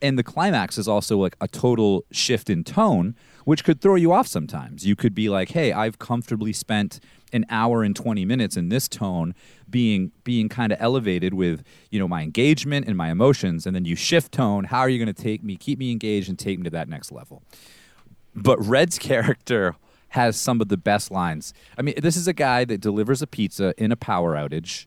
And 0.00 0.18
the 0.18 0.22
climax 0.22 0.78
is 0.78 0.86
also 0.86 1.16
like 1.18 1.36
a 1.40 1.48
total 1.48 2.04
shift 2.12 2.48
in 2.48 2.62
tone, 2.62 3.16
which 3.44 3.64
could 3.64 3.80
throw 3.80 3.96
you 3.96 4.12
off 4.12 4.26
sometimes. 4.26 4.86
You 4.86 4.94
could 4.94 5.14
be 5.14 5.28
like, 5.28 5.50
"Hey, 5.50 5.72
I've 5.72 5.98
comfortably 5.98 6.52
spent 6.52 7.00
an 7.32 7.44
hour 7.50 7.82
and 7.82 7.94
20 7.94 8.24
minutes 8.24 8.56
in 8.56 8.68
this 8.68 8.88
tone 8.88 9.34
being 9.68 10.12
being 10.24 10.48
kind 10.48 10.72
of 10.72 10.78
elevated 10.80 11.34
with, 11.34 11.62
you 11.90 11.98
know, 11.98 12.08
my 12.08 12.22
engagement 12.22 12.86
and 12.86 12.96
my 12.96 13.10
emotions, 13.10 13.66
and 13.66 13.74
then 13.74 13.84
you 13.84 13.96
shift 13.96 14.32
tone. 14.32 14.64
How 14.64 14.80
are 14.80 14.88
you 14.88 14.98
going 14.98 15.14
to 15.14 15.22
take 15.22 15.42
me, 15.42 15.56
keep 15.56 15.78
me 15.78 15.90
engaged 15.90 16.28
and 16.28 16.38
take 16.38 16.58
me 16.58 16.64
to 16.64 16.70
that 16.70 16.88
next 16.88 17.10
level?" 17.10 17.42
But 18.34 18.64
Redd's 18.64 18.98
character 19.10 19.74
has 20.10 20.36
some 20.36 20.60
of 20.60 20.68
the 20.68 20.76
best 20.76 21.10
lines. 21.10 21.52
I 21.76 21.82
mean, 21.82 21.94
this 22.00 22.16
is 22.16 22.28
a 22.28 22.32
guy 22.32 22.64
that 22.64 22.80
delivers 22.80 23.20
a 23.20 23.26
pizza 23.26 23.74
in 23.76 23.92
a 23.92 23.96
power 23.96 24.34
outage, 24.34 24.86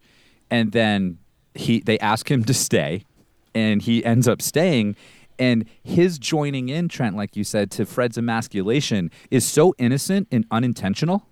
and 0.49 0.71
then 0.71 1.19
he 1.53 1.79
they 1.81 1.99
ask 1.99 2.29
him 2.31 2.43
to 2.45 2.53
stay, 2.53 3.05
and 3.53 3.81
he 3.81 4.03
ends 4.05 4.27
up 4.27 4.41
staying. 4.41 4.95
And 5.39 5.65
his 5.83 6.19
joining 6.19 6.69
in, 6.69 6.87
Trent, 6.87 7.15
like 7.15 7.35
you 7.35 7.43
said, 7.43 7.71
to 7.71 7.85
Fred's 7.85 8.17
emasculation 8.17 9.09
is 9.31 9.45
so 9.45 9.73
innocent 9.79 10.27
and 10.31 10.45
unintentional. 10.51 11.25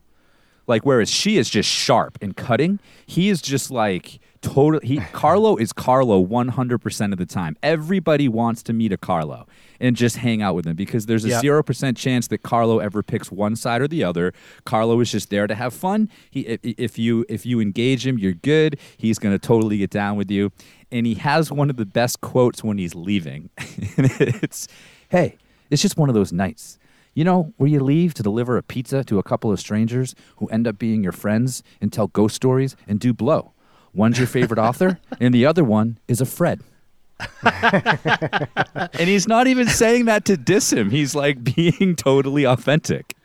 Like 0.70 0.86
whereas 0.86 1.10
she 1.10 1.38
is 1.38 1.50
just 1.50 1.68
sharp 1.68 2.20
and 2.22 2.38
cutting, 2.38 2.80
he 3.08 3.30
is 3.30 3.42
just 3.42 3.72
like 3.72 4.20
total. 4.42 4.80
He 4.82 4.98
Carlo 5.14 5.58
is 5.58 5.74
Carlo 5.74 6.20
one 6.20 6.50
hundred 6.50 6.78
percent 6.78 7.12
of 7.12 7.18
the 7.18 7.26
time. 7.26 7.58
Everybody 7.64 8.28
wants 8.28 8.62
to 8.64 8.74
meet 8.74 8.94
a 8.94 8.98
Carlo 8.98 9.48
and 9.80 9.96
just 9.96 10.18
hang 10.18 10.44
out 10.44 10.54
with 10.54 10.68
him 10.68 10.76
because 10.76 11.08
there's 11.08 11.26
a 11.26 11.40
zero 11.40 11.64
percent 11.64 11.98
chance 11.98 12.28
that 12.28 12.44
Carlo 12.44 12.78
ever 12.78 13.02
picks 13.02 13.32
one 13.32 13.56
side 13.56 13.82
or 13.82 13.88
the 13.88 14.04
other. 14.04 14.32
Carlo 14.64 15.00
is 15.00 15.12
just 15.12 15.32
there 15.32 15.48
to 15.48 15.56
have 15.56 15.74
fun. 15.74 16.08
He 16.30 16.42
if, 16.42 16.60
if 16.64 17.00
you 17.00 17.26
if 17.28 17.48
you 17.48 17.60
engage 17.60 18.06
him, 18.06 18.20
you're 18.20 18.34
good. 18.34 18.78
He's 18.96 19.18
gonna 19.18 19.40
totally 19.40 19.80
get 19.80 19.90
down 19.90 20.18
with 20.18 20.30
you. 20.30 20.52
And 20.92 21.06
he 21.06 21.16
has 21.16 21.52
one 21.52 21.70
of 21.70 21.78
the 21.78 21.86
best 21.86 22.22
quotes 22.22 22.64
when 22.64 22.78
he's 22.78 22.96
leaving. 22.96 23.50
it's, 23.58 24.68
"Hey, 25.10 25.38
it's 25.70 25.82
just 25.82 25.98
one 25.98 26.10
of 26.10 26.16
those 26.16 26.34
nights." 26.34 26.80
You 27.14 27.24
know, 27.24 27.54
where 27.58 27.70
you 27.70 27.80
leave 27.80 28.14
to 28.16 28.24
deliver 28.24 28.58
a 28.58 28.64
pizza 28.64 29.04
to 29.04 29.20
a 29.20 29.24
couple 29.24 29.52
of 29.52 29.60
strangers 29.60 30.16
who 30.38 30.48
end 30.48 30.68
up 30.68 30.78
being 30.78 31.04
your 31.04 31.12
friends 31.12 31.64
and 31.82 31.92
tell 31.92 32.08
ghost 32.08 32.36
stories 32.36 32.76
and 32.88 33.00
do 33.00 33.14
blow. 33.14 33.54
One's 33.94 34.18
your 34.18 34.28
favorite 34.28 34.60
author, 34.60 35.00
and 35.20 35.34
the 35.34 35.46
other 35.46 35.64
one 35.64 36.00
is 36.08 36.22
a 36.22 36.26
Fred. 36.26 36.62
and 37.44 39.10
he's 39.10 39.28
not 39.28 39.48
even 39.48 39.68
saying 39.68 40.06
that 40.06 40.24
to 40.26 40.38
diss 40.38 40.72
him. 40.72 40.90
He's 40.90 41.14
like 41.14 41.44
being 41.44 41.96
totally 41.96 42.46
authentic. 42.46 43.16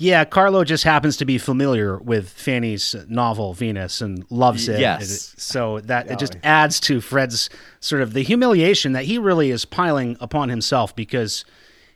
Yeah, 0.00 0.24
Carlo 0.24 0.64
just 0.64 0.84
happens 0.84 1.18
to 1.18 1.26
be 1.26 1.36
familiar 1.36 1.98
with 1.98 2.30
Fanny's 2.30 2.96
novel 3.06 3.52
Venus 3.52 4.00
and 4.00 4.24
loves 4.30 4.66
it. 4.66 4.80
Yes. 4.80 5.34
It- 5.34 5.40
so 5.40 5.80
that 5.80 6.10
it 6.10 6.18
just 6.18 6.38
adds 6.42 6.80
to 6.80 7.02
Fred's 7.02 7.50
sort 7.80 8.00
of 8.00 8.14
the 8.14 8.22
humiliation 8.22 8.92
that 8.92 9.04
he 9.04 9.18
really 9.18 9.50
is 9.50 9.66
piling 9.66 10.16
upon 10.18 10.48
himself 10.48 10.96
because 10.96 11.44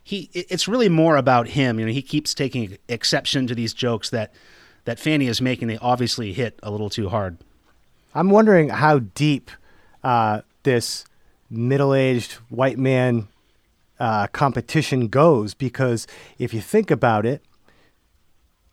he 0.02 0.28
it's 0.34 0.68
really 0.68 0.90
more 0.90 1.16
about 1.16 1.48
him. 1.48 1.78
You 1.80 1.86
know, 1.86 1.92
he 1.92 2.02
keeps 2.02 2.34
taking 2.34 2.76
exception 2.90 3.46
to 3.46 3.54
these 3.54 3.72
jokes 3.72 4.10
that 4.10 4.34
that 4.84 4.98
Fanny 4.98 5.26
is 5.26 5.40
making. 5.40 5.68
They 5.68 5.78
obviously 5.78 6.34
hit 6.34 6.60
a 6.62 6.70
little 6.70 6.90
too 6.90 7.08
hard. 7.08 7.38
I'm 8.14 8.28
wondering 8.28 8.68
how 8.68 8.98
deep 8.98 9.50
uh, 10.04 10.42
this 10.62 11.06
middle-aged 11.48 12.32
white 12.50 12.78
man 12.78 13.28
uh, 13.98 14.26
competition 14.26 15.08
goes 15.08 15.54
because 15.54 16.06
if 16.38 16.52
you 16.52 16.60
think 16.60 16.90
about 16.90 17.24
it, 17.24 17.40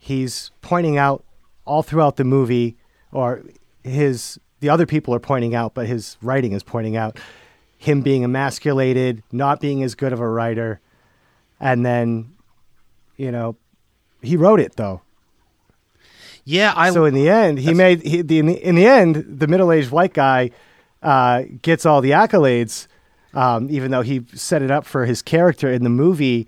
he's 0.02 0.50
pointing 0.62 0.98
out 0.98 1.24
all 1.64 1.84
throughout 1.84 2.16
the 2.16 2.24
movie 2.24 2.76
or 3.12 3.44
his 3.84 4.40
the 4.60 4.68
other 4.68 4.88
people 4.88 5.14
are 5.14 5.20
pointing 5.20 5.56
out, 5.56 5.74
but 5.74 5.86
his 5.88 6.18
writing 6.22 6.54
is 6.54 6.64
pointing 6.64 6.98
out 6.98 7.20
him 7.78 8.02
being 8.02 8.24
emasculated, 8.24 9.24
not 9.32 9.60
being 9.60 9.82
as 9.84 9.96
good 9.96 10.12
of 10.12 10.20
a 10.20 10.28
writer, 10.28 10.80
and 11.60 11.86
then, 11.86 12.34
you 13.16 13.32
know, 13.32 13.56
he 14.22 14.36
wrote 14.36 14.60
it 14.60 14.76
though. 14.76 15.02
Yeah, 16.44 16.74
I 16.76 16.90
so 16.90 17.06
in 17.06 17.14
the 17.14 17.30
end, 17.30 17.60
he 17.60 17.74
made 17.76 18.02
he, 18.02 18.24
the, 18.24 18.40
in, 18.40 18.48
the, 18.48 18.68
in 18.68 18.76
the 18.76 18.88
end 18.88 19.24
the 19.40 19.48
middle 19.48 19.72
aged 19.72 19.92
white 19.92 20.14
guy 20.14 20.50
uh, 21.04 21.44
gets 21.62 21.86
all 21.86 22.02
the 22.02 22.12
accolades, 22.12 22.88
um, 23.36 23.70
even 23.70 23.92
though 23.92 24.02
he 24.02 24.26
set 24.34 24.64
it 24.64 24.72
up 24.72 24.84
for 24.86 25.06
his 25.06 25.22
character 25.22 25.72
in 25.72 25.84
the 25.84 25.90
movie 25.90 26.48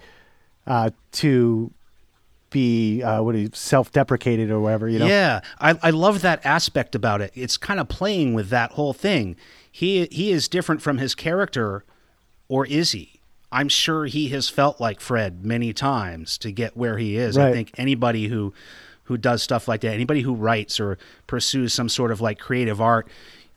uh, 0.65 0.89
to 1.11 1.71
be 2.53 3.03
uh, 3.03 3.21
what 3.21 3.35
he 3.35 3.49
self 3.51 3.91
deprecated 3.91 4.49
or 4.49 4.61
whatever. 4.61 4.87
You 4.87 4.99
know, 4.99 5.07
Yeah, 5.07 5.41
I, 5.59 5.77
I 5.83 5.89
love 5.89 6.21
that 6.21 6.45
aspect 6.45 6.95
about 6.95 7.19
it. 7.19 7.33
It's 7.35 7.57
kind 7.57 7.81
of 7.81 7.89
playing 7.89 8.33
with 8.33 8.49
that 8.49 8.71
whole 8.71 8.93
thing. 8.93 9.35
He 9.69 10.07
he 10.09 10.31
is 10.31 10.47
different 10.47 10.81
from 10.81 10.99
his 10.99 11.15
character, 11.15 11.83
or 12.47 12.65
is 12.65 12.91
he? 12.91 13.19
I'm 13.51 13.67
sure 13.67 14.05
he 14.05 14.29
has 14.29 14.47
felt 14.49 14.79
like 14.79 15.01
Fred 15.01 15.45
many 15.45 15.73
times 15.73 16.37
to 16.39 16.51
get 16.51 16.77
where 16.77 16.97
he 16.97 17.17
is. 17.17 17.37
I 17.37 17.51
think 17.51 17.71
anybody 17.77 18.27
who 18.27 18.53
who 19.03 19.17
does 19.17 19.43
stuff 19.43 19.67
like 19.67 19.81
that, 19.81 19.93
anybody 19.93 20.21
who 20.21 20.33
writes 20.33 20.79
or 20.79 20.97
pursues 21.27 21.73
some 21.73 21.89
sort 21.89 22.11
of 22.11 22.21
like 22.21 22.39
creative 22.39 22.79
art, 22.79 23.07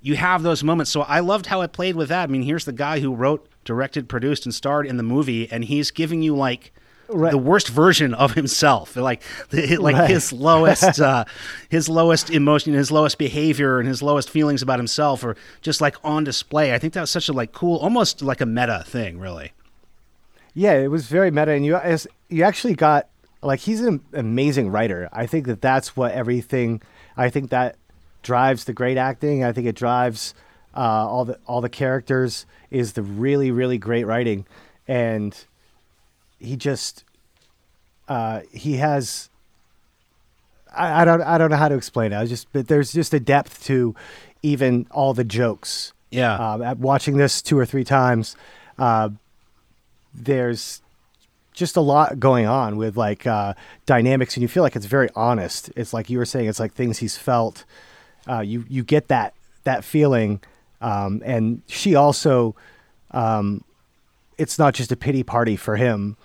you 0.01 0.17
have 0.17 0.43
those 0.43 0.65
moments. 0.65 0.91
So 0.91 1.03
I 1.03 1.21
loved 1.21 1.47
how 1.47 1.61
it 1.63 1.73
played 1.73 1.97
with 1.97 2.09
that. 2.09 2.29
I 2.29 2.33
mean, 2.33 2.43
here's 2.43 2.65
the 2.65 2.73
guy 2.73 3.01
who 3.01 3.15
wrote, 3.15 3.49
directed, 3.65 4.09
produced, 4.09 4.45
and 4.45 4.55
starred 4.55 4.87
in 4.87 4.97
the 4.97 5.03
movie, 5.03 5.51
and 5.51 5.65
he's 5.65 5.91
giving 5.91 6.23
you 6.23 6.35
like 6.35 6.73
Right. 7.09 7.31
the 7.31 7.39
worst 7.39 7.69
version 7.69 8.15
of 8.15 8.33
himself, 8.35 8.97
like 8.97 9.23
the, 9.51 9.77
like 9.77 9.95
Right. 9.97 10.11
his 10.11 10.33
lowest, 10.33 11.01
uh, 11.01 11.25
his 11.69 11.89
lowest 11.89 12.31
emotion, 12.31 12.73
his 12.75 12.91
lowest 12.91 13.17
behavior, 13.19 13.79
and 13.79 13.89
his 13.89 14.03
lowest 14.03 14.29
feelings 14.31 14.63
about 14.63 14.79
himself 14.79 15.23
are 15.25 15.37
just 15.61 15.81
like 15.81 15.97
on 16.03 16.25
display. 16.25 16.75
I 16.75 16.79
think 16.79 16.95
that 16.95 17.03
was 17.03 17.11
such 17.11 17.29
a 17.29 17.33
like 17.33 17.53
cool, 17.53 17.77
almost 17.79 18.23
like 18.23 18.41
a 18.41 18.47
meta 18.47 18.83
thing, 18.87 19.19
really. 19.19 19.53
Yeah, 20.55 20.73
it 20.75 20.89
was 20.89 21.07
very 21.07 21.31
meta, 21.31 21.53
and 21.53 21.65
you 21.65 21.79
you 22.29 22.43
actually 22.43 22.75
got 22.75 23.09
like 23.43 23.61
he's 23.61 23.83
an 23.83 24.01
amazing 24.13 24.71
writer. 24.71 25.09
I 25.13 25.27
think 25.27 25.47
that 25.47 25.61
that's 25.61 25.97
what 25.97 26.13
everything. 26.13 26.81
I 27.17 27.31
think 27.31 27.51
that 27.51 27.77
drives 28.23 28.65
the 28.65 28.73
great 28.73 28.97
acting. 28.97 29.45
I 29.45 29.53
think 29.53 29.67
it 29.67 29.77
drives 29.77 30.35
uh, 30.75 30.81
all 30.81 31.25
the 31.27 31.39
all 31.47 31.61
the 31.61 31.69
characters 31.69 32.47
is 32.71 32.95
the 32.95 33.03
really 33.03 33.51
really 33.51 33.79
great 33.79 34.05
writing, 34.05 34.47
and 34.89 35.37
he 36.39 36.57
just 36.57 37.05
uh, 38.09 38.41
he 38.53 38.75
has. 38.75 39.31
I, 40.75 41.03
I 41.03 41.05
don't 41.05 41.23
I 41.23 41.39
don't 41.39 41.51
know 41.51 41.57
how 41.57 41.69
to 41.69 41.77
explain 41.77 42.13
it. 42.13 42.17
I 42.17 42.27
just 42.27 42.53
but 42.53 42.69
there's 42.69 42.93
just 42.93 43.15
a 43.15 43.21
depth 43.21 43.65
to 43.65 43.95
even 44.43 44.87
all 44.91 45.15
the 45.15 45.25
jokes. 45.25 45.93
Yeah. 46.11 46.35
Um, 46.35 46.63
at 46.63 46.79
watching 46.79 47.17
this 47.17 47.43
two 47.43 47.59
or 47.59 47.67
three 47.67 47.85
times, 47.85 48.37
uh, 48.79 49.11
there's 50.15 50.83
just 51.53 51.77
a 51.77 51.81
lot 51.81 52.21
going 52.21 52.47
on 52.47 52.77
with 52.77 52.97
like 52.97 53.27
uh, 53.27 53.55
dynamics, 53.87 54.37
and 54.37 54.43
you 54.43 54.49
feel 54.49 54.63
like 54.63 54.77
it's 54.77 54.87
very 54.87 55.09
honest. 55.17 55.71
It's 55.75 55.93
like 55.93 56.09
you 56.11 56.19
were 56.19 56.27
saying, 56.27 56.47
it's 56.49 56.61
like 56.61 56.75
things 56.75 56.99
he's 56.99 57.17
felt. 57.17 57.65
Uh, 58.29 58.41
you 58.41 58.65
you 58.69 58.85
get 58.85 59.09
that 59.09 59.35
that 59.65 59.83
feeling, 59.83 60.41
um, 60.81 61.23
and 61.25 61.63
she 61.67 61.95
also, 61.95 62.55
um, 63.11 63.65
it's 64.39 64.59
not 64.59 64.75
just 64.75 64.93
a 64.93 64.97
pity 64.97 65.23
party 65.23 65.57
for 65.57 65.77
him. 65.77 66.17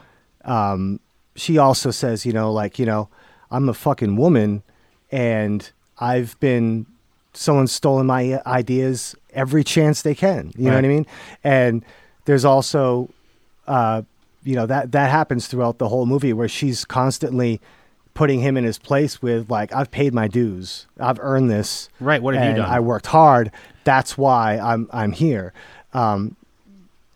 Um, 0.46 1.00
she 1.36 1.58
also 1.58 1.92
says, 1.92 2.26
you 2.26 2.34
know, 2.34 2.52
like 2.52 2.80
you 2.80 2.86
know, 2.86 3.10
I'm 3.50 3.70
a 3.70 3.74
fucking 3.74 4.16
woman, 4.16 4.64
and 5.12 5.70
I've 6.00 6.40
been 6.40 6.86
someone's 7.34 7.72
stolen 7.72 8.06
my 8.06 8.42
ideas 8.46 9.16
every 9.34 9.64
chance 9.64 10.02
they 10.02 10.16
can. 10.16 10.52
You 10.58 10.66
know 10.66 10.76
what 10.76 10.86
I 10.86 10.90
mean? 10.90 11.06
And 11.44 11.86
there's 12.26 12.44
also 12.46 13.10
uh, 13.68 14.02
you 14.44 14.56
know 14.56 14.66
that 14.66 14.92
that 14.92 15.10
happens 15.10 15.48
throughout 15.48 15.78
the 15.78 15.88
whole 15.88 16.06
movie 16.06 16.34
where 16.34 16.50
she's 16.50 16.86
constantly 16.86 17.62
putting 18.14 18.42
him 18.42 18.58
in 18.58 18.64
his 18.66 18.78
place 18.78 19.22
with 19.22 19.50
like 19.50 19.74
I've 19.74 19.90
paid 19.92 20.14
my 20.14 20.28
dues, 20.28 20.88
I've 21.00 21.20
earned 21.22 21.50
this, 21.50 21.90
Right, 22.00 22.22
what 22.22 22.36
have 22.36 22.44
you 22.50 22.56
done? 22.62 22.70
I 22.70 22.80
worked 22.80 23.08
hard. 23.08 23.52
That's 23.86 24.18
why 24.18 24.58
I'm 24.58 24.90
I'm 24.92 25.14
here. 25.14 25.54
Um, 25.94 26.36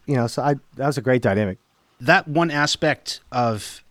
you 0.05 0.15
know, 0.15 0.27
so 0.27 0.41
I 0.43 0.55
that 0.75 0.87
was 0.87 0.97
a 0.97 1.01
great 1.01 1.21
dynamic. 1.21 1.57
that 1.99 2.27
one 2.27 2.51
aspect 2.51 3.21
of 3.31 3.83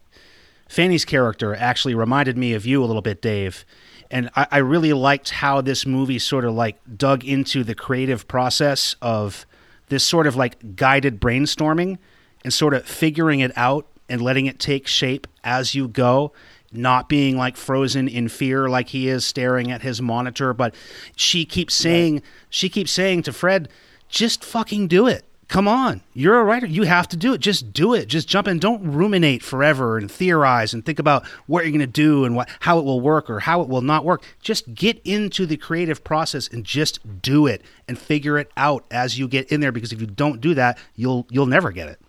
Fanny's 0.68 1.04
character 1.04 1.54
actually 1.54 1.94
reminded 1.94 2.36
me 2.36 2.52
of 2.54 2.66
you 2.66 2.82
a 2.82 2.86
little 2.86 3.02
bit, 3.02 3.22
Dave. 3.22 3.64
And 4.10 4.30
I, 4.36 4.46
I 4.50 4.58
really 4.58 4.92
liked 4.92 5.30
how 5.30 5.60
this 5.60 5.86
movie 5.86 6.18
sort 6.18 6.44
of 6.44 6.54
like 6.54 6.78
dug 6.96 7.24
into 7.24 7.64
the 7.64 7.74
creative 7.74 8.28
process 8.28 8.96
of 9.00 9.46
this 9.88 10.04
sort 10.04 10.26
of 10.26 10.36
like 10.36 10.76
guided 10.76 11.20
brainstorming 11.20 11.98
and 12.44 12.52
sort 12.52 12.74
of 12.74 12.86
figuring 12.86 13.40
it 13.40 13.52
out 13.56 13.86
and 14.08 14.20
letting 14.20 14.46
it 14.46 14.58
take 14.58 14.86
shape 14.86 15.26
as 15.42 15.74
you 15.74 15.88
go, 15.88 16.32
not 16.72 17.08
being 17.08 17.36
like 17.36 17.56
frozen 17.56 18.06
in 18.08 18.28
fear 18.28 18.68
like 18.68 18.88
he 18.88 19.08
is 19.08 19.24
staring 19.24 19.70
at 19.70 19.82
his 19.82 20.02
monitor. 20.02 20.52
But 20.52 20.74
she 21.16 21.44
keeps 21.44 21.74
saying, 21.74 22.22
she 22.50 22.68
keeps 22.68 22.92
saying 22.92 23.22
to 23.22 23.32
Fred, 23.32 23.68
just 24.08 24.44
fucking 24.44 24.88
do 24.88 25.06
it. 25.06 25.24
Come 25.48 25.68
on, 25.68 26.00
you're 26.14 26.38
a 26.38 26.44
writer. 26.44 26.66
You 26.66 26.84
have 26.84 27.06
to 27.08 27.16
do 27.16 27.34
it. 27.34 27.40
Just 27.40 27.72
do 27.72 27.92
it. 27.92 28.06
Just 28.06 28.28
jump 28.28 28.48
in. 28.48 28.58
Don't 28.58 28.82
ruminate 28.82 29.42
forever 29.42 29.98
and 29.98 30.10
theorize 30.10 30.72
and 30.72 30.84
think 30.84 30.98
about 30.98 31.26
what 31.46 31.64
you're 31.64 31.70
going 31.72 31.80
to 31.80 31.86
do 31.86 32.24
and 32.24 32.34
what 32.34 32.48
how 32.60 32.78
it 32.78 32.84
will 32.84 33.00
work 33.00 33.28
or 33.28 33.40
how 33.40 33.60
it 33.60 33.68
will 33.68 33.82
not 33.82 34.04
work. 34.04 34.24
Just 34.40 34.74
get 34.74 35.00
into 35.04 35.44
the 35.44 35.56
creative 35.56 36.02
process 36.02 36.48
and 36.48 36.64
just 36.64 37.20
do 37.20 37.46
it 37.46 37.62
and 37.86 37.98
figure 37.98 38.38
it 38.38 38.50
out 38.56 38.86
as 38.90 39.18
you 39.18 39.28
get 39.28 39.50
in 39.52 39.60
there. 39.60 39.72
Because 39.72 39.92
if 39.92 40.00
you 40.00 40.06
don't 40.06 40.40
do 40.40 40.54
that, 40.54 40.78
you'll 40.96 41.26
you'll 41.30 41.46
never 41.46 41.70
get 41.70 41.88
it. 41.88 42.00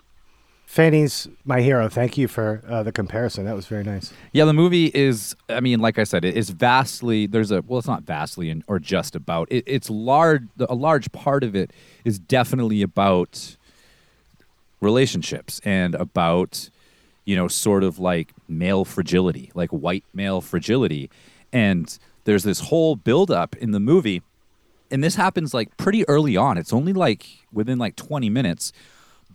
Fanny's 0.76 1.30
my 1.46 1.62
hero. 1.62 1.88
Thank 1.88 2.18
you 2.18 2.28
for 2.28 2.62
uh, 2.68 2.84
the 2.84 2.92
comparison. 2.92 3.46
That 3.46 3.56
was 3.56 3.66
very 3.66 3.86
nice. 3.86 4.12
Yeah, 4.34 4.44
the 4.44 4.52
movie 4.52 4.92
is. 4.94 5.34
I 5.48 5.62
mean, 5.62 5.80
like 5.80 5.98
I 5.98 6.04
said, 6.04 6.26
it 6.26 6.36
is 6.36 6.50
vastly. 6.50 7.28
There's 7.28 7.50
a 7.50 7.62
well, 7.62 7.80
it's 7.80 7.88
not 7.88 8.04
vastly 8.04 8.50
and 8.50 8.62
or 8.68 8.78
just 8.78 9.16
about. 9.16 9.48
It, 9.50 9.64
it's 9.66 9.90
large. 9.90 10.44
A 10.60 10.76
large 10.76 11.10
part 11.14 11.46
of 11.46 11.56
it 11.56 11.72
is 12.04 12.20
definitely 12.20 12.82
about 12.82 13.56
relationships 14.82 15.62
and 15.64 15.96
about 15.96 16.70
you 17.24 17.38
know 17.38 17.48
sort 17.48 17.86
of 17.86 17.98
like 17.98 18.34
male 18.50 18.84
fragility, 18.84 19.54
like 19.56 19.70
white 19.70 20.04
male 20.14 20.42
fragility, 20.42 21.10
and 21.54 21.98
there's 22.26 22.44
this 22.44 22.60
whole 22.60 22.98
buildup 22.98 23.56
in 23.56 23.72
the 23.72 23.80
movie, 23.80 24.24
and 24.92 25.02
this 25.02 25.16
happens 25.16 25.54
like 25.54 25.78
pretty 25.78 26.06
early 26.10 26.36
on. 26.36 26.58
It's 26.58 26.74
only 26.74 26.92
like 26.92 27.26
within 27.54 27.78
like 27.78 27.96
20 27.96 28.30
minutes, 28.30 28.74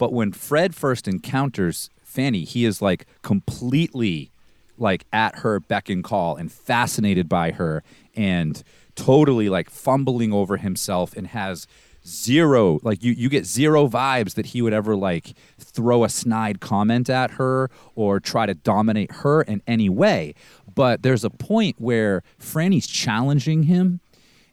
but 0.00 0.14
when 0.14 0.32
Fred 0.32 0.74
first 0.74 1.06
encounters 1.06 1.90
Fanny, 2.02 2.44
he 2.44 2.64
is 2.64 2.80
like 2.80 3.04
completely 3.20 4.32
like 4.78 5.04
at 5.12 5.40
her 5.40 5.60
beck 5.60 5.90
and 5.90 6.02
call 6.02 6.36
and 6.36 6.50
fascinated 6.50 7.28
by 7.28 7.50
her 7.50 7.82
and 8.16 8.62
totally 8.94 9.50
like 9.50 9.68
fumbling 9.68 10.32
over 10.32 10.56
himself 10.56 11.14
and 11.14 11.26
has 11.28 11.66
zero 12.06 12.80
like 12.82 13.04
you 13.04 13.12
you 13.12 13.28
get 13.28 13.44
zero 13.44 13.86
vibes 13.86 14.36
that 14.36 14.46
he 14.46 14.62
would 14.62 14.72
ever 14.72 14.96
like 14.96 15.34
throw 15.58 16.02
a 16.02 16.08
snide 16.08 16.58
comment 16.60 17.10
at 17.10 17.32
her 17.32 17.70
or 17.94 18.18
try 18.18 18.46
to 18.46 18.54
dominate 18.54 19.12
her 19.16 19.42
in 19.42 19.60
any 19.66 19.90
way. 19.90 20.34
But 20.74 21.02
there's 21.02 21.24
a 21.24 21.30
point 21.30 21.76
where 21.78 22.22
Franny's 22.38 22.86
challenging 22.86 23.64
him 23.64 24.00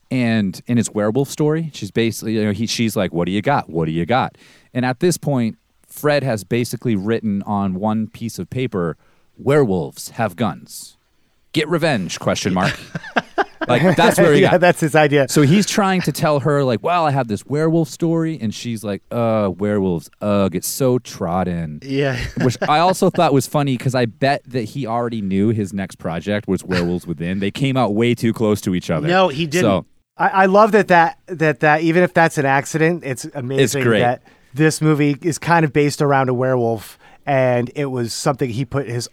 and 0.09 0.61
in 0.67 0.77
his 0.77 0.89
werewolf 0.91 1.29
story 1.29 1.69
she's 1.73 1.91
basically 1.91 2.33
you 2.33 2.43
know 2.43 2.51
he, 2.51 2.65
she's 2.65 2.95
like 2.95 3.13
what 3.13 3.25
do 3.25 3.31
you 3.31 3.41
got 3.41 3.69
what 3.69 3.85
do 3.85 3.91
you 3.91 4.05
got 4.05 4.37
and 4.73 4.85
at 4.85 4.99
this 4.99 5.17
point 5.17 5.57
fred 5.85 6.23
has 6.23 6.43
basically 6.43 6.95
written 6.95 7.41
on 7.43 7.73
one 7.75 8.07
piece 8.07 8.39
of 8.39 8.49
paper 8.49 8.95
werewolves 9.37 10.09
have 10.11 10.35
guns 10.35 10.97
get 11.53 11.67
revenge 11.67 12.19
question 12.19 12.53
mark 12.53 12.77
like 13.67 13.95
that's 13.97 14.17
where 14.17 14.33
he 14.33 14.41
yeah, 14.41 14.51
got 14.51 14.61
that's 14.61 14.79
his 14.79 14.95
idea. 14.95 15.27
so 15.27 15.41
he's 15.41 15.65
trying 15.67 15.99
to 16.01 16.11
tell 16.11 16.39
her 16.39 16.63
like 16.63 16.81
well 16.83 17.05
i 17.05 17.11
have 17.11 17.27
this 17.27 17.45
werewolf 17.45 17.89
story 17.89 18.37
and 18.39 18.53
she's 18.53 18.83
like 18.83 19.01
uh 19.11 19.51
werewolves 19.57 20.09
ugh 20.21 20.55
it's 20.55 20.67
so 20.67 20.99
trodden 20.99 21.79
Yeah. 21.83 22.17
which 22.43 22.57
I 22.67 22.79
also 22.79 23.09
thought 23.09 23.33
was 23.33 23.47
funny 23.47 23.77
because 23.77 23.95
I 23.95 24.05
bet 24.05 24.41
that 24.45 24.63
he 24.63 24.85
already 24.87 25.21
knew 25.21 25.49
his 25.49 25.73
next 25.73 25.95
project 25.97 26.47
was 26.47 26.63
Werewolves 26.63 27.05
Within. 27.07 27.39
They 27.39 27.51
came 27.51 27.75
out 27.77 27.93
way 27.93 28.13
too 28.15 28.33
close 28.33 28.61
to 28.61 28.73
each 28.75 28.89
other. 28.89 29.07
No, 29.07 29.27
he 29.29 29.45
didn't. 29.45 29.63
So 29.63 29.85
I, 30.17 30.27
I 30.29 30.45
love 30.45 30.71
that 30.71 30.87
that 30.87 31.19
that 31.27 31.59
that 31.61 31.81
even 31.81 32.03
if 32.03 32.13
that's 32.13 32.37
an 32.37 32.45
accident, 32.45 33.03
it's 33.05 33.25
amazing 33.33 33.83
great. 33.83 33.99
that 33.99 34.23
this 34.53 34.81
movie 34.81 35.17
is 35.21 35.37
kind 35.37 35.63
of 35.63 35.73
based 35.73 36.01
around 36.01 36.29
a 36.29 36.33
werewolf, 36.33 36.97
and 37.25 37.71
it 37.75 37.85
was 37.85 38.13
something 38.13 38.49
he 38.49 38.65
put 38.65 38.87
his 38.87 39.09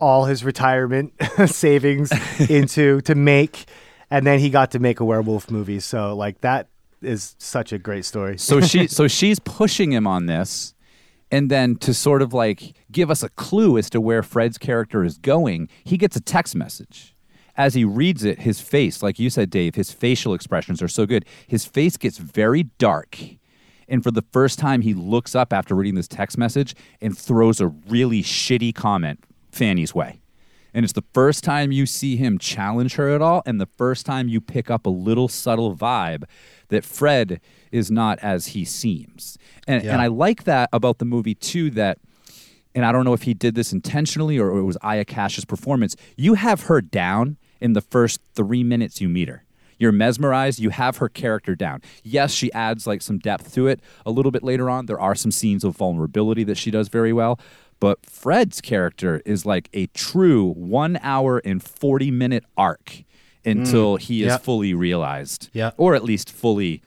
all 0.00 0.24
his 0.26 0.44
retirement 0.44 1.12
savings 1.46 2.12
into 2.50 3.00
to 3.02 3.14
make, 3.14 3.66
and 4.10 4.26
then 4.26 4.38
he 4.38 4.50
got 4.50 4.70
to 4.72 4.78
make 4.78 5.00
a 5.00 5.04
werewolf 5.04 5.50
movie. 5.50 5.80
So 5.80 6.14
like 6.14 6.40
that 6.40 6.68
is 7.00 7.36
such 7.38 7.72
a 7.72 7.78
great 7.78 8.04
story. 8.04 8.38
so 8.38 8.60
she 8.60 8.86
so 8.88 9.06
she's 9.06 9.38
pushing 9.38 9.92
him 9.92 10.06
on 10.06 10.26
this 10.26 10.74
and 11.30 11.50
then 11.50 11.76
to 11.76 11.92
sort 11.94 12.22
of 12.22 12.32
like 12.32 12.74
give 12.90 13.10
us 13.10 13.22
a 13.22 13.28
clue 13.30 13.78
as 13.78 13.90
to 13.90 14.00
where 14.00 14.22
Fred's 14.22 14.58
character 14.58 15.04
is 15.04 15.18
going, 15.18 15.68
he 15.84 15.96
gets 15.96 16.16
a 16.16 16.20
text 16.20 16.56
message. 16.56 17.14
As 17.58 17.74
he 17.74 17.84
reads 17.84 18.24
it, 18.24 18.38
his 18.40 18.60
face, 18.60 19.02
like 19.02 19.18
you 19.18 19.28
said, 19.28 19.50
Dave, 19.50 19.74
his 19.74 19.92
facial 19.92 20.32
expressions 20.32 20.80
are 20.80 20.88
so 20.88 21.04
good. 21.04 21.24
His 21.46 21.66
face 21.66 21.96
gets 21.96 22.16
very 22.16 22.62
dark. 22.78 23.18
And 23.88 24.02
for 24.02 24.10
the 24.12 24.22
first 24.32 24.58
time, 24.58 24.82
he 24.82 24.94
looks 24.94 25.34
up 25.34 25.52
after 25.52 25.74
reading 25.74 25.96
this 25.96 26.08
text 26.08 26.38
message 26.38 26.74
and 27.00 27.18
throws 27.18 27.60
a 27.60 27.66
really 27.66 28.22
shitty 28.22 28.74
comment 28.74 29.24
Fanny's 29.50 29.94
way. 29.94 30.20
And 30.72 30.84
it's 30.84 30.92
the 30.92 31.04
first 31.14 31.42
time 31.42 31.72
you 31.72 31.86
see 31.86 32.16
him 32.16 32.38
challenge 32.38 32.94
her 32.94 33.08
at 33.08 33.22
all, 33.22 33.42
and 33.46 33.60
the 33.60 33.68
first 33.78 34.06
time 34.06 34.28
you 34.28 34.40
pick 34.40 34.70
up 34.70 34.86
a 34.86 34.90
little 34.90 35.26
subtle 35.26 35.74
vibe 35.74 36.24
that 36.68 36.84
Fred 36.84 37.40
is 37.72 37.90
not 37.90 38.18
as 38.20 38.48
he 38.48 38.64
seems. 38.64 39.36
And, 39.66 39.82
Yeah. 39.82 39.94
and 39.94 40.02
I 40.02 40.06
like 40.06 40.44
that 40.44 40.68
about 40.72 40.98
the 40.98 41.04
movie, 41.06 41.34
too, 41.34 41.70
that 41.70 41.98
and 42.74 42.84
I 42.84 42.92
don't 42.92 43.04
know 43.04 43.14
if 43.14 43.22
he 43.22 43.34
did 43.34 43.54
this 43.56 43.72
intentionally 43.72 44.38
or 44.38 44.56
it 44.58 44.62
was 44.62 44.76
Aya 44.82 45.04
Cash's 45.04 45.44
performance. 45.46 45.96
You 46.16 46.34
have 46.34 46.62
her 46.64 46.80
down 46.80 47.38
in 47.60 47.72
the 47.72 47.80
first 47.80 48.20
three 48.34 48.62
minutes 48.62 49.00
you 49.00 49.08
meet 49.08 49.28
her. 49.28 49.44
You're 49.78 49.92
mesmerized. 49.92 50.58
You 50.58 50.70
have 50.70 50.96
her 50.96 51.08
character 51.08 51.54
down. 51.54 51.82
Yes, 52.02 52.32
she 52.32 52.52
adds 52.52 52.86
like 52.86 53.00
some 53.00 53.18
depth 53.18 53.54
to 53.54 53.68
it 53.68 53.80
a 54.04 54.10
little 54.10 54.32
bit 54.32 54.42
later 54.42 54.68
on. 54.68 54.86
There 54.86 55.00
are 55.00 55.14
some 55.14 55.30
scenes 55.30 55.62
of 55.62 55.76
vulnerability 55.76 56.42
that 56.44 56.56
she 56.56 56.70
does 56.70 56.88
very 56.88 57.12
well. 57.12 57.38
But 57.80 58.04
Fred's 58.04 58.60
character 58.60 59.22
is 59.24 59.46
like 59.46 59.68
a 59.72 59.86
true 59.88 60.52
one 60.52 60.98
hour 61.00 61.38
and 61.44 61.62
40 61.62 62.10
minute 62.10 62.44
arc 62.56 63.04
until 63.44 63.96
he 63.96 64.24
is 64.24 64.36
fully 64.38 64.74
realized. 64.74 65.48
Yep. 65.52 65.74
Or 65.76 65.94
at 65.94 66.02
least 66.02 66.30
fully 66.30 66.82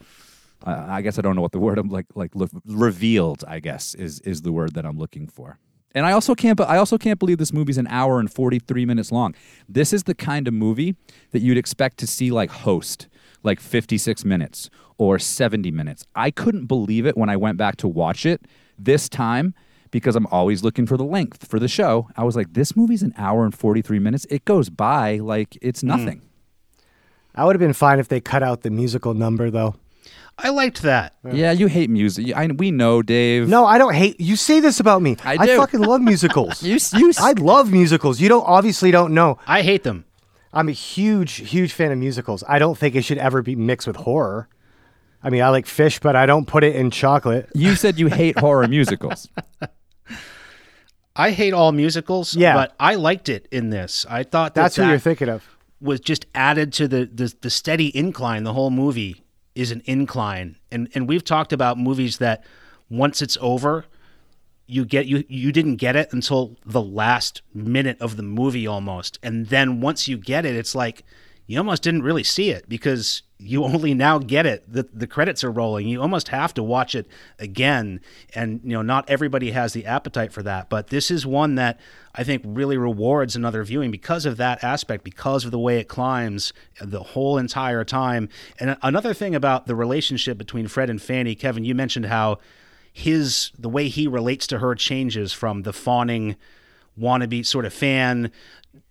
uh, 0.65 0.86
I 0.88 1.01
guess 1.01 1.17
I 1.17 1.21
don't 1.21 1.36
know 1.36 1.41
what 1.41 1.53
the 1.53 1.60
word 1.60 1.77
I'm 1.77 1.89
like 1.89 2.05
like 2.13 2.36
look, 2.36 2.51
revealed. 2.65 3.43
I 3.47 3.60
guess 3.60 3.95
is 3.95 4.19
is 4.21 4.41
the 4.41 4.51
word 4.51 4.73
that 4.75 4.86
I'm 4.86 4.97
looking 4.97 5.27
for. 5.27 5.57
And 5.93 6.06
I 6.06 6.12
also 6.12 6.36
can't. 6.36 6.60
I 6.62 6.77
also 6.77 6.97
can't 6.97 7.19
believe 7.19 7.38
this 7.38 7.54
movie's 7.54 7.77
an 7.77 7.88
hour 7.88 8.19
and 8.19 8.32
43 8.32 8.86
minutes 8.86 9.12
long. 9.12 9.36
This 9.67 9.93
is 9.93 10.04
the 10.04 10.15
kind 10.15 10.47
of 10.47 10.54
movie 10.54 10.95
that 11.32 11.41
you'd 11.41 11.58
expect 11.58 11.97
to 11.97 12.08
see 12.08 12.32
like 12.32 12.49
Host, 12.49 13.08
like 13.43 13.60
56 13.60 14.23
minutes 14.23 14.69
or 14.97 15.19
70 15.19 15.71
minutes. 15.71 16.06
I 16.15 16.32
couldn't 16.32 16.67
believe 16.67 17.06
it 17.06 17.17
when 17.17 17.30
I 17.30 17.36
went 17.38 17.58
back 17.58 17.75
to 17.77 17.88
watch 17.88 18.25
it 18.25 18.41
this 18.77 19.10
time 19.10 19.54
because 19.91 20.15
I'm 20.15 20.27
always 20.27 20.63
looking 20.63 20.86
for 20.86 20.95
the 20.95 21.04
length 21.04 21.47
for 21.47 21.60
the 21.60 21.67
show. 21.67 22.10
I 22.15 22.23
was 22.23 22.36
like, 22.36 22.54
this 22.54 22.75
movie's 22.75 23.04
an 23.04 23.13
hour 23.17 23.43
and 23.43 23.54
43 23.54 23.99
minutes. 23.99 24.25
It 24.30 24.45
goes 24.45 24.69
by 24.69 25.17
like 25.17 25.58
it's 25.62 25.82
mm. 25.82 25.88
nothing. 25.88 26.21
I 27.36 27.45
would 27.45 27.56
have 27.56 27.62
been 27.62 27.73
fine 27.73 27.99
if 27.99 28.08
they 28.08 28.19
cut 28.19 28.43
out 28.43 28.62
the 28.62 28.69
musical 28.69 29.13
number, 29.13 29.49
though. 29.49 29.75
I 30.43 30.49
liked 30.49 30.82
that. 30.82 31.15
Yeah, 31.32 31.51
you 31.51 31.67
hate 31.67 31.89
music. 31.89 32.36
I, 32.36 32.47
we 32.47 32.71
know, 32.71 33.01
Dave. 33.01 33.47
No, 33.47 33.65
I 33.65 33.77
don't 33.77 33.93
hate. 33.93 34.19
You 34.19 34.36
say 34.36 34.60
this 34.60 34.80
about 34.80 35.01
me. 35.01 35.15
I 35.23 35.38
do. 35.45 35.54
I 35.54 35.58
fucking 35.58 35.82
love 35.82 36.01
musicals. 36.01 36.63
you. 36.63 36.77
You. 36.97 37.12
I 37.19 37.34
love 37.34 37.71
musicals. 37.71 38.19
You 38.19 38.27
don't 38.30 38.45
obviously 38.47 38.89
don't 38.91 39.13
know. 39.13 39.38
I 39.45 39.62
hate 39.62 39.84
them. 39.84 40.06
I'm 40.54 40.67
a 40.67 40.73
huge, 40.73 41.34
huge 41.49 41.71
fan 41.73 41.91
of 41.91 41.97
musicals. 41.97 42.43
I 42.47 42.60
don't 42.60 42.77
think 42.77 42.95
it 42.95 43.04
should 43.04 43.17
ever 43.19 43.41
be 43.41 43.56
mixed 43.56 43.88
with 43.88 43.95
horror. 43.97 44.49
I 45.23 45.30
mean, 45.30 45.41
I 45.43 45.49
like 45.49 45.65
fish, 45.67 45.99
but 45.99 46.15
I 46.15 46.25
don't 46.25 46.47
put 46.47 46.63
it 46.63 46.75
in 46.75 46.89
chocolate. 46.91 47.49
You 47.54 47.75
said 47.75 47.99
you 47.99 48.08
hate 48.08 48.39
horror 48.39 48.67
musicals. 48.67 49.30
I 51.15 51.32
hate 51.32 51.54
all 51.54 51.71
musicals, 51.71 52.36
Yeah. 52.36 52.54
but 52.56 52.73
I 52.80 52.95
liked 52.95 53.30
it 53.30 53.47
in 53.51 53.69
this. 53.69 54.06
I 54.10 54.23
thought 54.23 54.56
that 54.56 54.62
That's 54.63 54.75
who 54.77 54.84
that 54.84 54.89
you're 54.89 54.99
thinking 54.99 55.30
of. 55.30 55.47
was 55.80 55.99
just 55.99 56.25
added 56.34 56.71
to 56.73 56.88
the, 56.88 57.06
the 57.06 57.34
the 57.41 57.49
steady 57.49 57.95
incline. 57.95 58.43
The 58.43 58.54
whole 58.54 58.69
movie 58.71 59.21
is 59.62 59.71
an 59.71 59.82
incline, 59.86 60.58
and 60.71 60.89
and 60.93 61.08
we've 61.08 61.24
talked 61.24 61.54
about 61.54 61.78
movies 61.78 62.17
that 62.17 62.43
once 62.89 63.21
it's 63.21 63.38
over, 63.39 63.86
you 64.67 64.86
get 64.86 65.06
you 65.06 65.24
you 65.28 65.52
didn't 65.52 65.78
get 65.78 65.95
it 65.95 66.12
until 66.12 66.58
the 66.65 66.82
last 66.82 67.41
minute 67.54 67.97
of 68.02 68.17
the 68.17 68.24
movie 68.24 68.67
almost, 68.67 69.19
and 69.21 69.47
then 69.47 69.80
once 69.80 70.08
you 70.08 70.17
get 70.17 70.45
it, 70.45 70.56
it's 70.56 70.76
like 70.76 71.04
you 71.51 71.57
almost 71.57 71.83
didn't 71.83 72.03
really 72.03 72.23
see 72.23 72.49
it 72.49 72.69
because 72.69 73.23
you 73.37 73.63
only 73.65 73.93
now 73.93 74.19
get 74.19 74.45
it. 74.45 74.71
The 74.71 74.87
the 74.93 75.07
credits 75.07 75.43
are 75.43 75.51
rolling. 75.51 75.87
You 75.87 76.01
almost 76.01 76.29
have 76.29 76.53
to 76.53 76.63
watch 76.63 76.95
it 76.95 77.07
again, 77.39 77.99
and 78.33 78.61
you 78.63 78.71
know 78.71 78.81
not 78.81 79.09
everybody 79.09 79.51
has 79.51 79.73
the 79.73 79.85
appetite 79.85 80.31
for 80.31 80.43
that. 80.43 80.69
But 80.69 80.87
this 80.87 81.11
is 81.11 81.25
one 81.25 81.55
that 81.55 81.79
I 82.15 82.23
think 82.23 82.43
really 82.45 82.77
rewards 82.77 83.35
another 83.35 83.63
viewing 83.63 83.91
because 83.91 84.25
of 84.25 84.37
that 84.37 84.63
aspect, 84.63 85.03
because 85.03 85.43
of 85.43 85.51
the 85.51 85.59
way 85.59 85.79
it 85.79 85.89
climbs 85.89 86.53
the 86.79 87.03
whole 87.03 87.37
entire 87.37 87.83
time. 87.83 88.29
And 88.59 88.77
another 88.81 89.13
thing 89.13 89.35
about 89.35 89.67
the 89.67 89.75
relationship 89.75 90.37
between 90.37 90.69
Fred 90.69 90.89
and 90.89 91.01
Fanny, 91.01 91.35
Kevin, 91.35 91.65
you 91.65 91.75
mentioned 91.75 92.05
how 92.05 92.39
his 92.93 93.51
the 93.59 93.69
way 93.69 93.89
he 93.89 94.07
relates 94.07 94.47
to 94.47 94.59
her 94.59 94.73
changes 94.73 95.33
from 95.33 95.63
the 95.63 95.73
fawning 95.73 96.37
wannabe 96.99 97.45
sort 97.45 97.65
of 97.65 97.73
fan 97.73 98.31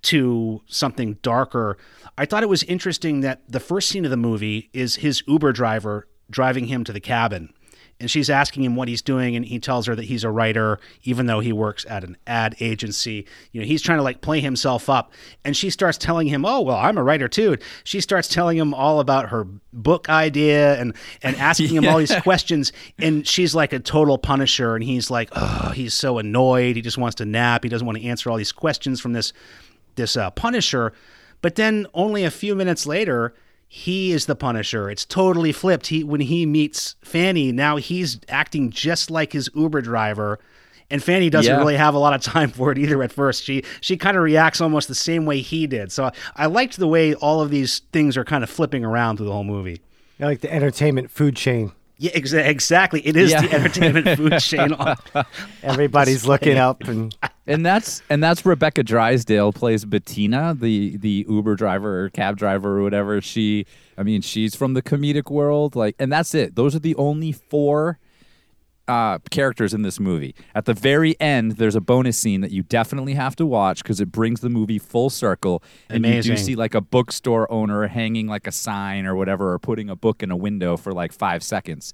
to 0.03 0.63
something 0.67 1.19
darker. 1.23 1.77
I 2.17 2.27
thought 2.27 2.43
it 2.43 2.49
was 2.49 2.63
interesting 2.65 3.21
that 3.21 3.43
the 3.49 3.61
first 3.61 3.89
scene 3.89 4.05
of 4.05 4.11
the 4.11 4.17
movie 4.17 4.71
is 4.73 4.97
his 4.97 5.23
Uber 5.27 5.53
driver 5.53 6.07
driving 6.31 6.67
him 6.67 6.85
to 6.85 6.93
the 6.93 7.01
cabin. 7.01 7.53
And 7.99 8.11
she's 8.11 8.31
asking 8.31 8.65
him 8.65 8.77
what 8.77 8.89
he's 8.89 9.03
doing, 9.03 9.37
and 9.37 9.45
he 9.45 9.59
tells 9.59 9.85
her 9.85 9.95
that 9.95 10.07
he's 10.07 10.25
a 10.25 10.31
writer, 10.31 10.81
even 11.03 11.27
though 11.27 11.41
he 11.41 11.53
works 11.53 11.85
at 11.87 12.03
an 12.03 12.17
ad 12.27 12.57
agency. 12.59 13.27
You 13.53 13.61
know, 13.61 13.67
he's 13.67 13.83
trying 13.83 13.99
to 13.99 14.03
like 14.03 14.23
play 14.23 14.41
himself 14.41 14.89
up. 14.89 15.13
And 15.45 15.55
she 15.55 15.69
starts 15.69 15.99
telling 15.99 16.27
him, 16.27 16.47
Oh, 16.47 16.63
well, 16.63 16.79
I'm 16.79 16.97
a 16.97 17.03
writer 17.03 17.29
too. 17.29 17.59
She 17.85 18.01
starts 18.01 18.27
telling 18.27 18.57
him 18.57 18.73
all 18.73 19.01
about 19.01 19.29
her 19.29 19.45
book 19.75 20.09
idea 20.09 20.81
and 20.81 20.97
and 21.23 21.37
asking 21.51 21.69
him 21.69 21.87
all 21.87 21.99
these 21.99 22.15
questions. 22.23 22.73
And 22.99 23.29
she's 23.29 23.55
like 23.55 23.75
a 23.75 23.79
total 23.79 24.17
punisher, 24.17 24.75
and 24.75 24.83
he's 24.83 25.11
like, 25.11 25.29
Oh, 25.33 25.73
he's 25.75 25.93
so 25.93 26.17
annoyed. 26.17 26.77
He 26.77 26.83
just 26.83 26.97
wants 26.97 27.17
to 27.17 27.27
nap. 27.27 27.65
He 27.65 27.69
doesn't 27.69 27.87
want 27.87 27.99
to 27.99 28.05
answer 28.05 28.31
all 28.31 28.39
these 28.39 28.53
questions 28.53 28.99
from 28.99 29.13
this 29.13 29.35
this 30.01 30.17
uh, 30.17 30.31
Punisher, 30.31 30.93
but 31.43 31.55
then 31.55 31.87
only 31.95 32.25
a 32.25 32.31
few 32.31 32.55
minutes 32.55 32.87
later, 32.87 33.35
he 33.69 34.11
is 34.13 34.27
the 34.27 34.35
Punisher. 34.35 34.91
It's 34.91 35.05
totally 35.05 35.53
flipped. 35.53 35.87
He 35.89 36.03
when 36.03 36.21
he 36.23 36.45
meets 36.47 36.97
Fanny, 37.03 37.53
now 37.53 37.77
he's 37.77 38.19
acting 38.29 38.71
just 38.71 39.11
like 39.11 39.33
his 39.33 39.49
Uber 39.55 39.81
driver. 39.83 40.39
And 40.93 41.01
Fanny 41.01 41.31
doesn't 41.31 41.53
Yeah. 41.53 41.59
really 41.59 41.77
have 41.77 41.95
a 41.95 41.99
lot 41.99 42.15
of 42.15 42.21
time 42.35 42.51
for 42.51 42.73
it 42.73 42.79
either 42.79 43.01
at 43.03 43.13
first. 43.13 43.45
She 43.45 43.63
she 43.81 43.97
kind 43.97 44.17
of 44.17 44.25
reacts 44.25 44.61
almost 44.61 44.89
the 44.89 44.95
same 44.97 45.25
way 45.25 45.41
he 45.41 45.69
did. 45.69 45.93
So 45.93 46.11
I 46.35 46.47
liked 46.47 46.79
the 46.79 46.89
way 46.89 47.15
all 47.15 47.41
of 47.41 47.51
these 47.51 47.83
things 47.93 48.17
are 48.17 48.25
kind 48.25 48.43
of 48.43 48.51
flipping 48.51 48.85
around 48.85 49.19
through 49.19 49.27
the 49.27 49.33
whole 49.33 49.45
movie. 49.45 49.81
I 50.19 50.25
like 50.25 50.41
the 50.41 50.53
entertainment 50.53 51.11
food 51.13 51.37
chain. 51.37 51.71
Yeah, 52.03 52.13
exa- 52.13 52.47
exactly. 52.47 53.07
It 53.07 53.15
is 53.15 53.31
Yeah. 53.31 53.43
the 53.43 53.53
entertainment 53.53 54.09
food 54.17 54.39
chain. 54.41 54.75
Everybody's 55.63 56.27
looking 56.27 56.57
up, 56.57 56.83
and 56.89 57.15
and 57.47 57.65
that's 57.65 58.03
and 58.09 58.23
that's 58.25 58.45
Rebecca 58.47 58.83
Drysdale 58.83 59.53
plays 59.53 59.85
Bettina, 59.85 60.57
the 60.59 60.97
the 60.97 61.27
Uber 61.29 61.57
driver 61.57 62.05
or 62.05 62.09
cab 62.11 62.37
driver 62.39 62.79
or 62.79 62.83
whatever. 62.83 63.21
She, 63.21 63.67
I 63.99 64.03
mean, 64.03 64.23
she's 64.23 64.55
from 64.55 64.73
the 64.75 64.81
comedic 64.83 65.31
world, 65.31 65.77
like, 65.77 65.95
and 65.99 66.11
that's 66.11 66.35
it. 66.35 66.57
Those 66.57 66.75
are 66.75 66.79
the 66.81 66.95
only 66.97 67.33
four 67.33 67.99
uh, 68.91 69.19
characters 69.31 69.73
in 69.73 69.83
this 69.83 70.01
movie. 70.01 70.35
At 70.53 70.65
the 70.65 70.75
very 70.75 71.19
end, 71.21 71.53
there's 71.53 71.77
a 71.77 71.81
bonus 71.81 72.19
scene 72.19 72.41
that 72.41 72.51
you 72.51 72.65
definitely 72.65 73.15
have 73.15 73.37
to 73.37 73.47
watch 73.47 73.85
because 73.85 74.01
it 74.01 74.11
brings 74.11 74.41
the 74.41 74.49
movie 74.49 74.81
full 74.81 75.11
circle. 75.11 75.63
And 75.89 76.05
you 76.05 76.21
do 76.21 76.37
see 76.37 76.57
like 76.57 76.75
a 76.75 76.81
bookstore 76.81 77.51
owner 77.53 77.87
hanging 77.87 78.27
like 78.27 78.49
a 78.49 78.53
sign 78.53 79.07
or 79.07 79.15
whatever, 79.15 79.53
or 79.53 79.61
putting 79.61 79.89
a 79.89 79.95
book 79.95 80.25
in 80.25 80.33
a 80.33 80.37
window 80.37 80.77
for 80.77 80.93
like 80.93 81.13
five 81.13 81.45
seconds. 81.45 81.93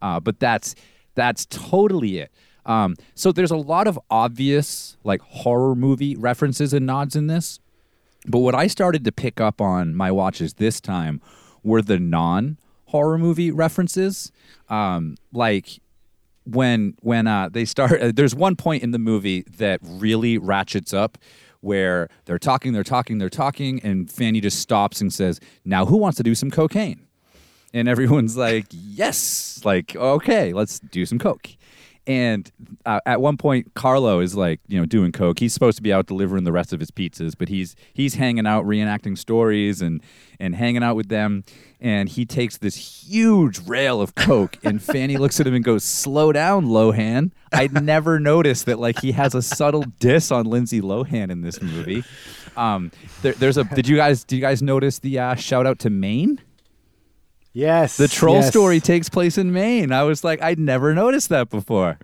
Uh, 0.00 0.20
but 0.20 0.40
that's 0.40 0.74
that's 1.14 1.44
totally 1.46 2.16
it. 2.16 2.32
Um, 2.64 2.96
so 3.14 3.30
there's 3.30 3.50
a 3.50 3.56
lot 3.56 3.86
of 3.86 3.98
obvious 4.10 4.96
like 5.04 5.20
horror 5.20 5.74
movie 5.74 6.16
references 6.16 6.72
and 6.72 6.86
nods 6.86 7.14
in 7.14 7.26
this. 7.26 7.60
But 8.26 8.38
what 8.38 8.54
I 8.54 8.68
started 8.68 9.04
to 9.04 9.12
pick 9.12 9.38
up 9.38 9.60
on 9.60 9.94
my 9.94 10.10
watches 10.10 10.54
this 10.54 10.80
time 10.80 11.20
were 11.62 11.82
the 11.82 11.98
non 11.98 12.56
horror 12.86 13.18
movie 13.18 13.50
references. 13.50 14.32
Um, 14.70 15.16
like 15.30 15.80
when 16.48 16.94
when 17.00 17.26
uh, 17.26 17.48
they 17.50 17.64
start, 17.64 18.00
uh, 18.00 18.12
there's 18.14 18.34
one 18.34 18.56
point 18.56 18.82
in 18.82 18.90
the 18.90 18.98
movie 18.98 19.42
that 19.58 19.80
really 19.82 20.38
ratchets 20.38 20.94
up 20.94 21.18
where 21.60 22.08
they're 22.24 22.38
talking, 22.38 22.72
they're 22.72 22.84
talking, 22.84 23.18
they're 23.18 23.28
talking, 23.28 23.80
and 23.82 24.10
Fanny 24.10 24.40
just 24.40 24.60
stops 24.60 25.00
and 25.00 25.12
says, 25.12 25.40
"Now 25.64 25.84
who 25.86 25.96
wants 25.96 26.16
to 26.16 26.22
do 26.22 26.34
some 26.34 26.50
cocaine?" 26.50 27.06
And 27.74 27.88
everyone's 27.88 28.36
like, 28.36 28.66
"Yes!" 28.70 29.60
Like, 29.64 29.94
okay, 29.94 30.52
let's 30.52 30.78
do 30.78 31.04
some 31.04 31.18
coke. 31.18 31.50
And 32.08 32.50
uh, 32.86 33.00
at 33.04 33.20
one 33.20 33.36
point, 33.36 33.74
Carlo 33.74 34.20
is 34.20 34.34
like, 34.34 34.60
you 34.66 34.80
know, 34.80 34.86
doing 34.86 35.12
coke. 35.12 35.38
He's 35.40 35.52
supposed 35.52 35.76
to 35.76 35.82
be 35.82 35.92
out 35.92 36.06
delivering 36.06 36.44
the 36.44 36.52
rest 36.52 36.72
of 36.72 36.80
his 36.80 36.90
pizzas, 36.90 37.34
but 37.38 37.50
he's 37.50 37.76
he's 37.92 38.14
hanging 38.14 38.46
out, 38.46 38.64
reenacting 38.64 39.16
stories 39.18 39.82
and 39.82 40.02
and 40.40 40.54
hanging 40.54 40.82
out 40.82 40.96
with 40.96 41.08
them. 41.10 41.44
And 41.80 42.08
he 42.08 42.24
takes 42.24 42.56
this 42.56 42.76
huge 42.76 43.60
rail 43.68 44.00
of 44.00 44.14
coke, 44.14 44.56
and 44.64 44.82
Fanny 44.82 45.18
looks 45.18 45.38
at 45.38 45.46
him 45.46 45.54
and 45.54 45.62
goes, 45.62 45.84
"Slow 45.84 46.32
down, 46.32 46.64
Lohan." 46.64 47.32
I'd 47.52 47.84
never 47.84 48.18
noticed 48.18 48.64
that 48.66 48.78
like 48.78 49.00
he 49.00 49.12
has 49.12 49.34
a 49.34 49.42
subtle 49.42 49.84
diss 50.00 50.32
on 50.32 50.46
Lindsay 50.46 50.80
Lohan 50.80 51.30
in 51.30 51.42
this 51.42 51.60
movie. 51.60 52.04
Um, 52.56 52.90
there, 53.20 53.34
there's 53.34 53.58
a. 53.58 53.64
Did 53.64 53.86
you 53.86 53.96
guys? 53.96 54.24
Did 54.24 54.36
you 54.36 54.42
guys 54.42 54.62
notice 54.62 54.98
the 54.98 55.18
uh, 55.18 55.34
shout 55.34 55.66
out 55.66 55.78
to 55.80 55.90
Maine? 55.90 56.40
Yes, 57.52 57.96
The 57.96 58.08
troll 58.08 58.36
yes. 58.36 58.48
story 58.48 58.80
takes 58.80 59.08
place 59.08 59.38
in 59.38 59.52
Maine. 59.52 59.92
I 59.92 60.02
was 60.02 60.24
like, 60.24 60.42
I'd 60.42 60.58
never 60.58 60.94
noticed 60.94 61.28
that 61.30 61.48
before. 61.50 61.98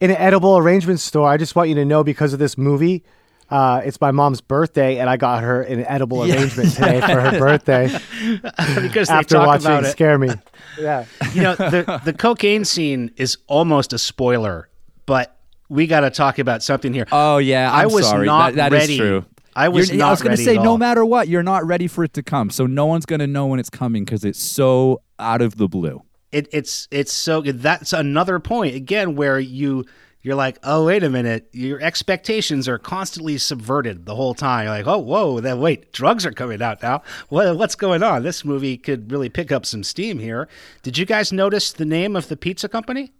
in 0.00 0.10
an 0.10 0.16
edible 0.16 0.56
arrangement 0.56 1.00
store. 1.00 1.28
I 1.28 1.36
just 1.36 1.54
want 1.54 1.68
you 1.68 1.74
to 1.76 1.84
know 1.84 2.02
because 2.04 2.32
of 2.32 2.38
this 2.38 2.56
movie, 2.58 3.02
Uh, 3.50 3.82
it's 3.84 4.00
my 4.00 4.12
mom's 4.12 4.40
birthday, 4.40 4.98
and 4.98 5.10
I 5.10 5.16
got 5.16 5.42
her 5.42 5.62
an 5.62 5.84
edible 5.86 6.22
arrangement 6.22 6.72
today 6.76 7.00
for 7.00 7.20
her 7.20 7.36
birthday 7.36 7.88
because 8.80 9.08
they 9.08 9.14
after 9.14 9.34
talk 9.34 9.46
watching 9.46 9.66
about 9.66 9.84
it. 9.84 9.90
Scare 9.90 10.18
Me. 10.18 10.28
Yeah. 10.78 11.04
You 11.34 11.42
know, 11.42 11.54
the 11.56 12.00
the 12.04 12.12
cocaine 12.12 12.64
scene 12.64 13.10
is 13.16 13.36
almost 13.48 13.92
a 13.92 13.98
spoiler, 13.98 14.68
but 15.04 15.36
we 15.68 15.86
got 15.88 16.00
to 16.00 16.10
talk 16.10 16.38
about 16.38 16.62
something 16.62 16.94
here. 16.94 17.06
Oh 17.10 17.38
yeah, 17.38 17.70
I 17.72 17.82
I'm 17.82 17.92
was 17.92 18.06
sorry. 18.08 18.24
not 18.26 18.54
That- 18.54 18.70
that 18.70 18.72
is 18.72 18.80
ready. 18.88 18.98
true. 18.98 19.24
I 19.56 19.68
was 19.68 19.88
You're- 19.88 19.98
not 19.98 20.08
I 20.08 20.10
was 20.10 20.22
gonna 20.22 20.36
say 20.36 20.56
no 20.56 20.76
matter 20.76 21.04
what, 21.04 21.28
you're 21.28 21.42
not 21.42 21.66
ready 21.66 21.86
for 21.86 22.04
it 22.04 22.12
to 22.14 22.22
come. 22.22 22.50
So 22.50 22.66
no 22.66 22.86
one's 22.86 23.06
gonna 23.06 23.26
know 23.26 23.46
when 23.46 23.58
it's 23.60 23.70
coming 23.70 24.04
because 24.04 24.24
it's 24.24 24.42
so 24.42 25.02
out 25.18 25.42
of 25.42 25.56
the 25.56 25.68
blue. 25.68 26.02
it, 26.32 26.48
it's 26.52 26.86
it's 26.90 27.12
so 27.12 27.42
good. 27.42 27.60
That's 27.60 27.92
another 27.92 28.38
point 28.38 28.74
again 28.76 29.16
where 29.16 29.40
you 29.40 29.84
you're 30.22 30.34
like, 30.36 30.58
oh 30.62 30.84
wait 30.86 31.02
a 31.02 31.08
minute, 31.10 31.48
your 31.52 31.80
expectations 31.80 32.68
are 32.68 32.78
constantly 32.78 33.38
subverted 33.38 34.04
the 34.06 34.14
whole 34.14 34.34
time. 34.34 34.66
You're 34.66 34.74
like, 34.76 34.86
oh 34.86 34.98
whoa, 34.98 35.40
then 35.40 35.60
wait, 35.60 35.92
drugs 35.92 36.24
are 36.26 36.32
coming 36.32 36.62
out 36.62 36.82
now. 36.82 37.02
What 37.30 37.56
what's 37.56 37.74
going 37.74 38.02
on? 38.02 38.22
This 38.22 38.44
movie 38.44 38.76
could 38.76 39.10
really 39.10 39.28
pick 39.30 39.50
up 39.50 39.64
some 39.66 39.82
steam 39.82 40.18
here. 40.18 40.46
Did 40.82 40.96
you 40.98 41.06
guys 41.06 41.32
notice 41.32 41.72
the 41.72 41.86
name 41.86 42.14
of 42.16 42.28
the 42.28 42.36
pizza 42.36 42.68
company? 42.68 43.12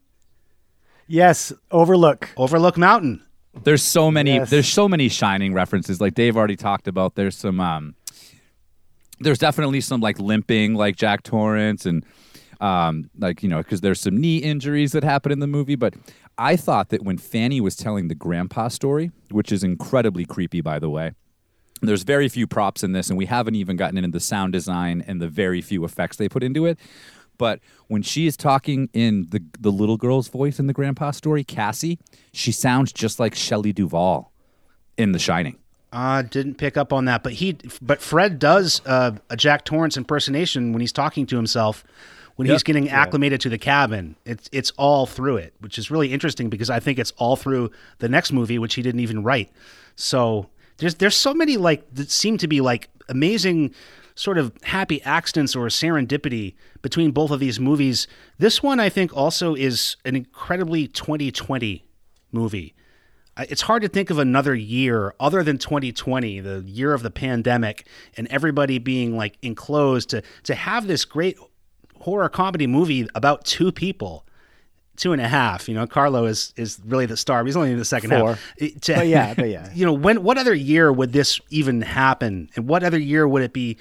Yes. 1.07 1.53
Overlook. 1.73 2.29
Overlook 2.37 2.77
Mountain. 2.77 3.23
There's 3.65 3.83
so 3.83 4.11
many. 4.11 4.35
Yes. 4.35 4.51
There's 4.51 4.69
so 4.69 4.89
many 4.89 5.09
shining 5.09 5.53
references. 5.53 6.01
Like 6.01 6.15
Dave 6.15 6.37
already 6.37 6.57
talked 6.57 6.89
about. 6.89 7.15
There's 7.15 7.37
some. 7.37 7.61
um 7.61 7.95
There's 9.19 9.39
definitely 9.39 9.81
some 9.81 10.01
like 10.01 10.19
limping, 10.19 10.75
like 10.75 10.97
Jack 10.97 11.23
Torrance, 11.23 11.87
and 11.87 12.05
um 12.61 13.11
like 13.19 13.43
you 13.43 13.49
know 13.49 13.59
because 13.59 13.81
there's 13.81 14.01
some 14.01 14.21
knee 14.21 14.39
injuries 14.39 14.93
that 14.93 15.03
happen 15.05 15.33
in 15.33 15.41
the 15.41 15.47
movie. 15.47 15.77
But 15.77 15.95
I 16.39 16.57
thought 16.57 16.89
that 16.91 17.03
when 17.03 17.19
Fanny 17.19 17.61
was 17.61 17.77
telling 17.77 18.09
the 18.09 18.15
grandpa 18.15 18.69
story, 18.69 19.11
which 19.31 19.53
is 19.53 19.63
incredibly 19.65 20.25
creepy, 20.25 20.61
by 20.61 20.79
the 20.79 20.91
way. 20.91 21.13
There's 21.83 22.03
very 22.03 22.29
few 22.29 22.47
props 22.47 22.85
in 22.85 22.93
this, 22.93 23.09
and 23.09 23.17
we 23.17 23.25
haven't 23.25 23.55
even 23.55 23.77
gotten 23.77 23.97
into 23.97 24.11
the 24.11 24.21
sound 24.21 24.53
design 24.53 25.03
and 25.07 25.19
the 25.19 25.29
very 25.29 25.63
few 25.63 25.83
effects 25.87 26.19
they 26.19 26.29
put 26.29 26.43
into 26.43 26.67
it. 26.67 26.79
But 27.41 27.61
when 27.89 28.03
she 28.03 28.27
is 28.27 28.37
talking 28.37 28.91
in 28.93 29.27
the 29.31 29.43
the 29.59 29.73
little 29.73 29.97
girl's 29.97 30.29
voice 30.29 30.59
in 30.59 30.67
the 30.67 30.75
grandpa 30.75 31.11
story, 31.13 31.43
Cassie, 31.43 31.99
she 32.35 32.53
sounds 32.53 32.93
just 32.93 33.19
like 33.19 33.35
Shelley 33.35 33.73
Duvall 33.73 34.31
in 34.99 35.13
The 35.13 35.19
Shining. 35.19 35.57
Uh, 35.91 36.21
didn't 36.21 36.57
pick 36.57 36.77
up 36.77 36.93
on 36.93 37.07
that, 37.07 37.23
but 37.23 37.33
he, 37.33 37.57
but 37.81 38.03
Fred 38.03 38.39
does 38.39 38.83
uh, 38.85 39.13
a 39.31 39.39
Jack 39.39 39.65
Torrance 39.65 39.97
impersonation 39.97 40.75
when 40.75 40.83
he's 40.83 40.93
talking 40.93 41.25
to 41.29 41.37
himself, 41.37 41.83
when 42.37 42.47
he's 42.47 42.63
getting 42.63 42.91
acclimated 42.91 43.41
to 43.41 43.49
the 43.49 43.59
cabin. 43.59 44.17
It's 44.27 44.51
it's 44.53 44.71
all 44.73 45.07
through 45.07 45.39
it, 45.39 45.55
which 45.61 45.79
is 45.79 45.91
really 45.91 46.13
interesting 46.13 46.51
because 46.51 46.69
I 46.69 46.79
think 46.79 46.99
it's 46.99 47.13
all 47.17 47.37
through 47.37 47.71
the 48.01 48.09
next 48.11 48.33
movie, 48.33 48.59
which 48.59 48.75
he 48.75 48.83
didn't 48.83 49.01
even 49.01 49.23
write. 49.23 49.51
So 49.97 50.51
there's 50.77 50.97
there's 50.97 51.17
so 51.17 51.33
many 51.33 51.57
like 51.57 51.93
that 51.95 52.11
seem 52.11 52.37
to 52.37 52.47
be 52.47 52.61
like 52.61 52.91
amazing 53.09 53.75
sort 54.15 54.39
of 54.39 54.53
happy 54.65 55.03
accidents 55.03 55.55
or 55.57 55.67
serendipity 55.67 56.55
between 56.83 57.11
both 57.11 57.31
of 57.31 57.41
these 57.41 57.59
movies. 57.61 58.07
This 58.39 58.63
one 58.63 58.81
I 58.81 58.89
think 58.89 59.17
also 59.17 59.55
is 59.55 59.97
an 60.05 60.17
incredibly 60.17 60.87
2020 60.87 61.85
movie. 62.33 62.75
It's 63.39 63.63
hard 63.63 63.83
to 63.83 63.89
think 63.89 64.11
of 64.11 64.19
another 64.19 64.55
year 64.55 65.15
other 65.19 65.43
than 65.43 65.57
2020, 65.57 66.41
the 66.41 66.63
year 66.67 66.93
of 66.93 67.03
the 67.03 67.11
pandemic, 67.11 67.87
and 68.17 68.27
everybody 68.29 68.79
being 68.79 69.17
like 69.17 69.39
enclosed 69.41 70.11
to 70.11 70.23
to 70.43 70.55
have 70.55 70.87
this 70.87 71.05
great 71.07 71.39
horror 72.01 72.29
comedy 72.29 72.67
movie 72.67 73.09
about 73.15 73.45
two 73.47 73.73
people, 73.73 74.27
two 74.97 75.13
and 75.13 75.23
a 75.23 75.29
half. 75.29 75.69
You 75.71 75.75
know, 75.75 75.87
Carlo 75.87 76.27
is 76.27 76.53
is 76.57 76.81
really 76.85 77.07
the 77.07 77.17
star. 77.17 77.43
but 77.43 77.47
He's 77.47 77.57
only 77.57 77.71
in 77.73 77.79
the 77.79 77.85
second 77.85 78.11
Four. 78.11 78.31
half. 78.35 78.55
To- 78.83 78.95
But 78.95 79.07
yeah, 79.09 79.33
but 79.33 79.49
yeah. 79.57 79.71
you 79.73 79.87
know, 79.87 79.93
when 79.95 80.23
what 80.23 80.37
other 80.37 80.53
year 80.55 80.93
would 80.93 81.13
this 81.13 81.41
even 81.49 81.81
happen, 81.81 82.51
and 82.57 82.69
what 82.69 82.83
other 82.83 82.99
year 82.99 83.27
would 83.27 83.43
it 83.43 83.55
be? 83.55 83.79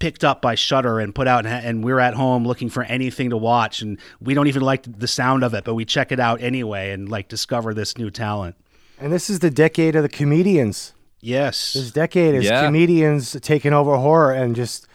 Picked 0.00 0.24
up 0.24 0.42
by 0.42 0.54
Shudder 0.56 0.98
and 0.98 1.14
put 1.14 1.28
out, 1.28 1.46
and, 1.46 1.64
and 1.64 1.84
we're 1.84 2.00
at 2.00 2.14
home 2.14 2.44
looking 2.46 2.68
for 2.70 2.82
anything 2.84 3.30
to 3.30 3.36
watch, 3.36 3.82
and 3.82 3.98
we 4.20 4.34
don't 4.34 4.48
even 4.48 4.62
like 4.62 4.82
the 4.98 5.06
sound 5.06 5.44
of 5.44 5.54
it, 5.54 5.62
but 5.62 5.74
we 5.74 5.84
check 5.84 6.10
it 6.10 6.18
out 6.18 6.42
anyway 6.42 6.90
and 6.90 7.08
like 7.08 7.28
discover 7.28 7.72
this 7.74 7.96
new 7.98 8.10
talent. 8.10 8.56
And 8.98 9.12
this 9.12 9.30
is 9.30 9.38
the 9.38 9.50
decade 9.50 9.94
of 9.94 10.02
the 10.02 10.08
comedians. 10.08 10.94
Yes, 11.20 11.74
This 11.74 11.90
decade 11.90 12.34
is 12.34 12.46
Yeah. 12.46 12.64
comedians 12.64 13.36
taking 13.42 13.74
over 13.74 13.96
horror 13.98 14.32
and 14.32 14.56
just 14.56 14.86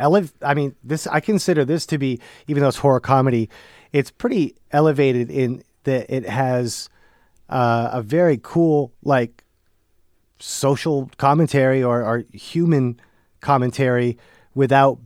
elev- 0.00 0.32
I 0.42 0.54
mean, 0.54 0.74
this 0.82 1.06
I 1.06 1.20
consider 1.20 1.64
this 1.64 1.86
to 1.86 1.96
be, 1.98 2.20
even 2.48 2.60
though 2.62 2.68
it's 2.68 2.78
horror 2.78 2.98
comedy, 3.00 3.48
it's 3.92 4.10
pretty 4.10 4.56
elevated 4.72 5.30
in 5.30 5.62
that 5.84 6.12
it 6.12 6.28
has 6.28 6.88
uh, 7.48 7.90
a 7.92 8.02
very 8.02 8.40
cool 8.42 8.92
like 9.04 9.44
social 10.40 11.08
commentary 11.18 11.84
or, 11.84 12.02
or 12.02 12.24
human 12.32 12.98
commentary 13.42 14.16
without 14.54 14.98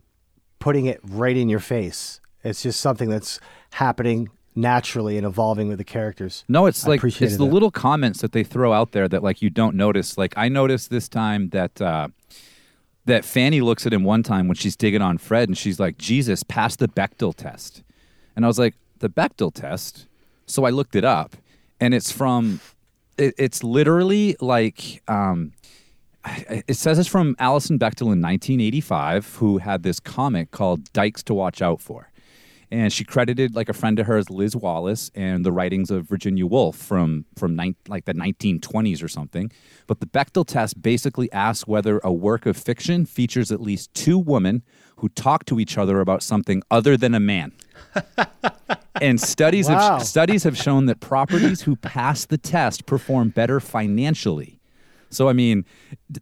putting 0.60 0.86
it 0.86 1.00
right 1.02 1.36
in 1.36 1.48
your 1.48 1.58
face. 1.60 2.20
It's 2.44 2.62
just 2.62 2.80
something 2.80 3.08
that's 3.08 3.40
happening 3.72 4.30
naturally 4.54 5.16
and 5.18 5.26
evolving 5.26 5.68
with 5.68 5.78
the 5.78 5.84
characters. 5.84 6.44
No, 6.48 6.66
it's 6.66 6.86
I 6.86 6.90
like 6.90 7.04
it's 7.04 7.18
the 7.18 7.28
that. 7.28 7.44
little 7.44 7.70
comments 7.70 8.20
that 8.20 8.32
they 8.32 8.44
throw 8.44 8.72
out 8.72 8.92
there 8.92 9.08
that 9.08 9.22
like 9.22 9.42
you 9.42 9.50
don't 9.50 9.74
notice. 9.76 10.16
Like 10.16 10.32
I 10.36 10.48
noticed 10.48 10.90
this 10.90 11.08
time 11.08 11.50
that 11.50 11.80
uh, 11.80 12.08
that 13.04 13.24
Fanny 13.24 13.60
looks 13.60 13.86
at 13.86 13.92
him 13.92 14.04
one 14.04 14.22
time 14.22 14.48
when 14.48 14.54
she's 14.54 14.76
digging 14.76 15.02
on 15.02 15.18
Fred, 15.18 15.48
and 15.48 15.58
she's 15.58 15.78
like, 15.78 15.98
"Jesus, 15.98 16.42
pass 16.42 16.76
the 16.76 16.88
Bechdel 16.88 17.34
test," 17.34 17.82
and 18.34 18.44
I 18.44 18.48
was 18.48 18.58
like, 18.58 18.74
"The 19.00 19.10
Bechdel 19.10 19.52
test." 19.52 20.06
So 20.46 20.64
I 20.64 20.70
looked 20.70 20.96
it 20.96 21.04
up, 21.04 21.36
and 21.80 21.92
it's 21.92 22.12
from. 22.12 22.60
It, 23.18 23.34
it's 23.38 23.62
literally 23.62 24.36
like. 24.40 25.02
Um, 25.08 25.52
it 26.26 26.76
says 26.76 26.98
it's 26.98 27.08
from 27.08 27.36
Alison 27.38 27.78
Bechdel 27.78 28.12
in 28.12 28.20
1985, 28.20 29.36
who 29.36 29.58
had 29.58 29.82
this 29.82 30.00
comic 30.00 30.50
called 30.50 30.92
Dykes 30.92 31.22
to 31.24 31.34
Watch 31.34 31.62
Out 31.62 31.80
For. 31.80 32.10
And 32.68 32.92
she 32.92 33.04
credited 33.04 33.54
like 33.54 33.68
a 33.68 33.72
friend 33.72 33.96
of 34.00 34.06
hers, 34.08 34.28
Liz 34.28 34.56
Wallace, 34.56 35.08
and 35.14 35.44
the 35.46 35.52
writings 35.52 35.88
of 35.88 36.08
Virginia 36.08 36.46
Woolf 36.46 36.74
from 36.74 37.24
from 37.38 37.54
nine, 37.54 37.76
like 37.86 38.06
the 38.06 38.14
1920s 38.14 39.04
or 39.04 39.08
something. 39.08 39.52
But 39.86 40.00
the 40.00 40.06
Bechdel 40.06 40.44
test 40.44 40.82
basically 40.82 41.30
asks 41.30 41.68
whether 41.68 42.00
a 42.02 42.12
work 42.12 42.44
of 42.44 42.56
fiction 42.56 43.06
features 43.06 43.52
at 43.52 43.60
least 43.60 43.94
two 43.94 44.18
women 44.18 44.62
who 44.96 45.08
talk 45.10 45.44
to 45.44 45.60
each 45.60 45.78
other 45.78 46.00
about 46.00 46.24
something 46.24 46.60
other 46.68 46.96
than 46.96 47.14
a 47.14 47.20
man. 47.20 47.52
and 49.00 49.20
studies 49.20 49.68
Wow. 49.68 49.98
have 49.98 50.04
studies 50.06 50.42
have 50.42 50.56
shown 50.56 50.86
that 50.86 50.98
properties 50.98 51.62
who 51.62 51.76
pass 51.76 52.24
the 52.26 52.38
test 52.38 52.84
perform 52.86 53.28
better 53.28 53.60
financially. 53.60 54.58
So 55.10 55.28
I 55.28 55.32
mean, 55.32 55.64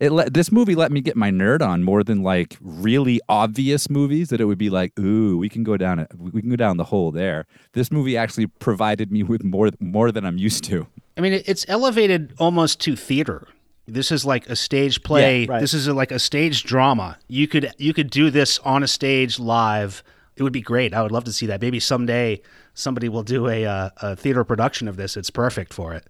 it 0.01 0.13
let, 0.13 0.35
this 0.35 0.53
movie 0.53 0.75
let 0.75 0.93
me 0.93 1.01
get 1.01 1.17
my 1.17 1.31
nerd 1.31 1.63
on 1.63 1.83
more 1.83 2.05
than 2.05 2.23
like 2.23 2.57
really 2.61 3.21
obvious 3.29 3.89
movies 3.89 4.29
that 4.29 4.41
it 4.41 4.45
would 4.45 4.59
be 4.59 4.71
like, 4.71 4.99
ooh, 4.99 5.39
we 5.39 5.49
can 5.49 5.63
go 5.63 5.77
down 5.77 6.01
a, 6.01 6.09
we 6.19 6.41
can 6.41 6.51
go 6.51 6.57
down 6.57 6.77
the 6.77 6.85
hole 6.85 7.11
there. 7.11 7.47
This 7.73 7.91
movie 7.91 8.17
actually 8.17 8.47
provided 8.47 9.11
me 9.11 9.23
with 9.23 9.43
more 9.43 9.71
more 9.81 10.13
than 10.13 10.25
I'm 10.25 10.39
used 10.39 10.65
to. 10.65 10.87
I 11.17 11.21
mean, 11.21 11.43
it's 11.47 11.65
elevated 11.69 12.35
almost 12.39 12.81
to 12.81 12.97
theater. 12.97 13.49
This 13.87 14.11
is 14.11 14.25
like 14.25 14.49
a 14.49 14.57
stage 14.57 15.03
play. 15.03 15.45
Yeah, 15.45 15.53
right. 15.53 15.61
This 15.61 15.75
is 15.75 15.87
a, 15.87 15.95
like 15.95 16.11
a 16.11 16.19
stage 16.19 16.65
drama. 16.65 17.19
You 17.29 17.47
could 17.47 17.73
you 17.79 17.93
could 17.93 18.11
do 18.11 18.31
this 18.31 18.59
on 18.61 18.83
a 18.83 18.89
stage 18.89 19.39
live. 19.39 20.03
It 20.37 20.43
would 20.43 20.53
be 20.53 20.63
great. 20.63 20.95
I 20.95 21.03
would 21.03 21.13
love 21.13 21.25
to 21.25 21.33
see 21.33 21.47
that. 21.47 21.61
Maybe 21.61 21.79
someday 21.79 22.43
somebody 22.75 23.09
will 23.09 23.23
do 23.23 23.49
a, 23.49 23.65
uh, 23.65 23.91
a 24.03 24.17
theater 24.17 24.43
production 24.43 24.89
of 24.89 24.97
this. 24.97 25.17
It's 25.17 25.31
perfect 25.31 25.73
for 25.73 25.95
it. 25.95 26.09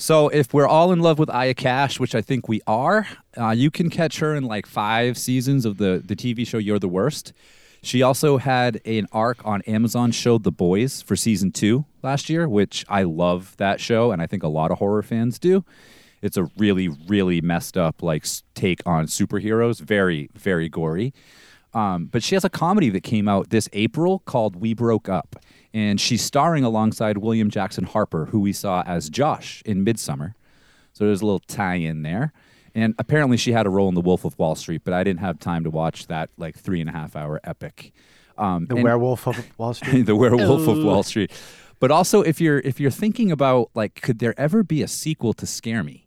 So 0.00 0.30
if 0.30 0.54
we're 0.54 0.66
all 0.66 0.92
in 0.92 1.00
love 1.00 1.18
with 1.18 1.28
Aya 1.28 1.52
Cash, 1.52 2.00
which 2.00 2.14
I 2.14 2.22
think 2.22 2.48
we 2.48 2.62
are, 2.66 3.06
uh, 3.36 3.50
you 3.50 3.70
can 3.70 3.90
catch 3.90 4.18
her 4.20 4.34
in 4.34 4.44
like 4.44 4.64
five 4.64 5.18
seasons 5.18 5.66
of 5.66 5.76
the 5.76 6.02
the 6.02 6.16
TV 6.16 6.46
show 6.46 6.56
You're 6.56 6.78
the 6.78 6.88
Worst. 6.88 7.34
She 7.82 8.00
also 8.00 8.38
had 8.38 8.80
an 8.86 9.08
arc 9.12 9.44
on 9.44 9.60
Amazon 9.62 10.10
show 10.10 10.38
The 10.38 10.50
Boys 10.50 11.02
for 11.02 11.16
season 11.16 11.52
two 11.52 11.84
last 12.02 12.30
year, 12.30 12.48
which 12.48 12.82
I 12.88 13.02
love 13.02 13.54
that 13.58 13.78
show, 13.78 14.10
and 14.10 14.22
I 14.22 14.26
think 14.26 14.42
a 14.42 14.48
lot 14.48 14.70
of 14.70 14.78
horror 14.78 15.02
fans 15.02 15.38
do. 15.38 15.66
It's 16.22 16.38
a 16.38 16.44
really, 16.56 16.88
really 16.88 17.42
messed 17.42 17.76
up 17.76 18.02
like 18.02 18.26
take 18.54 18.80
on 18.86 19.04
superheroes, 19.04 19.82
very, 19.82 20.30
very 20.34 20.70
gory. 20.70 21.12
Um, 21.74 22.06
but 22.06 22.22
she 22.22 22.34
has 22.34 22.44
a 22.44 22.50
comedy 22.50 22.88
that 22.88 23.02
came 23.02 23.28
out 23.28 23.50
this 23.50 23.68
April 23.74 24.20
called 24.20 24.56
We 24.56 24.72
Broke 24.72 25.10
Up. 25.10 25.36
And 25.72 26.00
she's 26.00 26.22
starring 26.22 26.64
alongside 26.64 27.18
William 27.18 27.48
Jackson 27.50 27.84
Harper, 27.84 28.26
who 28.26 28.40
we 28.40 28.52
saw 28.52 28.82
as 28.86 29.08
Josh 29.08 29.62
in 29.64 29.84
Midsommar. 29.84 30.34
So 30.92 31.04
there's 31.06 31.22
a 31.22 31.24
little 31.26 31.38
tie 31.40 31.76
in 31.76 32.02
there. 32.02 32.32
And 32.74 32.94
apparently 32.98 33.36
she 33.36 33.52
had 33.52 33.66
a 33.66 33.70
role 33.70 33.88
in 33.88 33.94
The 33.94 34.00
Wolf 34.00 34.24
of 34.24 34.38
Wall 34.38 34.54
Street, 34.54 34.82
but 34.84 34.94
I 34.94 35.02
didn't 35.04 35.20
have 35.20 35.38
time 35.38 35.64
to 35.64 35.70
watch 35.70 36.06
that 36.08 36.30
like 36.36 36.56
three 36.56 36.80
and 36.80 36.88
a 36.90 36.92
half 36.92 37.14
hour 37.16 37.40
epic. 37.44 37.92
Um, 38.38 38.66
The 38.66 38.76
and- 38.76 38.84
Werewolf 38.84 39.26
of 39.28 39.44
Wall 39.58 39.74
Street. 39.80 40.02
the 40.06 40.16
werewolf 40.16 40.66
of 40.68 40.82
Wall 40.84 41.02
Street. 41.02 41.30
But 41.78 41.90
also, 41.90 42.20
if 42.22 42.40
you're 42.40 42.58
if 42.58 42.78
you're 42.78 42.90
thinking 42.90 43.32
about 43.32 43.70
like, 43.74 44.00
could 44.02 44.18
there 44.18 44.38
ever 44.38 44.62
be 44.62 44.82
a 44.82 44.88
sequel 44.88 45.32
to 45.34 45.46
Scare 45.46 45.82
Me? 45.82 46.06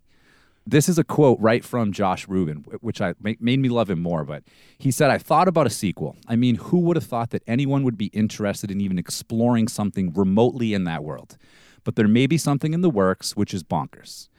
This 0.65 0.87
is 0.87 0.97
a 0.97 1.03
quote 1.03 1.39
right 1.41 1.63
from 1.63 1.91
Josh 1.91 2.27
Ruben, 2.27 2.63
which 2.79 3.01
I 3.01 3.15
made 3.19 3.41
me 3.41 3.69
love 3.69 3.89
him 3.89 4.01
more. 4.01 4.23
But 4.23 4.43
he 4.77 4.91
said, 4.91 5.09
"I 5.09 5.17
thought 5.17 5.47
about 5.47 5.67
a 5.67 5.69
sequel. 5.69 6.15
I 6.27 6.35
mean, 6.37 6.55
who 6.55 6.79
would 6.79 6.95
have 6.95 7.05
thought 7.05 7.31
that 7.31 7.43
anyone 7.47 7.83
would 7.83 7.97
be 7.97 8.07
interested 8.07 8.71
in 8.71 8.79
even 8.79 8.97
exploring 8.97 9.67
something 9.67 10.13
remotely 10.13 10.73
in 10.73 10.85
that 10.85 11.03
world? 11.03 11.37
But 11.83 11.95
there 11.97 12.07
may 12.07 12.27
be 12.27 12.37
something 12.37 12.73
in 12.73 12.79
the 12.79 12.89
works, 12.89 13.35
which 13.35 13.53
is 13.53 13.61
bonkers. 13.63 14.29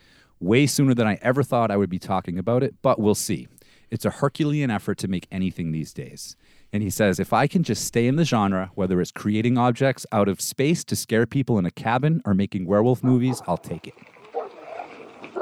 way 0.40 0.66
sooner 0.66 0.94
than 0.94 1.06
I 1.06 1.18
ever 1.22 1.42
thought 1.42 1.70
I 1.70 1.76
would 1.76 1.90
be 1.90 1.98
talking 1.98 2.38
about 2.38 2.62
it, 2.62 2.74
but 2.82 2.98
we'll 2.98 3.14
see. 3.14 3.48
It's 3.90 4.04
a 4.04 4.10
Herculean 4.10 4.70
effort 4.70 4.98
to 4.98 5.08
make 5.08 5.26
anything 5.30 5.72
these 5.72 5.92
days. 5.92 6.36
And 6.72 6.82
he 6.82 6.90
says, 6.90 7.20
if 7.20 7.32
I 7.32 7.46
can 7.46 7.62
just 7.62 7.84
stay 7.84 8.06
in 8.06 8.16
the 8.16 8.24
genre, 8.24 8.70
whether 8.74 9.00
it's 9.00 9.12
creating 9.12 9.56
objects 9.56 10.04
out 10.10 10.28
of 10.28 10.40
space 10.40 10.84
to 10.84 10.96
scare 10.96 11.26
people 11.26 11.58
in 11.58 11.64
a 11.64 11.70
cabin 11.70 12.20
or 12.24 12.34
making 12.34 12.66
werewolf 12.66 13.04
movies, 13.04 13.40
I'll 13.46 13.56
take 13.56 13.86
it. 13.86 13.94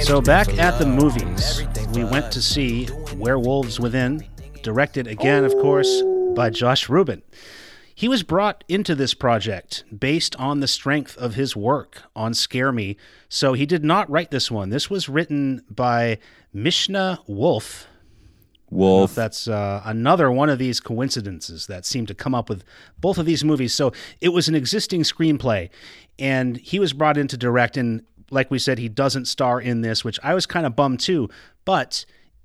So 0.00 0.20
back 0.20 0.58
at 0.58 0.78
the 0.78 0.86
movies, 0.86 1.62
we 1.94 2.04
went 2.04 2.30
to 2.32 2.42
see 2.42 2.88
Werewolves 3.14 3.80
Within, 3.80 4.26
directed 4.62 5.06
again, 5.06 5.44
of 5.44 5.52
course, 5.54 6.02
by 6.34 6.50
Josh 6.50 6.88
Ruben. 6.88 7.22
He 7.94 8.08
was 8.08 8.22
brought 8.22 8.62
into 8.68 8.94
this 8.94 9.14
project 9.14 9.84
based 9.98 10.36
on 10.36 10.60
the 10.60 10.68
strength 10.68 11.16
of 11.16 11.34
his 11.34 11.56
work 11.56 12.02
on 12.14 12.34
Scare 12.34 12.70
Me, 12.70 12.96
so 13.28 13.54
he 13.54 13.66
did 13.66 13.84
not 13.84 14.08
write 14.10 14.30
this 14.30 14.50
one. 14.50 14.70
This 14.70 14.88
was 14.88 15.08
written 15.08 15.64
by 15.70 16.18
Mishna 16.52 17.20
Wolff. 17.26 17.86
Wolf. 18.70 19.14
That's 19.14 19.48
uh, 19.48 19.82
another 19.84 20.30
one 20.30 20.50
of 20.50 20.58
these 20.58 20.78
coincidences 20.78 21.66
that 21.68 21.86
seem 21.86 22.06
to 22.06 22.14
come 22.14 22.34
up 22.34 22.48
with 22.48 22.64
both 23.00 23.18
of 23.18 23.26
these 23.26 23.42
movies. 23.42 23.72
So 23.72 23.92
it 24.20 24.28
was 24.28 24.46
an 24.46 24.54
existing 24.54 25.02
screenplay, 25.02 25.70
and 26.18 26.58
he 26.58 26.78
was 26.78 26.92
brought 26.92 27.16
in 27.16 27.28
to 27.28 27.36
direct. 27.36 27.76
And 27.76 28.02
like 28.30 28.50
we 28.50 28.58
said, 28.58 28.78
he 28.78 28.88
doesn't 28.88 29.26
star 29.26 29.60
in 29.60 29.80
this, 29.80 30.04
which 30.04 30.18
I 30.22 30.34
was 30.34 30.46
kind 30.46 30.66
of 30.66 30.76
bummed 30.76 31.00
too. 31.00 31.28
But 31.64 32.04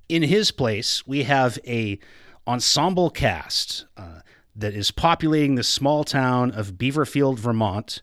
in 0.09 0.23
his 0.23 0.51
place, 0.51 1.05
we 1.07 1.23
have 1.23 1.59
a 1.65 1.99
ensemble 2.47 3.09
cast 3.09 3.85
uh, 3.97 4.19
that 4.55 4.73
is 4.73 4.91
populating 4.91 5.55
the 5.55 5.63
small 5.63 6.03
town 6.03 6.51
of 6.51 6.73
Beaverfield, 6.73 7.39
Vermont, 7.39 8.01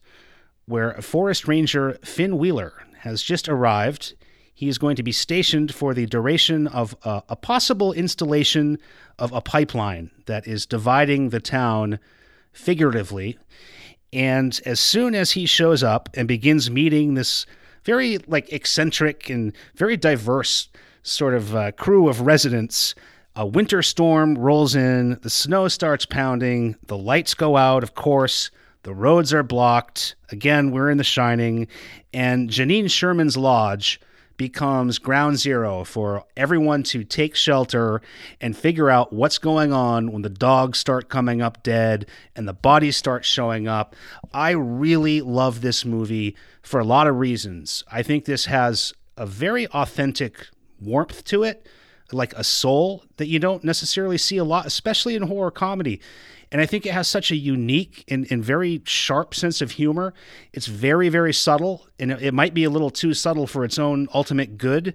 where 0.67 0.95
Forest 1.01 1.47
Ranger 1.47 1.99
Finn 2.05 2.39
Wheeler 2.39 2.75
has 3.01 3.23
just 3.23 3.49
arrived. 3.49 4.15
He 4.53 4.69
is 4.69 4.79
going 4.79 4.97
to 4.97 5.03
be 5.03 5.13
stationed 5.13 5.75
for 5.75 5.95
the 5.95 6.07
duration 6.07 6.67
of 6.67 6.95
a, 7.03 7.23
a 7.31 7.37
possible 7.37 7.93
installation 7.93 8.79
of 9.19 9.33
a 9.33 9.41
pipeline 9.41 10.11
that 10.27 10.47
is 10.47 10.67
dividing 10.67 11.31
the 11.31 11.41
town 11.41 11.99
figuratively. 12.53 13.39
And 14.13 14.61
as 14.67 14.81
soon 14.81 15.15
as 15.15 15.33
he 15.33 15.47
shows 15.47 15.83
up 15.83 16.09
and 16.15 16.27
begins 16.27 16.71
meeting 16.71 17.15
this 17.15 17.47
very 17.85 18.19
like 18.27 18.53
eccentric 18.53 19.31
and 19.31 19.53
very 19.75 19.97
diverse 19.97 20.69
sort 21.03 21.35
of 21.35 21.55
uh, 21.55 21.73
crew 21.73 22.09
of 22.09 22.21
residents, 22.23 22.95
a 23.37 23.47
winter 23.47 23.83
storm 23.83 24.37
rolls 24.37 24.75
in, 24.75 25.19
the 25.23 25.31
snow 25.31 25.69
starts 25.69 26.05
pounding, 26.05 26.77
the 26.87 26.99
lights 26.99 27.35
go 27.35 27.57
out, 27.57 27.83
of 27.83 27.95
course, 27.95 28.51
the 28.83 28.95
roads 28.95 29.33
are 29.33 29.43
blocked. 29.43 30.15
Again, 30.31 30.71
we're 30.71 30.91
in 30.91 30.99
The 30.99 31.05
Shining, 31.05 31.69
and 32.13 32.49
Janine 32.49 32.91
Sherman's 32.91 33.37
lodge 33.37 34.01
becomes 34.41 34.99
ground 34.99 35.39
zero 35.39 35.85
for 35.85 36.25
everyone 36.35 36.83
to 36.83 37.05
take 37.05 37.37
shelter 37.37 38.01
and 38.41 38.57
figure 38.57 38.89
out 38.89 39.13
what's 39.13 39.37
going 39.37 39.71
on 39.71 40.11
when 40.11 40.23
the 40.23 40.31
dogs 40.31 40.79
start 40.79 41.11
coming 41.11 41.43
up 41.43 41.63
dead 41.63 42.07
and 42.35 42.49
the 42.49 42.55
bodies 42.55 42.97
start 42.97 43.23
showing 43.23 43.69
up. 43.69 43.95
I 44.33 44.53
really 44.53 45.21
love 45.21 45.61
this 45.61 45.85
movie 45.85 46.37
for 46.63 46.81
a 46.81 46.85
lot 46.85 47.07
of 47.07 47.19
reasons. 47.19 47.85
I 47.91 48.03
think 48.03 48.25
this 48.25 48.47
has 48.47 48.93
a 49.17 49.27
very 49.27 49.67
authentic 49.69 50.49
warmth 50.81 51.25
to 51.25 51.43
it, 51.43 51.67
like 52.13 52.33
a 52.35 52.45
soul 52.45 53.05
that 53.17 53.29
you 53.29 53.39
don't 53.39 53.65
necessarily 53.65 54.19
see 54.19 54.37
a 54.37 54.45
lot, 54.45 54.67
especially 54.67 55.15
in 55.15 55.23
horror 55.23 55.51
comedy. 55.51 56.01
And 56.53 56.61
I 56.61 56.67
think 56.67 56.85
it 56.85 56.93
has 56.93 57.07
such 57.07 57.31
a 57.31 57.37
unique 57.37 58.05
and, 58.09 58.27
and 58.31 58.45
very 58.45 58.83
sharp 58.85 59.35
sense 59.35 59.61
of 59.61 59.73
humor. 59.73 60.13
It's 60.53 60.67
very, 60.67 61.09
very 61.09 61.33
subtle, 61.33 61.87
and 61.99 62.11
it, 62.11 62.23
it 62.23 62.35
might 62.35 62.55
be 62.55 62.65
a 62.65 62.71
little 62.71 62.91
too 62.91 63.15
subtle 63.15 63.47
for 63.47 63.65
its 63.65 63.79
own 63.79 64.09
ultimate 64.13 64.59
good. 64.59 64.95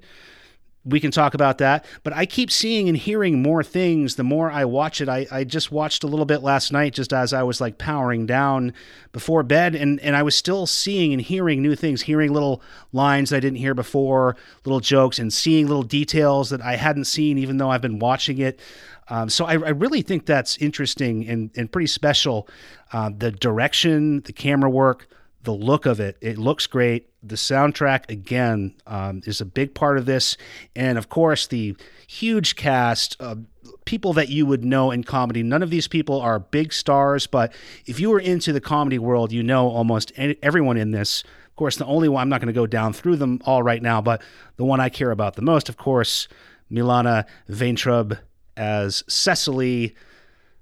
We 0.86 1.00
can 1.00 1.10
talk 1.10 1.34
about 1.34 1.58
that. 1.58 1.84
But 2.04 2.14
I 2.14 2.28
keep 2.28 2.52
seeing 2.52 2.88
and 2.88 2.98
hearing 2.98 3.42
more 3.42 3.64
things 3.64 4.16
the 4.16 4.24
more 4.24 4.52
I 4.52 4.66
watch 4.66 5.02
it. 5.02 5.10
I, 5.10 5.26
I 5.32 5.44
just 5.44 5.72
watched 5.72 6.04
a 6.04 6.08
little 6.08 6.26
bit 6.26 6.44
last 6.44 6.72
night 6.72 6.94
just 6.94 7.12
as 7.12 7.34
I 7.34 7.42
was 7.42 7.60
like 7.60 7.80
powering 7.80 8.28
down 8.28 8.74
before 9.12 9.44
bed, 9.44 9.76
and, 9.76 10.00
and 10.02 10.16
I 10.16 10.24
was 10.24 10.36
still 10.36 10.68
seeing 10.68 11.14
and 11.14 11.22
hearing 11.22 11.62
new 11.62 11.76
things, 11.76 12.04
hearing 12.04 12.34
little 12.34 12.62
lines 12.92 13.34
I 13.34 13.40
didn't 13.40 13.58
hear 13.58 13.74
before, 13.74 14.36
little 14.64 14.80
jokes, 14.80 15.18
and 15.18 15.34
seeing 15.34 15.68
little 15.68 15.84
details 15.84 16.50
that 16.52 16.62
I 16.62 16.76
hadn't 16.76 17.06
seen 17.06 17.38
even 17.38 17.58
though 17.58 17.70
I've 17.72 17.82
been 17.82 18.00
watching 18.00 18.38
it. 18.38 18.60
Um, 19.08 19.30
so 19.30 19.46
I, 19.46 19.54
I 19.54 19.70
really 19.70 20.02
think 20.02 20.26
that's 20.26 20.58
interesting 20.58 21.28
and, 21.28 21.52
and 21.56 21.72
pretty 21.72 21.88
special. 21.88 22.48
Uh, 22.92 23.10
the 23.16 23.32
direction, 23.32 24.22
the 24.22 24.34
camera 24.34 24.70
work, 24.70 25.08
the 25.44 25.54
look 25.54 25.86
of 25.86 26.00
it, 26.00 26.18
it 26.22 26.38
looks 26.38 26.68
great. 26.68 27.10
The 27.28 27.36
soundtrack, 27.36 28.10
again, 28.10 28.76
um, 28.86 29.22
is 29.26 29.42
a 29.42 29.46
big 29.46 29.74
part 29.74 29.98
of 29.98 30.06
this. 30.06 30.38
And 30.76 30.98
of 30.98 31.10
course, 31.10 31.48
the 31.48 31.76
huge 32.08 32.56
cast 32.56 33.20
of 33.20 33.46
people 33.86 34.14
that 34.14 34.30
you 34.30 34.46
would 34.46 34.64
know 34.64 34.92
in 34.92 35.04
comedy. 35.04 35.44
None 35.44 35.64
of 35.64 35.70
these 35.70 35.88
people 35.88 36.20
are 36.22 36.40
big 36.40 36.74
stars, 36.74 37.28
but 37.28 37.54
if 37.86 38.00
you 38.00 38.10
were 38.10 38.20
into 38.20 38.52
the 38.52 38.62
comedy 38.62 39.00
world, 39.00 39.32
you 39.32 39.44
know 39.44 39.68
almost 39.68 40.12
everyone 40.18 40.78
in 40.78 40.92
this. 40.92 41.24
Of 41.48 41.56
course, 41.56 41.78
the 41.78 41.86
only 41.86 42.10
one, 42.10 42.22
I'm 42.22 42.30
not 42.30 42.42
going 42.42 42.54
to 42.54 42.54
go 42.54 42.68
down 42.68 42.94
through 42.94 43.16
them 43.16 43.40
all 43.46 43.64
right 43.64 43.82
now, 43.82 44.02
but 44.02 44.22
the 44.58 44.66
one 44.66 44.80
I 44.80 44.90
care 44.90 45.12
about 45.12 45.36
the 45.36 45.42
most, 45.42 45.70
of 45.70 45.78
course, 45.78 46.28
Milana 46.72 47.26
Vayntrub 47.50 48.20
as 48.58 49.04
Cecily, 49.08 49.96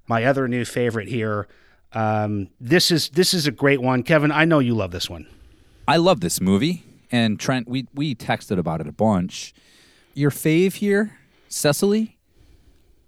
my 0.08 0.26
other 0.26 0.48
new 0.48 0.66
favorite 0.66 1.08
here. 1.08 1.48
Um, 1.94 2.50
this 2.60 2.92
is 2.92 3.10
this 3.10 3.34
is 3.34 3.48
a 3.48 3.52
great 3.52 3.82
one, 3.82 4.04
Kevin. 4.04 4.32
I 4.32 4.46
know 4.46 4.60
you 4.60 4.74
love 4.74 4.92
this 4.92 5.10
one. 5.10 5.28
I 5.88 5.98
love 5.98 6.22
this 6.22 6.40
movie. 6.40 6.84
And 7.12 7.40
Trent, 7.40 7.68
we 7.68 7.88
we 7.94 8.16
texted 8.16 8.58
about 8.58 8.82
it 8.82 8.88
a 8.88 8.92
bunch. 8.92 9.54
Your 10.14 10.32
fave 10.32 10.74
here, 10.74 11.18
Cecily. 11.48 12.18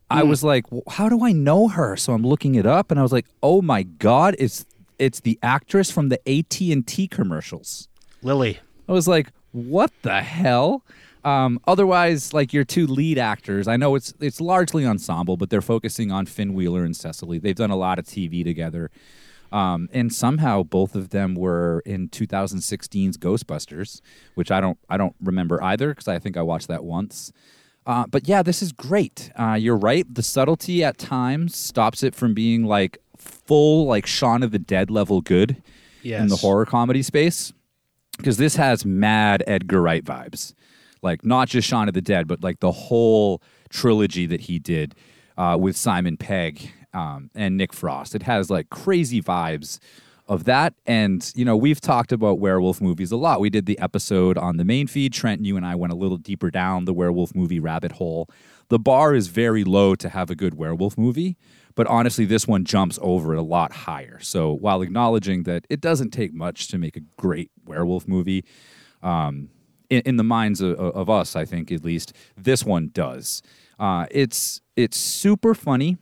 I 0.10 0.22
was 0.24 0.44
like, 0.44 0.72
"Well, 0.72 0.84
how 0.88 1.10
do 1.10 1.26
I 1.26 1.32
know 1.32 1.68
her? 1.68 1.98
So 1.98 2.14
I'm 2.14 2.24
looking 2.24 2.56
it 2.56 2.68
up, 2.68 2.92
and 2.92 3.00
I 3.00 3.04
was 3.04 3.12
like, 3.12 3.26
oh 3.42 3.62
my 3.62 3.84
god, 3.84 4.36
it's 4.38 4.66
it's 5.00 5.20
the 5.20 5.40
actress 5.42 5.92
from 5.92 6.10
the 6.10 6.20
AT 6.30 6.60
and 6.62 6.86
T 6.86 7.08
commercials. 7.08 7.88
Lily. 8.22 8.60
I 8.88 8.92
was 8.92 9.08
like, 9.08 9.32
what 9.52 9.92
the 10.04 10.22
hell? 10.22 10.84
Um, 11.24 11.60
otherwise, 11.68 12.34
like 12.34 12.54
your 12.54 12.64
two 12.64 12.86
lead 12.86 13.18
actors, 13.18 13.68
I 13.68 13.78
know 13.78 13.96
it's 13.96 14.14
it's 14.20 14.40
largely 14.40 14.86
ensemble, 14.86 15.38
but 15.38 15.50
they're 15.50 15.62
focusing 15.62 16.12
on 16.12 16.28
Finn 16.28 16.54
Wheeler 16.54 16.84
and 16.84 16.96
Cecily. 16.96 17.40
They've 17.40 17.56
done 17.56 17.72
a 17.72 17.76
lot 17.76 17.98
of 17.98 18.06
TV 18.06 18.44
together, 18.44 18.92
um, 19.52 19.90
and 19.94 20.12
somehow 20.14 20.64
both 20.64 20.96
of 20.96 21.10
them 21.10 21.36
were 21.36 21.82
in 21.86 22.10
2016's 22.10 23.18
Ghostbusters, 23.18 24.02
which 24.36 24.52
I 24.52 24.62
don't 24.62 24.78
I 24.90 24.98
don't 24.98 25.16
remember 25.22 25.62
either 25.64 25.90
because 25.90 26.08
I 26.08 26.20
think 26.20 26.38
I 26.38 26.42
watched 26.42 26.68
that 26.68 26.84
once. 26.84 27.32
Uh, 27.86 28.06
but 28.08 28.28
yeah, 28.28 28.42
this 28.42 28.62
is 28.62 28.72
great. 28.72 29.32
Uh, 29.40 29.54
you're 29.54 29.78
right. 29.78 30.12
The 30.12 30.24
subtlety 30.24 30.84
at 30.84 30.98
times 30.98 31.56
stops 31.56 32.02
it 32.02 32.16
from 32.16 32.34
being 32.34 32.66
like 32.66 32.98
full 33.18 33.86
like 33.86 34.06
Shaun 34.06 34.44
of 34.44 34.52
the 34.52 34.60
Dead 34.60 34.90
level 34.90 35.22
good 35.22 35.62
in 36.22 36.28
the 36.28 36.36
horror 36.38 36.66
comedy 36.66 37.04
space 37.04 37.54
because 38.18 38.38
this 38.38 38.56
has 38.56 38.86
mad 38.86 39.44
Edgar 39.48 39.82
Wright 39.82 40.04
vibes. 40.04 40.54
Like 41.02 41.24
not 41.24 41.48
just 41.48 41.68
Shaun 41.68 41.88
of 41.88 41.94
the 41.94 42.02
Dead, 42.02 42.28
but 42.28 42.44
like 42.44 42.60
the 42.60 42.72
whole 42.72 43.42
trilogy 43.70 44.26
that 44.26 44.42
he 44.42 44.58
did 44.58 44.96
uh, 45.38 45.58
with 45.60 45.78
Simon 45.78 46.18
Pegg 46.18 46.72
um, 46.96 47.30
and 47.36 47.58
Nick 47.58 47.74
Frost. 47.74 48.16
It 48.16 48.24
has 48.24 48.50
like 48.50 48.70
crazy 48.70 49.22
vibes 49.22 49.80
of 50.28 50.46
that. 50.46 50.74
And, 50.88 51.32
you 51.36 51.46
know, 51.46 51.56
we've 51.56 51.80
talked 51.80 52.12
about 52.12 52.40
werewolf 52.40 52.82
movies 52.82 53.12
a 53.12 53.18
lot. 53.18 53.40
We 53.40 53.52
did 53.52 53.68
the 53.68 53.78
episode 53.78 54.38
on 54.38 54.58
the 54.58 54.66
main 54.66 54.88
feed. 54.88 55.14
Trent, 55.14 55.46
you 55.46 55.56
and 55.56 55.66
I 55.66 55.76
went 55.76 55.94
a 55.94 55.96
little 55.96 56.18
deeper 56.18 56.50
down 56.50 56.86
the 56.86 56.94
werewolf 56.94 57.36
movie 57.36 57.60
rabbit 57.60 57.94
hole. 57.94 58.28
The 58.70 58.80
bar 58.80 59.14
is 59.14 59.28
very 59.28 59.64
low 59.64 59.94
to 59.94 60.10
have 60.10 60.32
a 60.32 60.36
good 60.36 60.56
werewolf 60.56 60.98
movie, 60.98 61.38
but 61.76 61.86
honestly, 61.86 62.26
this 62.26 62.48
one 62.48 62.66
jumps 62.66 62.98
over 63.02 63.36
it 63.36 63.38
a 63.38 63.44
lot 63.44 63.72
higher. 63.72 64.20
So 64.20 64.52
while 64.52 64.82
acknowledging 64.82 65.44
that 65.44 65.68
it 65.70 65.82
doesn't 65.82 66.10
take 66.10 66.34
much 66.34 66.70
to 66.70 66.80
make 66.80 66.98
a 66.98 67.02
great 67.18 67.52
werewolf 67.64 68.08
movie, 68.08 68.44
um, 69.04 69.50
in, 69.92 70.02
in 70.06 70.18
the 70.18 70.24
minds 70.24 70.62
of, 70.62 70.80
of 70.80 71.10
us, 71.10 71.36
I 71.36 71.46
think 71.46 71.72
at 71.72 71.84
least 71.84 72.14
this 72.36 72.64
one 72.64 72.90
does. 72.92 73.44
Uh, 73.78 74.08
it's 74.10 74.62
it's 74.76 74.98
super 74.98 75.54
funny. 75.54 75.98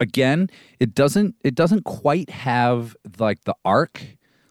Again, 0.00 0.48
it 0.80 0.94
doesn't 0.94 1.34
it 1.42 1.54
doesn't 1.54 1.84
quite 1.84 2.30
have 2.30 2.96
like 3.18 3.44
the 3.44 3.54
arc 3.64 4.02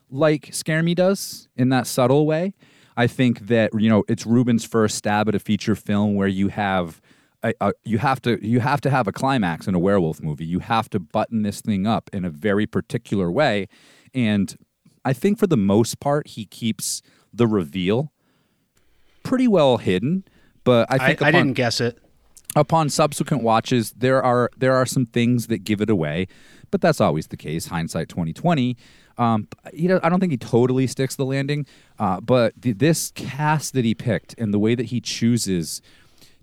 like 0.09 0.49
Scare 0.53 0.83
Me 0.83 0.93
does 0.93 1.47
in 1.55 1.69
that 1.69 1.87
subtle 1.87 2.25
way. 2.25 2.53
I 2.97 3.07
think 3.07 3.47
that 3.47 3.71
you 3.79 3.89
know 3.89 4.03
it's 4.07 4.25
Ruben's 4.25 4.63
first 4.65 4.95
stab 4.95 5.27
at 5.27 5.35
a 5.35 5.39
feature 5.39 5.75
film 5.75 6.15
where 6.15 6.27
you 6.27 6.47
have 6.49 7.01
a, 7.43 7.53
a, 7.61 7.73
you 7.83 7.97
have 7.97 8.21
to 8.23 8.39
you 8.45 8.59
have 8.61 8.81
to 8.81 8.89
have 8.89 9.07
a 9.07 9.11
climax 9.11 9.67
in 9.67 9.75
a 9.75 9.79
werewolf 9.79 10.21
movie. 10.21 10.45
You 10.45 10.59
have 10.59 10.89
to 10.91 10.99
button 10.99 11.43
this 11.43 11.61
thing 11.61 11.85
up 11.85 12.09
in 12.13 12.23
a 12.25 12.29
very 12.29 12.65
particular 12.65 13.29
way, 13.31 13.67
and 14.13 14.55
I 15.03 15.13
think 15.13 15.37
for 15.39 15.47
the 15.47 15.57
most 15.57 15.99
part 15.99 16.27
he 16.29 16.45
keeps 16.45 17.01
the 17.33 17.47
reveal 17.47 18.11
pretty 19.23 19.47
well 19.47 19.77
hidden. 19.77 20.23
But 20.63 20.89
I 20.89 20.95
I, 20.95 21.07
think 21.07 21.21
I 21.21 21.29
upon- 21.29 21.41
didn't 21.41 21.53
guess 21.57 21.81
it. 21.81 21.99
Upon 22.55 22.89
subsequent 22.89 23.43
watches 23.43 23.91
there 23.97 24.23
are 24.23 24.49
there 24.57 24.75
are 24.75 24.85
some 24.85 25.05
things 25.05 25.47
that 25.47 25.63
give 25.63 25.81
it 25.81 25.89
away 25.89 26.27
but 26.71 26.81
that's 26.81 27.01
always 27.01 27.27
the 27.27 27.37
case 27.37 27.67
hindsight 27.67 28.09
2020 28.09 28.77
um, 29.17 29.47
know, 29.73 29.99
I 30.03 30.09
don't 30.09 30.19
think 30.19 30.31
he 30.31 30.37
totally 30.37 30.87
sticks 30.87 31.15
the 31.15 31.25
landing, 31.25 31.65
uh, 31.99 32.19
but 32.19 32.53
the, 32.61 32.73
this 32.73 33.11
cast 33.15 33.73
that 33.73 33.85
he 33.85 33.95
picked 33.95 34.35
and 34.37 34.53
the 34.53 34.59
way 34.59 34.75
that 34.75 34.87
he 34.87 34.99
chooses 34.99 35.81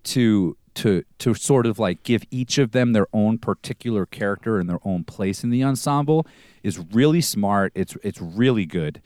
to 0.04 0.56
to 0.74 1.04
to 1.18 1.34
sort 1.34 1.66
of 1.66 1.78
like 1.78 2.02
give 2.02 2.24
each 2.30 2.56
of 2.56 2.72
them 2.72 2.92
their 2.92 3.06
own 3.12 3.36
particular 3.36 4.06
character 4.06 4.58
and 4.58 4.70
their 4.70 4.80
own 4.84 5.04
place 5.04 5.44
in 5.44 5.50
the 5.50 5.62
ensemble 5.62 6.26
is 6.62 6.78
really 6.78 7.20
smart. 7.20 7.72
It's 7.74 7.96
it's 8.02 8.20
really 8.20 8.64
good. 8.64 9.02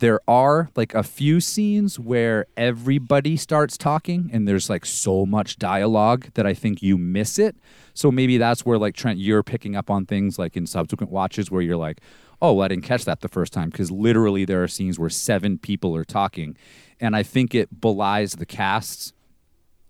There 0.00 0.20
are 0.26 0.70
like 0.76 0.94
a 0.94 1.02
few 1.02 1.40
scenes 1.40 1.98
where 1.98 2.46
everybody 2.56 3.36
starts 3.36 3.76
talking 3.76 4.30
and 4.32 4.48
there's 4.48 4.70
like 4.70 4.86
so 4.86 5.26
much 5.26 5.58
dialogue 5.58 6.28
that 6.34 6.46
I 6.46 6.54
think 6.54 6.82
you 6.82 6.96
miss 6.96 7.38
it. 7.38 7.54
So 7.92 8.10
maybe 8.10 8.38
that's 8.38 8.64
where 8.64 8.78
like 8.78 8.94
Trent 8.94 9.18
you're 9.18 9.42
picking 9.42 9.76
up 9.76 9.90
on 9.90 10.06
things 10.06 10.38
like 10.38 10.56
in 10.56 10.66
subsequent 10.66 11.12
watches 11.12 11.50
where 11.50 11.60
you're 11.60 11.76
like, 11.76 12.00
"Oh, 12.40 12.54
well, 12.54 12.64
I 12.64 12.68
didn't 12.68 12.84
catch 12.84 13.04
that 13.04 13.20
the 13.20 13.28
first 13.28 13.52
time" 13.52 13.68
because 13.68 13.90
literally 13.90 14.46
there 14.46 14.62
are 14.62 14.68
scenes 14.68 14.98
where 14.98 15.10
seven 15.10 15.58
people 15.58 15.94
are 15.94 16.04
talking 16.04 16.56
and 16.98 17.14
I 17.14 17.22
think 17.22 17.54
it 17.54 17.82
belies 17.82 18.32
the 18.32 18.46
casts 18.46 19.12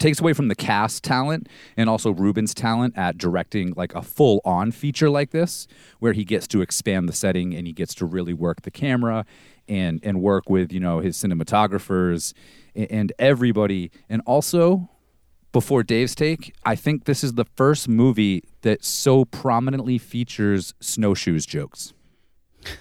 takes 0.01 0.19
away 0.19 0.33
from 0.33 0.49
the 0.49 0.55
cast 0.57 1.05
talent 1.05 1.49
and 1.77 1.89
also 1.89 2.11
Ruben's 2.11 2.55
talent 2.55 2.97
at 2.97 3.19
directing 3.19 3.75
like 3.77 3.95
a 3.95 4.03
full 4.03 4.41
on 4.45 4.73
feature 4.73 5.11
like 5.11 5.31
this, 5.31 5.69
where 6.01 6.15
he 6.15 6.25
gets 6.25 6.49
to 6.49 6.63
expand 6.63 7.09
the 7.09 7.13
setting 7.13 7.55
and 7.55 7.67
he 7.67 7.73
gets 7.73 7.95
to 7.97 8.07
really 8.07 8.33
work 8.33 8.63
the 8.63 8.71
camera 8.71 9.25
and 9.71 10.01
and 10.03 10.21
work 10.21 10.51
with 10.51 10.73
you 10.73 10.81
know 10.81 10.99
his 10.99 11.17
cinematographers 11.17 12.35
and, 12.75 12.91
and 12.91 13.13
everybody. 13.19 13.91
And 14.11 14.21
also, 14.27 14.91
before 15.53 15.83
Dave's 15.83 16.15
take, 16.15 16.55
I 16.67 16.77
think 16.77 17.05
this 17.05 17.25
is 17.25 17.35
the 17.35 17.47
first 17.57 17.89
movie 17.89 18.45
that 18.63 18.85
so 18.85 19.25
prominently 19.25 19.97
features 19.97 20.75
snowshoes 20.81 21.47
jokes. 21.47 21.95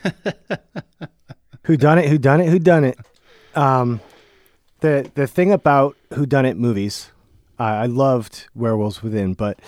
Who 1.64 1.78
done 1.78 2.00
it? 2.00 2.10
Who 2.10 2.18
done 2.18 2.42
it? 2.42 2.50
Who 2.50 2.60
done 2.60 2.84
it? 2.84 2.98
Um, 3.56 4.02
the 4.82 5.10
the 5.14 5.28
thing 5.28 5.52
about 5.52 5.96
Who 6.14 6.26
Done 6.26 6.46
It 6.46 6.58
movies, 6.58 7.12
uh, 7.60 7.64
I 7.64 7.86
loved 7.86 8.48
Werewolves 8.56 9.04
Within, 9.04 9.34
but 9.34 9.62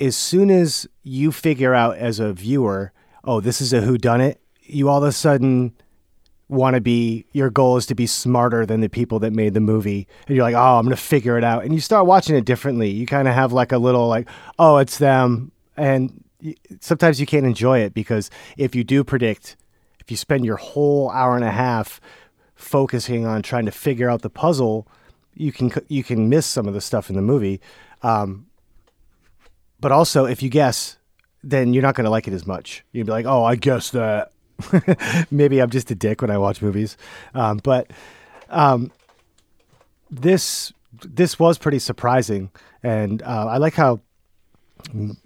as 0.00 0.16
soon 0.16 0.50
as 0.50 0.86
you 1.02 1.32
figure 1.32 1.74
out 1.74 1.96
as 1.96 2.20
a 2.20 2.32
viewer, 2.32 2.92
oh, 3.24 3.40
this 3.40 3.60
is 3.60 3.72
a 3.72 3.80
Who 3.80 3.98
Done 3.98 4.20
It, 4.20 4.40
you 4.62 4.88
all 4.88 4.98
of 4.98 5.04
a 5.04 5.12
sudden 5.12 5.72
want 6.48 6.74
to 6.74 6.80
be. 6.80 7.26
Your 7.32 7.50
goal 7.50 7.76
is 7.76 7.86
to 7.86 7.94
be 7.94 8.06
smarter 8.06 8.64
than 8.64 8.80
the 8.80 8.88
people 8.88 9.18
that 9.20 9.32
made 9.32 9.54
the 9.54 9.60
movie, 9.60 10.06
and 10.26 10.36
you're 10.36 10.44
like, 10.44 10.54
oh, 10.54 10.78
I'm 10.78 10.84
gonna 10.84 10.96
figure 10.96 11.38
it 11.38 11.44
out, 11.44 11.64
and 11.64 11.74
you 11.74 11.80
start 11.80 12.06
watching 12.06 12.36
it 12.36 12.44
differently. 12.44 12.90
You 12.90 13.06
kind 13.06 13.28
of 13.28 13.34
have 13.34 13.52
like 13.52 13.72
a 13.72 13.78
little 13.78 14.08
like, 14.08 14.28
oh, 14.58 14.78
it's 14.78 14.98
them, 14.98 15.52
and 15.76 16.24
sometimes 16.80 17.20
you 17.20 17.26
can't 17.26 17.46
enjoy 17.46 17.80
it 17.80 17.94
because 17.94 18.30
if 18.56 18.74
you 18.74 18.84
do 18.84 19.02
predict 19.02 19.56
if 20.08 20.12
you 20.12 20.16
spend 20.16 20.42
your 20.46 20.56
whole 20.56 21.10
hour 21.10 21.36
and 21.36 21.44
a 21.44 21.50
half 21.50 22.00
focusing 22.54 23.26
on 23.26 23.42
trying 23.42 23.66
to 23.66 23.70
figure 23.70 24.08
out 24.08 24.22
the 24.22 24.30
puzzle, 24.30 24.88
you 25.34 25.52
can 25.52 25.70
you 25.88 26.02
can 26.02 26.30
miss 26.30 26.46
some 26.46 26.66
of 26.66 26.72
the 26.72 26.80
stuff 26.80 27.10
in 27.10 27.16
the 27.16 27.20
movie. 27.20 27.60
Um, 28.02 28.46
but 29.78 29.92
also, 29.92 30.24
if 30.24 30.42
you 30.42 30.48
guess, 30.48 30.96
then 31.42 31.74
you're 31.74 31.82
not 31.82 31.94
going 31.94 32.06
to 32.06 32.10
like 32.10 32.26
it 32.26 32.32
as 32.32 32.46
much. 32.46 32.86
You'd 32.90 33.04
be 33.04 33.12
like, 33.12 33.26
"Oh, 33.26 33.44
I 33.44 33.54
guess 33.56 33.90
that." 33.90 34.32
Maybe 35.30 35.60
I'm 35.60 35.70
just 35.70 35.90
a 35.90 35.94
dick 35.94 36.20
when 36.22 36.30
I 36.30 36.38
watch 36.38 36.60
movies, 36.62 36.96
um, 37.34 37.60
but 37.62 37.90
um, 38.50 38.90
this 40.10 40.72
this 41.04 41.38
was 41.38 41.58
pretty 41.58 41.78
surprising, 41.78 42.50
and 42.82 43.22
uh, 43.22 43.46
I 43.48 43.58
like 43.58 43.74
how 43.74 44.00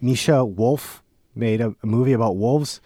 Mishna 0.01 0.45
Wolff 0.45 1.03
made 1.35 1.61
a, 1.61 1.74
a 1.83 1.87
movie 1.87 2.12
about 2.12 2.37
wolves. 2.37 2.80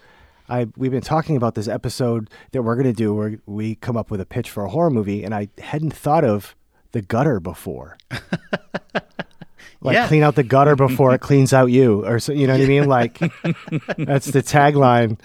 I 0.49 0.67
we've 0.77 0.91
been 0.91 1.01
talking 1.01 1.35
about 1.35 1.55
this 1.55 1.67
episode 1.67 2.29
that 2.51 2.61
we're 2.63 2.75
gonna 2.77 2.93
do 2.93 3.13
where 3.13 3.39
we 3.45 3.75
come 3.75 3.97
up 3.97 4.09
with 4.09 4.21
a 4.21 4.25
pitch 4.25 4.49
for 4.49 4.63
a 4.63 4.69
horror 4.69 4.89
movie, 4.89 5.23
and 5.23 5.35
I 5.35 5.49
hadn't 5.57 5.91
thought 5.93 6.23
of 6.23 6.55
the 6.93 7.01
gutter 7.01 7.39
before. 7.41 7.97
like 9.81 9.93
Yeah. 9.95 10.07
clean 10.07 10.23
out 10.23 10.35
the 10.35 10.43
gutter 10.43 10.75
before 10.75 11.13
it 11.13 11.19
cleans 11.21 11.51
out 11.51 11.65
you, 11.67 12.05
or 12.05 12.19
so 12.19 12.31
you 12.31 12.47
know 12.47 12.53
what 12.53 12.61
I 12.61 12.65
mean. 12.67 12.87
Like 12.87 13.19
that's 13.97 14.27
the 14.27 14.41
tagline. 14.41 15.19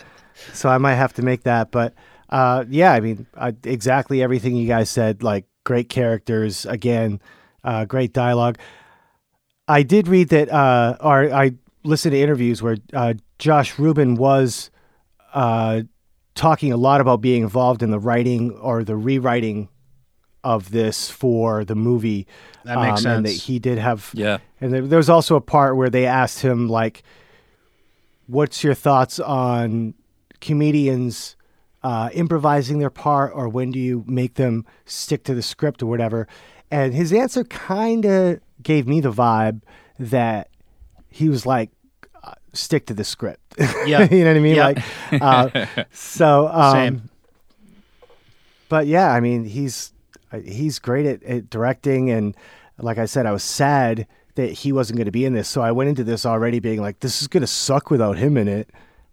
So 0.53 0.68
I 0.68 0.78
might 0.78 0.95
have 0.95 1.12
to 1.14 1.22
make 1.22 1.43
that, 1.45 1.70
but 1.70 1.95
uh, 2.28 2.64
yeah, 2.68 2.93
I 2.93 3.01
mean 3.01 3.26
I, 3.36 3.55
exactly 3.64 4.22
everything 4.22 4.57
you 4.57 4.66
guys 4.66 4.88
said. 4.90 5.22
Like 5.22 5.47
great 5.64 5.88
characters, 5.88 6.66
again, 6.66 7.20
uh, 7.64 7.84
great 7.84 8.12
dialogue. 8.12 8.59
I 9.68 9.82
did 9.82 10.09
read 10.09 10.28
that, 10.30 10.51
uh, 10.51 10.97
or 11.01 11.32
I 11.32 11.53
listened 11.84 12.12
to 12.12 12.20
interviews 12.20 12.62
where 12.62 12.76
uh, 12.93 13.14
Josh 13.38 13.78
Ruben 13.78 14.16
was 14.16 14.70
uh, 15.34 15.82
talking 16.34 16.72
a 16.72 16.76
lot 16.76 17.01
about 17.01 17.20
being 17.20 17.43
involved 17.43 17.82
in 17.82 17.90
the 17.90 17.99
writing 17.99 18.51
or 18.53 18.82
the 18.84 18.97
rewriting 18.97 19.68
of 20.45 20.70
this 20.72 21.09
for 21.11 21.64
the 21.64 21.74
movie. 21.76 22.26
That 22.64 22.78
makes 22.80 23.05
And 23.05 23.24
that 23.24 23.30
sense. 23.30 23.45
he 23.45 23.59
did 23.61 23.78
have, 23.78 24.11
Yeah. 24.14 24.38
and 24.61 24.72
there 24.72 24.97
was 24.99 25.09
also 25.11 25.36
a 25.36 25.40
part 25.40 25.76
where 25.76 25.90
they 25.90 26.07
asked 26.07 26.40
him 26.43 26.68
like, 26.68 27.03
"What's 28.26 28.62
your 28.64 28.74
thoughts 28.74 29.20
on 29.20 29.95
comedians 30.43 31.36
uh, 31.82 32.11
improvising 32.12 32.78
their 32.78 32.90
part, 32.90 33.32
or 33.34 33.49
when 33.49 33.70
do 33.70 33.78
you 33.78 34.05
make 34.07 34.34
them 34.34 34.66
stick 34.84 35.24
to 35.24 35.34
the 35.34 35.40
script 35.43 35.82
or 35.82 35.86
whatever?" 35.86 36.28
And 36.70 36.93
his 36.93 37.12
answer 37.12 37.45
kind 37.45 38.05
of 38.05 38.40
gave 38.62 38.86
me 38.86 39.01
the 39.01 39.11
vibe 39.11 39.62
that 39.99 40.49
he 41.09 41.30
was 41.30 41.47
like, 41.47 41.70
uh, 42.22 42.34
"Stick 42.53 42.84
to 42.86 42.95
the 42.95 43.05
script." 43.05 43.40
Yeah. 43.86 44.09
you 44.11 44.24
know 44.24 44.30
what 44.30 44.36
I 44.36 44.40
mean? 44.40 44.57
Yeah. 44.57 44.66
Like, 44.66 44.82
uh, 45.22 45.84
so 45.93 46.49
um, 46.49 46.72
Same. 46.74 47.11
but 48.68 48.86
yeah, 48.86 49.12
I 49.12 49.20
mean, 49.20 49.45
he's 49.45 49.93
uh, 50.32 50.38
he's 50.40 50.78
great 50.78 51.07
at, 51.07 51.22
at 51.22 51.51
directing, 51.51 52.11
and 52.11 52.36
like 52.78 52.99
I 52.99 53.07
said, 53.07 53.26
I 53.26 53.32
was 53.32 53.43
sad 53.43 54.07
that 54.34 54.51
he 54.51 54.72
wasn't 54.72 54.97
going 54.97 55.07
to 55.07 55.12
be 55.12 55.24
in 55.24 55.34
this. 55.34 55.49
So 55.49 55.61
I 55.61 55.72
went 55.72 55.88
into 55.90 56.05
this 56.05 56.24
already 56.24 56.59
being 56.59 56.80
like, 56.80 57.01
this 57.01 57.20
is 57.20 57.28
going 57.28 57.43
to 57.43 57.47
suck 57.47 57.90
without 57.90 58.16
him 58.16 58.36
in 58.36 58.49
it. 58.49 58.70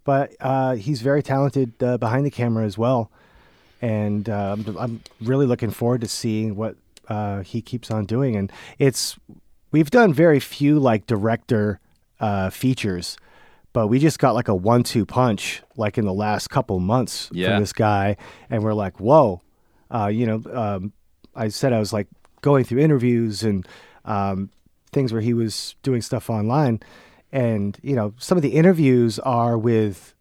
But 0.09 0.35
uh, 0.39 0.73
he's 0.73 1.03
very 1.03 1.21
talented 1.21 1.83
uh, 1.83 1.99
behind 1.99 2.25
the 2.25 2.31
camera 2.31 2.65
as 2.65 2.79
well, 2.79 3.11
and 3.79 4.27
uh, 4.27 4.57
I'm, 4.79 5.03
really 5.21 5.45
looking 5.45 5.69
forward 5.69 6.01
to 6.01 6.07
seeing 6.07 6.55
what 6.55 6.77
uh, 7.09 7.41
he 7.41 7.61
keeps 7.61 7.91
on 7.91 8.07
doing. 8.07 8.35
And 8.35 8.51
it's 8.79 9.19
we've 9.71 9.91
done 9.91 10.11
very 10.11 10.39
few 10.39 10.79
like 10.79 11.05
director 11.05 11.79
uh, 12.19 12.49
features. 12.49 13.17
But 13.71 13.85
we 13.85 13.99
just 13.99 14.17
got 14.17 14.33
like 14.33 14.47
a 14.47 14.55
one-two 14.55 15.05
punch, 15.05 15.61
like 15.77 15.99
in 15.99 16.05
the 16.05 16.13
last 16.13 16.49
couple 16.49 16.79
months 16.79 17.29
Yeah. 17.31 17.49
from 17.49 17.59
this 17.59 17.71
guy, 17.71 18.17
and 18.49 18.63
we're 18.63 18.73
like, 18.73 18.99
"Whoa!" 18.99 19.43
Uh, 19.93 20.07
you 20.07 20.25
know, 20.25 20.41
um, 20.51 20.91
I 21.35 21.49
said 21.49 21.71
I 21.71 21.77
was 21.77 21.93
like 21.93 22.07
going 22.41 22.63
through 22.63 22.79
interviews 22.79 23.43
and 23.43 23.63
um, 24.05 24.49
things 24.91 25.13
where 25.13 25.21
he 25.21 25.35
was 25.35 25.75
doing 25.83 26.01
stuff 26.01 26.31
online, 26.31 26.79
and 27.31 27.77
you 27.81 27.95
know, 27.95 28.13
some 28.17 28.37
of 28.37 28.41
the 28.41 28.49
interviews 28.49 29.19
are 29.19 29.57
with 29.57 30.15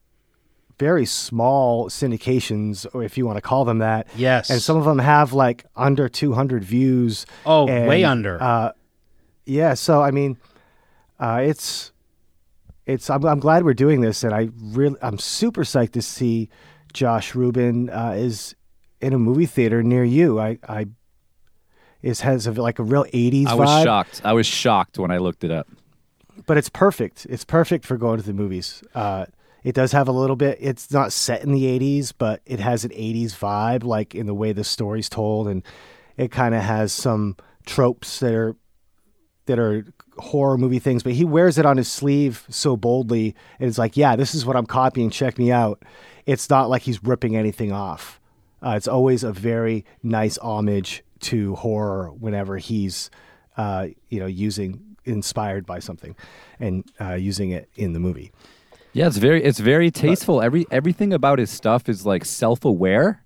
very 0.78 1.06
small 1.06 1.88
syndications, 1.88 2.86
or 2.94 3.02
if 3.02 3.18
you 3.18 3.26
want 3.26 3.36
to 3.36 3.42
call 3.42 3.64
them 3.64 3.78
that. 3.78 4.06
Yes. 4.16 4.50
And 4.50 4.62
some 4.62 4.76
of 4.76 4.84
them 4.84 4.98
have 4.98 5.32
like 5.32 5.64
under 5.74 6.08
200 6.08 6.62
views. 6.62 7.26
Oh, 7.44 7.66
and, 7.66 7.88
way 7.88 8.04
under. 8.04 8.40
Uh, 8.40 8.72
yeah. 9.44 9.74
So 9.74 10.02
I 10.02 10.10
mean, 10.10 10.36
uh, 11.18 11.40
it's 11.42 11.92
it's. 12.86 13.10
I'm, 13.10 13.24
I'm 13.24 13.40
glad 13.40 13.64
we're 13.64 13.74
doing 13.74 14.00
this, 14.00 14.22
and 14.22 14.32
I 14.32 14.50
really 14.56 14.96
I'm 15.02 15.18
super 15.18 15.64
psyched 15.64 15.92
to 15.92 16.02
see 16.02 16.48
Josh 16.92 17.34
Ruben 17.34 17.90
uh, 17.90 18.14
is 18.16 18.54
in 19.00 19.12
a 19.12 19.18
movie 19.18 19.46
theater 19.46 19.82
near 19.82 20.04
you. 20.04 20.38
I 20.38 20.58
I 20.68 20.86
is 22.02 22.20
has 22.20 22.46
a, 22.46 22.52
like 22.52 22.78
a 22.78 22.82
real 22.82 23.04
80s 23.04 23.46
I 23.46 23.54
was 23.54 23.68
vibe, 23.68 23.84
shocked. 23.84 24.20
I 24.24 24.32
was 24.32 24.46
shocked 24.46 24.98
when 24.98 25.10
I 25.10 25.18
looked 25.18 25.42
it 25.42 25.50
up. 25.50 25.68
But 26.46 26.56
it's 26.56 26.68
perfect. 26.68 27.26
It's 27.28 27.44
perfect 27.44 27.84
for 27.84 27.96
going 27.96 28.18
to 28.18 28.26
the 28.26 28.32
movies. 28.32 28.82
Uh, 28.94 29.26
it 29.64 29.74
does 29.74 29.92
have 29.92 30.08
a 30.08 30.12
little 30.12 30.36
bit. 30.36 30.58
It's 30.60 30.90
not 30.92 31.12
set 31.12 31.42
in 31.42 31.52
the 31.52 31.64
80s, 31.64 32.12
but 32.16 32.40
it 32.46 32.60
has 32.60 32.84
an 32.84 32.90
80s 32.90 33.32
vibe, 33.32 33.84
like 33.84 34.14
in 34.14 34.26
the 34.26 34.34
way 34.34 34.52
the 34.52 34.64
story's 34.64 35.08
told, 35.08 35.48
and 35.48 35.62
it 36.16 36.30
kind 36.30 36.54
of 36.54 36.62
has 36.62 36.92
some 36.92 37.36
tropes 37.66 38.20
that 38.20 38.34
are 38.34 38.56
that 39.46 39.58
are 39.58 39.84
horror 40.18 40.58
movie 40.58 40.78
things, 40.78 41.02
but 41.02 41.12
he 41.12 41.24
wears 41.24 41.56
it 41.56 41.64
on 41.64 41.78
his 41.78 41.90
sleeve 41.90 42.46
so 42.50 42.76
boldly, 42.76 43.34
and 43.58 43.68
it's 43.68 43.78
like, 43.78 43.96
yeah, 43.96 44.14
this 44.14 44.34
is 44.34 44.44
what 44.44 44.56
I'm 44.56 44.66
copying. 44.66 45.10
Check 45.10 45.38
me 45.38 45.50
out. 45.50 45.82
It's 46.26 46.50
not 46.50 46.68
like 46.68 46.82
he's 46.82 47.02
ripping 47.02 47.34
anything 47.34 47.72
off. 47.72 48.20
Uh, 48.62 48.74
it's 48.76 48.88
always 48.88 49.24
a 49.24 49.32
very 49.32 49.86
nice 50.02 50.36
homage 50.38 51.02
to 51.20 51.54
horror 51.56 52.12
whenever 52.12 52.58
he's, 52.58 53.10
uh, 53.56 53.88
you 54.08 54.20
know, 54.20 54.26
using 54.26 54.87
inspired 55.08 55.66
by 55.66 55.78
something, 55.78 56.14
and 56.60 56.84
uh, 57.00 57.14
using 57.14 57.50
it 57.50 57.68
in 57.76 57.92
the 57.92 58.00
movie. 58.00 58.30
Yeah, 58.92 59.06
it's 59.06 59.16
very 59.18 59.42
it's 59.44 59.58
very 59.58 59.90
tasteful. 59.90 60.42
Every 60.42 60.66
everything 60.70 61.12
about 61.12 61.38
his 61.38 61.50
stuff 61.50 61.88
is 61.88 62.06
like 62.06 62.24
self-aware, 62.24 63.24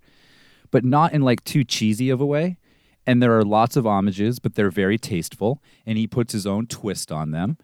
but 0.70 0.84
not 0.84 1.12
in 1.12 1.22
like 1.22 1.44
too 1.44 1.64
cheesy 1.64 2.10
of 2.10 2.20
a 2.20 2.26
way. 2.26 2.58
And 3.06 3.20
there 3.20 3.36
are 3.36 3.44
lots 3.44 3.76
of 3.76 3.84
homages, 3.84 4.38
but 4.38 4.54
they're 4.54 4.70
very 4.70 4.96
tasteful, 4.96 5.60
and 5.84 5.98
he 5.98 6.06
puts 6.06 6.32
his 6.32 6.46
own 6.46 6.66
twist 6.66 7.10
on 7.10 7.32
them. 7.32 7.58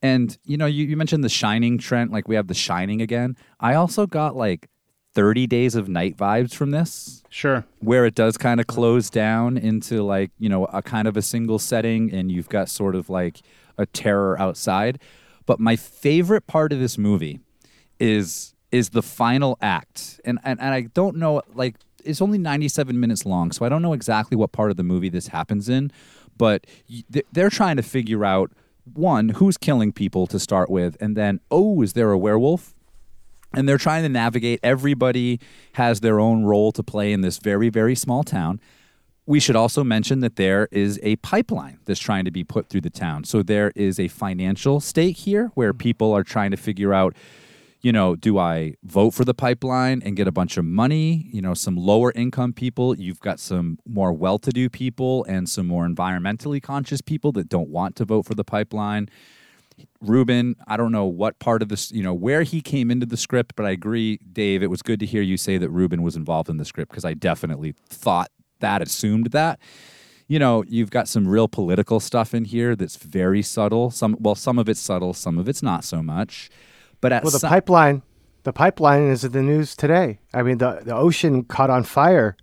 And 0.00 0.36
you 0.44 0.56
know, 0.56 0.66
you, 0.66 0.84
you 0.84 0.96
mentioned 0.96 1.22
the 1.22 1.28
Shining, 1.28 1.78
Trent. 1.78 2.10
Like 2.10 2.26
we 2.26 2.34
have 2.34 2.48
the 2.48 2.54
Shining 2.54 3.00
again. 3.00 3.36
I 3.60 3.74
also 3.74 4.06
got 4.06 4.34
like 4.34 4.68
30 5.14 5.46
Days 5.46 5.74
of 5.74 5.88
Night 5.88 6.16
vibes 6.16 6.54
from 6.54 6.70
this. 6.70 7.22
Sure. 7.28 7.64
where 7.80 8.04
it 8.04 8.14
does 8.14 8.36
kind 8.36 8.60
of 8.60 8.66
close 8.66 9.08
down 9.08 9.56
into 9.56 10.02
like 10.02 10.30
you 10.38 10.50
know 10.50 10.66
a 10.66 10.82
kind 10.82 11.08
of 11.08 11.16
a 11.16 11.22
single 11.22 11.58
setting 11.58 12.12
and 12.12 12.30
you've 12.30 12.48
got 12.50 12.68
sort 12.68 12.94
of 12.94 13.08
like 13.08 13.40
a 13.78 13.86
terror 13.86 14.38
outside. 14.38 14.98
But 15.46 15.58
my 15.58 15.76
favorite 15.76 16.46
part 16.46 16.72
of 16.72 16.78
this 16.78 16.98
movie 16.98 17.40
is 17.98 18.54
is 18.70 18.90
the 18.90 19.02
final 19.02 19.56
act. 19.62 20.20
And 20.24 20.38
and, 20.44 20.60
and 20.60 20.74
i 20.74 20.82
don't 20.82 21.16
know 21.16 21.42
like 21.54 21.76
it's 22.04 22.20
only 22.20 22.36
97 22.38 22.98
minutes 22.98 23.24
long 23.24 23.52
so 23.52 23.64
i 23.64 23.68
don't 23.68 23.80
know 23.80 23.92
exactly 23.92 24.36
what 24.36 24.50
part 24.50 24.72
of 24.72 24.76
the 24.76 24.82
movie 24.82 25.08
this 25.08 25.28
happens 25.28 25.68
in. 25.68 25.90
But 26.36 26.66
they're 27.32 27.50
trying 27.50 27.76
to 27.76 27.82
figure 27.82 28.24
out 28.24 28.50
one 28.94 29.28
who's 29.30 29.56
killing 29.56 29.92
people 29.92 30.26
to 30.26 30.38
start 30.38 30.68
with 30.68 30.96
and 31.00 31.16
then 31.16 31.40
oh 31.50 31.82
is 31.82 31.92
there 31.92 32.10
a 32.10 32.18
werewolf 32.18 32.74
and 33.54 33.68
they're 33.68 33.78
trying 33.78 34.02
to 34.02 34.08
navigate. 34.08 34.60
Everybody 34.62 35.40
has 35.74 36.00
their 36.00 36.20
own 36.20 36.44
role 36.44 36.72
to 36.72 36.82
play 36.82 37.12
in 37.12 37.20
this 37.20 37.38
very, 37.38 37.68
very 37.68 37.94
small 37.94 38.22
town. 38.22 38.60
We 39.24 39.38
should 39.38 39.56
also 39.56 39.84
mention 39.84 40.20
that 40.20 40.36
there 40.36 40.68
is 40.72 40.98
a 41.02 41.16
pipeline 41.16 41.78
that's 41.84 42.00
trying 42.00 42.24
to 42.24 42.32
be 42.32 42.42
put 42.42 42.68
through 42.68 42.80
the 42.80 42.90
town. 42.90 43.24
So 43.24 43.42
there 43.42 43.72
is 43.76 44.00
a 44.00 44.08
financial 44.08 44.80
stake 44.80 45.16
here 45.18 45.52
where 45.54 45.72
people 45.72 46.12
are 46.12 46.24
trying 46.24 46.50
to 46.50 46.56
figure 46.56 46.92
out, 46.92 47.14
you 47.82 47.92
know, 47.92 48.16
do 48.16 48.38
I 48.38 48.74
vote 48.82 49.10
for 49.10 49.24
the 49.24 49.34
pipeline 49.34 50.02
and 50.04 50.16
get 50.16 50.26
a 50.26 50.32
bunch 50.32 50.56
of 50.56 50.64
money? 50.64 51.28
You 51.32 51.40
know, 51.40 51.54
some 51.54 51.76
lower 51.76 52.12
income 52.12 52.52
people, 52.52 52.96
you've 52.98 53.20
got 53.20 53.38
some 53.38 53.78
more 53.86 54.12
well 54.12 54.38
to 54.40 54.50
do 54.50 54.68
people 54.68 55.24
and 55.24 55.48
some 55.48 55.66
more 55.66 55.86
environmentally 55.86 56.62
conscious 56.62 57.00
people 57.00 57.30
that 57.32 57.48
don't 57.48 57.68
want 57.68 57.94
to 57.96 58.04
vote 58.04 58.26
for 58.26 58.34
the 58.34 58.44
pipeline. 58.44 59.08
Ruben, 60.00 60.56
I 60.66 60.76
don't 60.76 60.92
know 60.92 61.04
what 61.06 61.38
part 61.38 61.62
of 61.62 61.68
this, 61.68 61.90
you 61.92 62.02
know, 62.02 62.14
where 62.14 62.42
he 62.42 62.60
came 62.60 62.90
into 62.90 63.06
the 63.06 63.16
script, 63.16 63.54
but 63.56 63.64
I 63.66 63.70
agree, 63.70 64.18
Dave, 64.32 64.62
it 64.62 64.68
was 64.70 64.82
good 64.82 65.00
to 65.00 65.06
hear 65.06 65.22
you 65.22 65.36
say 65.36 65.58
that 65.58 65.70
Ruben 65.70 66.02
was 66.02 66.16
involved 66.16 66.48
in 66.48 66.56
the 66.56 66.64
script 66.64 66.90
because 66.90 67.04
I 67.04 67.14
definitely 67.14 67.74
thought 67.88 68.30
that, 68.60 68.82
assumed 68.82 69.26
that. 69.32 69.58
You 70.28 70.38
know, 70.38 70.64
you've 70.66 70.90
got 70.90 71.08
some 71.08 71.26
real 71.28 71.48
political 71.48 72.00
stuff 72.00 72.32
in 72.32 72.44
here 72.46 72.74
that's 72.74 72.96
very 72.96 73.42
subtle. 73.42 73.90
Some 73.90 74.16
well, 74.18 74.34
some 74.34 74.58
of 74.58 74.68
it's 74.68 74.80
subtle, 74.80 75.12
some 75.14 75.36
of 75.38 75.48
it's 75.48 75.62
not 75.62 75.84
so 75.84 76.02
much. 76.02 76.48
But 77.00 77.12
at 77.12 77.22
Well, 77.24 77.32
the 77.32 77.38
some- 77.40 77.50
pipeline, 77.50 78.02
the 78.44 78.52
pipeline 78.52 79.02
is 79.02 79.24
in 79.24 79.32
the 79.32 79.42
news 79.42 79.76
today. 79.76 80.20
I 80.32 80.42
mean, 80.42 80.58
the 80.58 80.80
the 80.84 80.94
ocean 80.94 81.44
caught 81.44 81.68
on 81.70 81.82
fire 81.82 82.36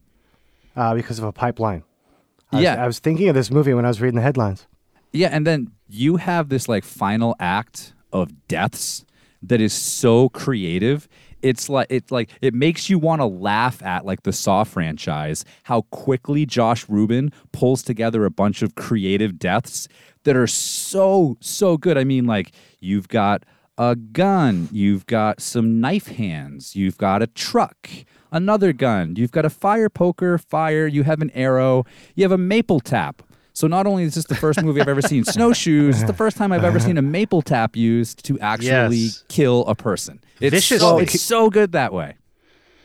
uh, 0.76 0.94
because 0.94 1.18
of 1.20 1.26
a 1.26 1.32
pipeline. 1.32 1.84
I 2.52 2.56
was, 2.58 2.64
Yeah. 2.64 2.84
I 2.84 2.86
was 2.88 3.00
thinking 3.00 3.28
of 3.30 3.36
this 3.36 3.50
movie 3.50 3.74
when 3.74 3.86
I 3.86 3.88
was 3.88 4.02
reading 4.02 4.18
the 4.18 4.22
headlines. 4.22 4.68
Yeah, 5.12 5.30
and 5.32 5.46
then 5.46 5.72
you 5.88 6.18
have 6.18 6.50
this 6.50 6.70
like 6.70 6.84
final 6.84 7.36
act 7.40 7.94
of 8.14 8.48
deaths 8.48 9.06
that 9.42 9.62
is 9.62 9.74
so 9.74 10.30
creative. 10.30 11.08
It's 11.42 11.70
like 11.70 11.88
it 11.90 12.12
like 12.12 12.30
it 12.42 12.54
makes 12.54 12.90
you 12.90 13.00
want 13.00 13.22
to 13.22 13.26
laugh 13.26 13.82
at 13.82 14.06
like 14.06 14.24
the 14.24 14.34
Saw 14.34 14.64
franchise, 14.64 15.46
how 15.64 15.84
quickly 15.84 16.46
Josh 16.46 16.88
Ruben 16.90 17.32
pulls 17.52 17.82
together 17.82 18.26
a 18.26 18.32
bunch 18.32 18.62
of 18.62 18.76
creative 18.76 19.40
deaths 19.40 19.88
that 20.26 20.36
are 20.36 20.48
so 20.48 21.38
so 21.40 21.78
good. 21.78 21.98
I 21.98 22.04
mean, 22.04 22.26
like 22.26 22.52
you've 22.80 23.08
got 23.08 23.44
a 23.78 23.96
gun, 23.96 24.68
you've 24.72 25.06
got 25.06 25.42
some 25.42 25.80
knife 25.80 26.08
hands, 26.08 26.76
you've 26.76 26.98
got 26.98 27.24
a 27.24 27.28
truck, 27.28 27.88
another 28.32 28.74
gun, 28.74 29.16
you've 29.16 29.32
got 29.32 29.46
a 29.46 29.50
fire 29.50 29.90
poker, 29.90 30.38
fire, 30.38 30.86
you 30.86 31.04
have 31.04 31.22
an 31.22 31.32
arrow, 31.32 31.86
you 32.14 32.26
have 32.26 32.34
a 32.34 32.38
maple 32.38 32.82
tap. 32.82 33.24
So 33.60 33.68
not 33.68 33.88
only 33.88 34.04
is 34.06 34.16
this 34.16 34.24
the 34.24 34.36
first 34.36 34.64
movie 34.64 34.80
I've 34.80 34.88
ever 34.88 35.02
seen 35.02 35.26
snowshoes, 35.26 35.98
it's 36.00 36.08
the 36.08 36.14
first 36.16 36.38
time 36.38 36.54
I've 36.54 36.64
ever 36.64 36.80
seen 36.80 36.98
a 36.98 37.02
maple 37.02 37.42
tap 37.42 37.76
used 37.76 38.24
to 38.24 38.40
actually 38.40 38.96
Yes. 38.96 39.26
kill 39.28 39.66
a 39.68 39.76
person. 39.76 40.22
It's 40.40 40.52
Viciously. 40.52 40.80
so, 40.80 40.98
it's 41.00 41.20
so 41.22 41.50
good 41.50 41.74
that 41.74 41.92
way. 41.92 42.16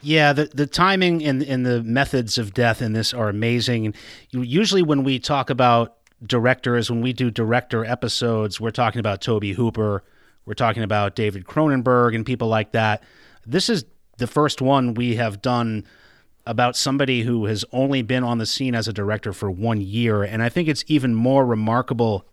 Yeah, 0.03 0.33
the 0.33 0.47
the 0.47 0.67
timing 0.67 1.25
and 1.25 1.45
and 1.45 1.65
the 1.65 1.81
methods 1.85 2.39
of 2.39 2.55
death 2.55 2.83
in 2.83 2.93
this 2.93 3.15
are 3.15 3.29
amazing. 3.29 3.95
Usually, 4.33 4.83
when 4.83 5.05
we 5.05 5.21
talk 5.21 5.49
about 5.49 5.95
directors, 6.27 6.91
when 6.91 7.03
we 7.03 7.13
do 7.13 7.31
director 7.31 7.85
episodes, 7.85 8.61
we're 8.61 8.73
talking 8.73 8.99
about 8.99 9.21
Tobe 9.21 9.45
Hooper, 9.45 10.03
we're 10.45 10.55
talking 10.55 10.83
about 10.83 11.15
David 11.15 11.45
Cronenberg, 11.45 12.17
and 12.17 12.27
people 12.27 12.49
like 12.49 12.73
that. 12.73 13.01
This 13.47 13.69
is 13.69 13.85
the 14.19 14.27
first 14.27 14.61
one 14.61 14.95
we 14.95 15.15
have 15.15 15.41
done 15.41 15.85
about 16.47 16.77
somebody 16.77 17.23
who 17.23 17.47
has 17.47 17.65
only 17.73 18.03
been 18.03 18.23
on 18.23 18.39
the 18.39 18.47
scene 18.47 18.75
as 18.75 18.87
a 18.87 18.93
director 18.93 19.33
for 19.33 19.51
one 19.51 19.81
year, 19.81 20.23
and 20.23 20.43
I 20.43 20.49
think 20.49 20.69
it's 20.69 20.85
even 20.87 21.15
more 21.15 21.47
remarkable 21.47 22.27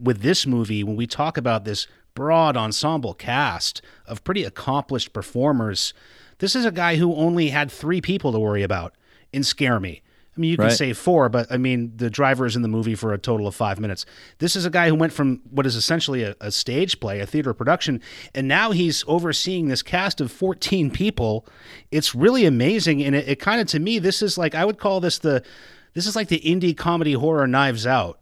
with 0.00 0.20
this 0.22 0.46
movie 0.46 0.82
when 0.84 0.96
we 0.96 1.06
talk 1.06 1.36
about 1.36 1.64
this 1.64 1.86
broad 2.14 2.56
ensemble 2.56 3.14
cast 3.14 3.82
of 4.06 4.24
pretty 4.24 4.44
accomplished 4.44 5.12
performers. 5.12 5.92
This 6.38 6.56
is 6.56 6.64
a 6.64 6.72
guy 6.72 6.96
who 6.96 7.14
only 7.14 7.50
had 7.50 7.70
three 7.70 8.00
people 8.00 8.32
to 8.32 8.38
worry 8.38 8.62
about 8.62 8.94
in 9.32 9.44
Scare 9.44 9.80
Me. 9.80 10.02
I 10.38 10.40
mean, 10.40 10.50
you 10.52 10.56
can 10.56 10.66
Right. 10.66 10.72
say 10.72 10.92
four, 10.92 11.28
but 11.28 11.48
I 11.50 11.56
mean, 11.56 11.92
the 11.96 12.08
driver 12.08 12.46
is 12.46 12.54
in 12.54 12.62
the 12.62 12.68
movie 12.68 12.94
for 12.94 13.12
a 13.12 13.18
total 13.18 13.48
of 13.48 13.56
five 13.56 13.80
minutes. 13.80 14.06
This 14.38 14.54
is 14.54 14.64
a 14.64 14.70
guy 14.70 14.88
who 14.88 14.94
went 14.94 15.12
from 15.12 15.40
what 15.50 15.66
is 15.66 15.74
essentially 15.74 16.22
a, 16.22 16.36
a 16.40 16.52
stage 16.52 17.00
play, 17.00 17.18
a 17.18 17.26
theater 17.26 17.52
production, 17.52 18.00
and 18.36 18.46
now 18.46 18.70
he's 18.70 19.02
overseeing 19.08 19.66
this 19.66 19.82
cast 19.82 20.20
of 20.20 20.30
14 20.30 20.90
people. 20.92 21.44
It's 21.90 22.14
really 22.14 22.44
amazing. 22.44 23.02
And 23.02 23.16
it, 23.16 23.28
it 23.28 23.36
kind 23.40 23.60
of, 23.60 23.66
to 23.68 23.80
me, 23.80 23.98
this 23.98 24.22
is 24.22 24.38
like, 24.38 24.54
I 24.54 24.64
would 24.64 24.78
call 24.78 25.00
this 25.00 25.18
the, 25.18 25.42
this 25.94 26.06
is 26.06 26.14
like 26.14 26.28
the 26.28 26.38
indie 26.40 26.76
comedy 26.76 27.14
horror 27.14 27.48
Knives 27.48 27.84
Out 27.84 28.20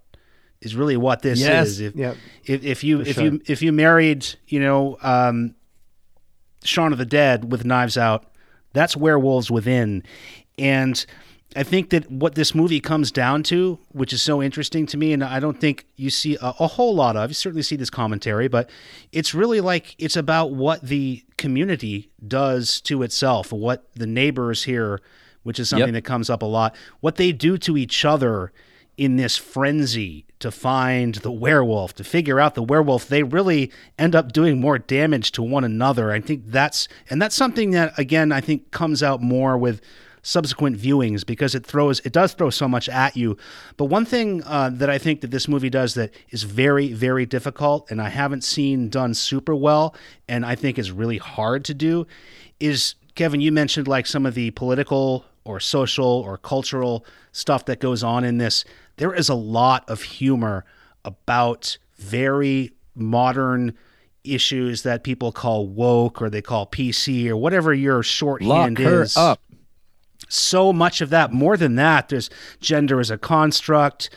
is 0.62 0.74
really 0.74 0.96
what 0.96 1.20
this 1.20 1.38
Yes. 1.38 1.68
is. 1.68 1.80
If, 1.80 1.94
Yep. 1.96 2.16
if, 2.46 2.64
if 2.64 2.82
you, 2.82 3.04
For 3.04 3.10
if 3.10 3.14
sure. 3.16 3.24
you, 3.24 3.40
if 3.46 3.60
you 3.60 3.72
married, 3.72 4.26
you 4.48 4.58
know, 4.60 4.96
um, 5.02 5.54
Shaun 6.64 6.92
of 6.92 6.98
the 6.98 7.04
Dead 7.04 7.52
with 7.52 7.64
Knives 7.66 7.98
Out, 7.98 8.24
that's 8.72 8.96
Werewolves 8.96 9.50
Within. 9.50 10.02
And 10.58 11.04
I 11.54 11.62
think 11.62 11.90
that 11.90 12.10
what 12.10 12.34
this 12.34 12.54
movie 12.54 12.80
comes 12.80 13.10
down 13.10 13.42
to, 13.44 13.78
which 13.92 14.12
is 14.12 14.20
so 14.20 14.42
interesting 14.42 14.84
to 14.86 14.96
me, 14.96 15.12
and 15.12 15.22
I 15.24 15.40
don't 15.40 15.58
think 15.58 15.86
you 15.96 16.10
see 16.10 16.36
a, 16.42 16.52
a 16.58 16.66
whole 16.66 16.94
lot 16.94 17.16
of, 17.16 17.30
you 17.30 17.34
certainly 17.34 17.62
see 17.62 17.76
this 17.76 17.88
commentary, 17.88 18.48
but 18.48 18.68
it's 19.12 19.32
really 19.32 19.60
like 19.60 19.94
it's 19.98 20.16
about 20.16 20.52
what 20.52 20.82
the 20.82 21.24
community 21.38 22.10
does 22.26 22.80
to 22.82 23.02
itself, 23.02 23.52
what 23.52 23.86
the 23.94 24.06
neighbors 24.06 24.64
here, 24.64 25.00
which 25.44 25.58
is 25.58 25.68
something 25.68 25.94
Yep. 25.94 26.02
that 26.02 26.08
comes 26.08 26.28
up 26.28 26.42
a 26.42 26.46
lot, 26.46 26.74
what 27.00 27.16
they 27.16 27.32
do 27.32 27.56
to 27.58 27.76
each 27.76 28.04
other 28.04 28.52
in 28.96 29.16
this 29.16 29.36
frenzy 29.36 30.24
to 30.38 30.50
find 30.50 31.16
the 31.16 31.30
werewolf, 31.30 31.94
to 31.94 32.04
figure 32.04 32.40
out 32.40 32.54
the 32.54 32.62
werewolf, 32.62 33.08
they 33.08 33.22
really 33.22 33.70
end 33.98 34.14
up 34.14 34.32
doing 34.32 34.60
more 34.60 34.78
damage 34.78 35.32
to 35.32 35.42
one 35.42 35.64
another. 35.64 36.10
I 36.10 36.20
think 36.20 36.44
that's, 36.46 36.88
and 37.08 37.20
that's 37.20 37.34
something 37.34 37.70
that, 37.70 37.98
again, 37.98 38.32
I 38.32 38.40
think 38.40 38.70
comes 38.70 39.02
out 39.02 39.22
more 39.22 39.56
with 39.56 39.80
subsequent 40.26 40.76
viewings 40.76 41.24
because 41.24 41.54
it 41.54 41.64
throws, 41.64 42.00
it 42.00 42.12
does 42.12 42.34
throw 42.34 42.50
so 42.50 42.66
much 42.66 42.88
at 42.88 43.16
you. 43.16 43.36
But 43.76 43.84
one 43.84 44.04
thing 44.04 44.42
uh, 44.44 44.70
that 44.70 44.90
I 44.90 44.98
think 44.98 45.20
that 45.20 45.30
this 45.30 45.46
movie 45.46 45.70
does 45.70 45.94
that 45.94 46.12
is 46.30 46.42
very, 46.42 46.92
very 46.92 47.24
difficult 47.26 47.88
and 47.92 48.02
I 48.02 48.08
haven't 48.08 48.42
seen 48.42 48.88
done 48.88 49.14
super 49.14 49.54
well, 49.54 49.94
and 50.28 50.44
I 50.44 50.56
think 50.56 50.80
is 50.80 50.90
really 50.90 51.18
hard 51.18 51.64
to 51.66 51.74
do, 51.74 52.08
is 52.58 52.96
Kevin, 53.14 53.40
you 53.40 53.52
mentioned 53.52 53.86
like 53.86 54.04
some 54.06 54.26
of 54.26 54.34
the 54.34 54.50
political 54.50 55.24
or 55.44 55.60
social 55.60 56.04
or 56.06 56.36
cultural 56.36 57.06
stuff 57.30 57.64
that 57.66 57.78
goes 57.78 58.02
on 58.02 58.24
in 58.24 58.38
this. 58.38 58.64
There 58.96 59.14
is 59.14 59.28
a 59.28 59.34
lot 59.34 59.88
of 59.88 60.02
humor 60.02 60.64
about 61.04 61.78
very 61.98 62.72
modern 62.96 63.74
issues 64.24 64.82
that 64.82 65.04
people 65.04 65.30
call 65.30 65.68
woke 65.68 66.20
or 66.20 66.28
they 66.28 66.42
call 66.42 66.66
PC 66.66 67.28
or 67.28 67.36
whatever 67.36 67.72
your 67.72 68.02
shorthand 68.02 68.78
Lock 68.78 68.84
her 68.84 69.02
is. 69.02 69.16
up. 69.16 69.40
So 70.28 70.72
much 70.72 71.00
of 71.00 71.10
that. 71.10 71.32
More 71.32 71.56
than 71.56 71.76
that, 71.76 72.08
there's 72.08 72.30
gender 72.60 73.00
as 73.00 73.10
a 73.10 73.18
construct. 73.18 74.10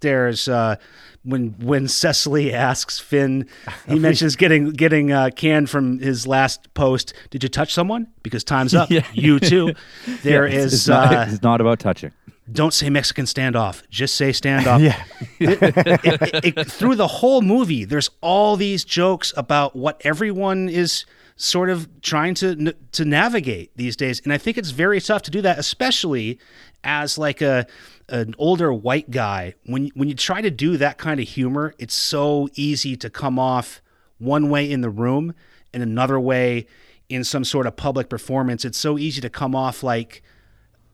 There's 0.00 0.48
uh, 0.48 0.76
when 1.22 1.54
when 1.60 1.86
Cecily 1.88 2.52
asks 2.54 2.98
Finn, 2.98 3.46
he 3.86 3.98
mentions 3.98 4.36
getting 4.36 4.70
getting 4.70 5.12
uh, 5.12 5.30
canned 5.36 5.68
from 5.68 5.98
his 5.98 6.26
last 6.26 6.72
post. 6.74 7.12
Did 7.30 7.42
you 7.42 7.48
touch 7.48 7.72
someone? 7.74 8.06
Because 8.22 8.44
time's 8.44 8.74
up. 8.74 8.90
Yeah. 8.90 9.04
You 9.12 9.38
too. 9.40 9.74
There 10.22 10.46
Yeah, 10.46 10.54
is 10.58 10.64
it's, 10.66 10.74
it's 10.82 10.88
not, 10.88 11.14
uh, 11.14 11.24
it's 11.28 11.42
not 11.42 11.60
about 11.60 11.78
touching. 11.78 12.12
don't 12.50 12.72
say 12.72 12.88
Mexican 12.90 13.26
standoff. 13.26 13.82
Just 13.90 14.14
say 14.16 14.30
standoff. 14.30 14.80
Yeah. 14.80 15.04
it, 15.38 16.42
it, 16.42 16.56
it, 16.58 16.66
through 16.66 16.96
the 16.96 17.06
whole 17.06 17.42
movie, 17.42 17.84
there's 17.84 18.10
all 18.22 18.56
these 18.56 18.84
jokes 18.84 19.32
about 19.36 19.76
what 19.76 20.00
everyone 20.04 20.68
is 20.70 21.04
sort 21.40 21.70
of 21.70 21.88
trying 22.02 22.34
to 22.34 22.74
to 22.92 23.04
navigate 23.04 23.74
these 23.76 23.96
days, 23.96 24.20
and 24.24 24.32
I 24.32 24.38
think 24.38 24.58
it's 24.58 24.70
very 24.70 25.00
tough 25.00 25.22
to 25.22 25.30
do 25.30 25.40
that, 25.42 25.58
especially 25.58 26.38
as 26.84 27.16
like 27.16 27.40
a 27.40 27.66
an 28.08 28.34
older 28.38 28.72
white 28.72 29.10
guy. 29.10 29.54
When 29.64 29.90
when 29.94 30.08
you 30.08 30.14
try 30.14 30.42
to 30.42 30.50
do 30.50 30.76
that 30.76 30.98
kind 30.98 31.18
of 31.18 31.26
humor, 31.26 31.74
it's 31.78 31.94
so 31.94 32.48
easy 32.54 32.94
to 32.96 33.08
come 33.08 33.38
off 33.38 33.80
one 34.18 34.50
way 34.50 34.70
in 34.70 34.82
the 34.82 34.90
room 34.90 35.34
and 35.72 35.82
another 35.82 36.20
way 36.20 36.66
in 37.08 37.24
some 37.24 37.44
sort 37.44 37.66
of 37.66 37.74
public 37.74 38.10
performance. 38.10 38.64
It's 38.66 38.78
so 38.78 38.98
easy 38.98 39.22
to 39.22 39.30
come 39.30 39.54
off 39.54 39.82
like 39.82 40.22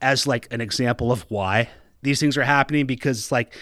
as 0.01 0.29
like 0.29 0.47
an 0.53 0.61
example 0.61 1.11
of 1.11 1.23
why 1.29 1.71
these 2.03 2.21
things 2.21 2.37
are 2.37 2.45
happening 2.45 2.87
because 2.87 3.19
it's 3.19 3.33
like 3.33 3.53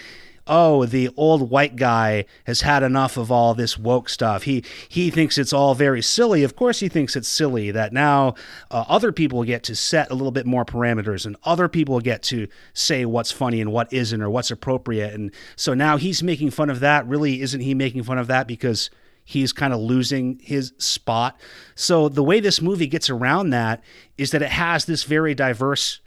oh 0.46 0.84
the 0.84 1.08
old 1.16 1.50
white 1.50 1.76
guy 1.76 2.24
has 2.44 2.60
had 2.60 2.82
enough 2.82 3.16
of 3.16 3.30
all 3.30 3.54
this 3.54 3.78
woke 3.78 4.08
stuff. 4.08 4.44
He 4.44 4.64
he 4.88 5.10
thinks 5.10 5.38
it's 5.38 5.52
all 5.52 5.74
very 5.74 6.02
silly. 6.02 6.42
Of 6.42 6.56
course 6.56 6.80
he 6.80 6.88
thinks 6.88 7.16
it's 7.16 7.28
silly 7.28 7.70
that 7.70 7.92
now 7.92 8.34
uh, 8.70 8.84
other 8.88 9.12
people 9.12 9.44
get 9.44 9.62
to 9.64 9.76
set 9.76 10.10
a 10.10 10.14
little 10.14 10.32
bit 10.32 10.46
more 10.46 10.64
parameters 10.64 11.26
and 11.26 11.36
other 11.44 11.68
people 11.68 12.00
get 12.00 12.22
to 12.24 12.48
say 12.72 13.04
what's 13.04 13.32
funny 13.32 13.60
and 13.60 13.72
what 13.72 13.92
isn't 13.92 14.22
or 14.22 14.30
what's 14.30 14.50
appropriate. 14.50 15.14
And 15.14 15.32
so 15.56 15.74
now 15.74 15.96
he's 15.96 16.22
making 16.22 16.50
fun 16.50 16.70
of 16.70 16.80
that. 16.80 17.06
Really 17.06 17.40
isn't 17.40 17.60
he 17.60 17.74
making 17.74 18.02
fun 18.02 18.18
of 18.18 18.26
that 18.26 18.46
because 18.46 18.90
he's 19.24 19.52
kind 19.52 19.72
of 19.72 19.80
losing 19.80 20.38
his 20.42 20.72
spot? 20.78 21.40
So 21.74 22.08
the 22.08 22.22
way 22.22 22.40
this 22.40 22.60
movie 22.60 22.86
gets 22.86 23.08
around 23.08 23.50
that 23.50 23.82
is 24.18 24.30
that 24.32 24.42
it 24.42 24.50
has 24.50 24.84
this 24.84 25.04
very 25.04 25.34
diverse 25.34 26.00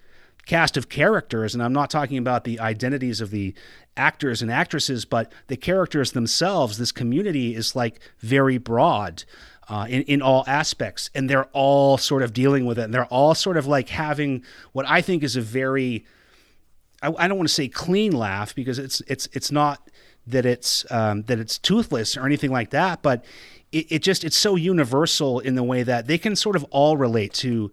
cast 0.48 0.78
of 0.78 0.90
characters, 0.90 1.54
and 1.54 1.62
I'm 1.62 1.74
not 1.74 1.90
talking 1.90 2.18
about 2.18 2.46
the 2.46 2.60
identities 2.60 3.22
of 3.22 3.30
the 3.30 3.54
actors 3.96 4.42
and 4.42 4.50
actresses, 4.52 5.06
but 5.06 5.32
the 5.48 5.58
characters 5.58 6.14
themselves. 6.14 6.78
This 6.78 6.92
community 6.92 7.54
is 7.54 7.76
like 7.76 8.00
very 8.20 8.58
broad. 8.58 9.24
Uh, 9.70 9.86
in, 9.90 10.02
in 10.04 10.22
all 10.22 10.46
aspects, 10.48 11.10
and 11.14 11.30
they're 11.30 11.50
all 11.52 11.98
sort 11.98 12.24
of 12.24 12.32
dealing 12.32 12.66
with 12.66 12.80
it, 12.80 12.84
and 12.84 12.94
they're 12.94 13.04
all 13.08 13.36
sort 13.36 13.58
of 13.58 13.68
like 13.68 13.90
having 13.90 14.42
what 14.72 14.88
I 14.88 15.02
think 15.02 15.24
is 15.24 15.36
a 15.36 15.42
very, 15.42 16.06
I, 17.02 17.14
I 17.18 17.28
don't 17.28 17.36
want 17.36 17.50
to 17.50 17.54
say 17.54 17.68
clean 17.68 18.14
laugh 18.14 18.56
because 18.56 18.80
it's 18.80 19.02
it's 19.08 19.28
it's 19.34 19.52
not 19.52 19.90
that 20.26 20.46
it's 20.46 20.90
um, 20.90 21.24
that 21.24 21.38
it's 21.38 21.60
toothless 21.60 22.16
or 22.16 22.26
anything 22.26 22.50
like 22.50 22.70
that, 22.70 23.02
but 23.02 23.26
it, 23.74 23.92
it 23.92 24.04
just 24.04 24.24
it's 24.24 24.38
so 24.38 24.56
universal 24.56 25.42
in 25.42 25.56
the 25.56 25.64
way 25.64 25.84
that 25.84 26.08
they 26.08 26.18
can 26.18 26.38
sort 26.38 26.56
of 26.56 26.64
all 26.72 26.96
relate 26.96 27.34
to 27.34 27.70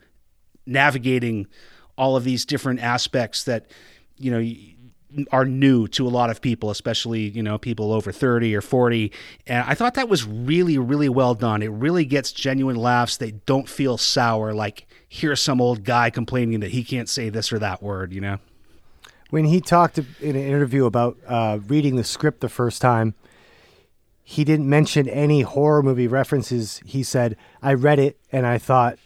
navigating 0.66 1.46
all 1.96 2.16
of 2.16 2.24
these 2.24 2.44
different 2.44 2.80
aspects 2.80 3.44
that 3.44 3.66
you 4.18 4.30
know 4.30 5.26
are 5.30 5.44
new 5.44 5.86
to 5.86 6.06
a 6.06 6.10
lot 6.10 6.28
of 6.28 6.40
people 6.40 6.70
especially 6.70 7.28
you 7.28 7.42
know 7.42 7.56
people 7.56 7.92
over 7.92 8.10
30 8.10 8.54
or 8.56 8.60
40 8.60 9.12
and 9.46 9.64
i 9.68 9.74
thought 9.74 9.94
that 9.94 10.08
was 10.08 10.24
really 10.26 10.76
really 10.76 11.08
well 11.08 11.34
done 11.34 11.62
it 11.62 11.68
really 11.68 12.04
gets 12.04 12.32
genuine 12.32 12.74
laughs 12.74 13.16
they 13.16 13.30
don't 13.30 13.68
feel 13.68 13.96
sour 13.96 14.52
like 14.52 14.86
here's 15.08 15.40
some 15.40 15.60
old 15.60 15.84
guy 15.84 16.10
complaining 16.10 16.58
that 16.60 16.72
he 16.72 16.82
can't 16.82 17.08
say 17.08 17.28
this 17.28 17.52
or 17.52 17.60
that 17.60 17.80
word 17.80 18.12
you 18.12 18.20
know 18.20 18.38
When 19.30 19.46
he 19.46 19.60
talked 19.60 19.98
in 19.98 20.36
an 20.36 20.36
interview 20.36 20.84
about 20.84 21.16
uh, 21.26 21.58
reading 21.66 21.96
the 21.96 22.04
script 22.04 22.40
the 22.40 22.48
first 22.48 22.80
time, 22.80 23.14
he 24.22 24.44
didn't 24.44 24.68
mention 24.68 25.08
any 25.08 25.42
horror 25.42 25.82
movie 25.82 26.06
references. 26.06 26.80
He 26.86 27.02
said, 27.02 27.36
I 27.60 27.74
read 27.74 27.98
it 27.98 28.16
and 28.30 28.46
I 28.46 28.58
thought, 28.58 28.96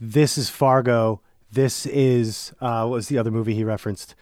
this 0.00 0.38
is 0.38 0.50
Fargo. 0.50 1.20
This 1.54 1.86
is, 1.86 2.52
uh, 2.60 2.82
what 2.86 2.94
was 2.96 3.08
the 3.08 3.18
other 3.18 3.30
movie 3.30 3.54
he 3.54 3.64
referenced? 3.64 4.14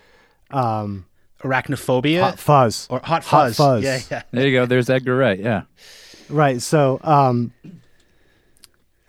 Um, 0.50 1.06
arachnophobia 1.40 2.20
Hot 2.20 2.38
Fuzz. 2.38 2.86
or 2.90 3.00
hot 3.02 3.24
fuzz, 3.24 3.56
Hot 3.56 3.64
Fuzz. 3.82 3.84
yeah 3.84 4.00
yeah 4.10 4.22
There 4.30 4.46
you 4.46 4.52
go. 4.58 4.66
There's 4.66 4.88
Edgar 4.90 5.16
Wright. 5.16 5.38
Yeah. 5.40 5.62
Right. 6.28 6.60
So, 6.62 7.00
um, 7.02 7.52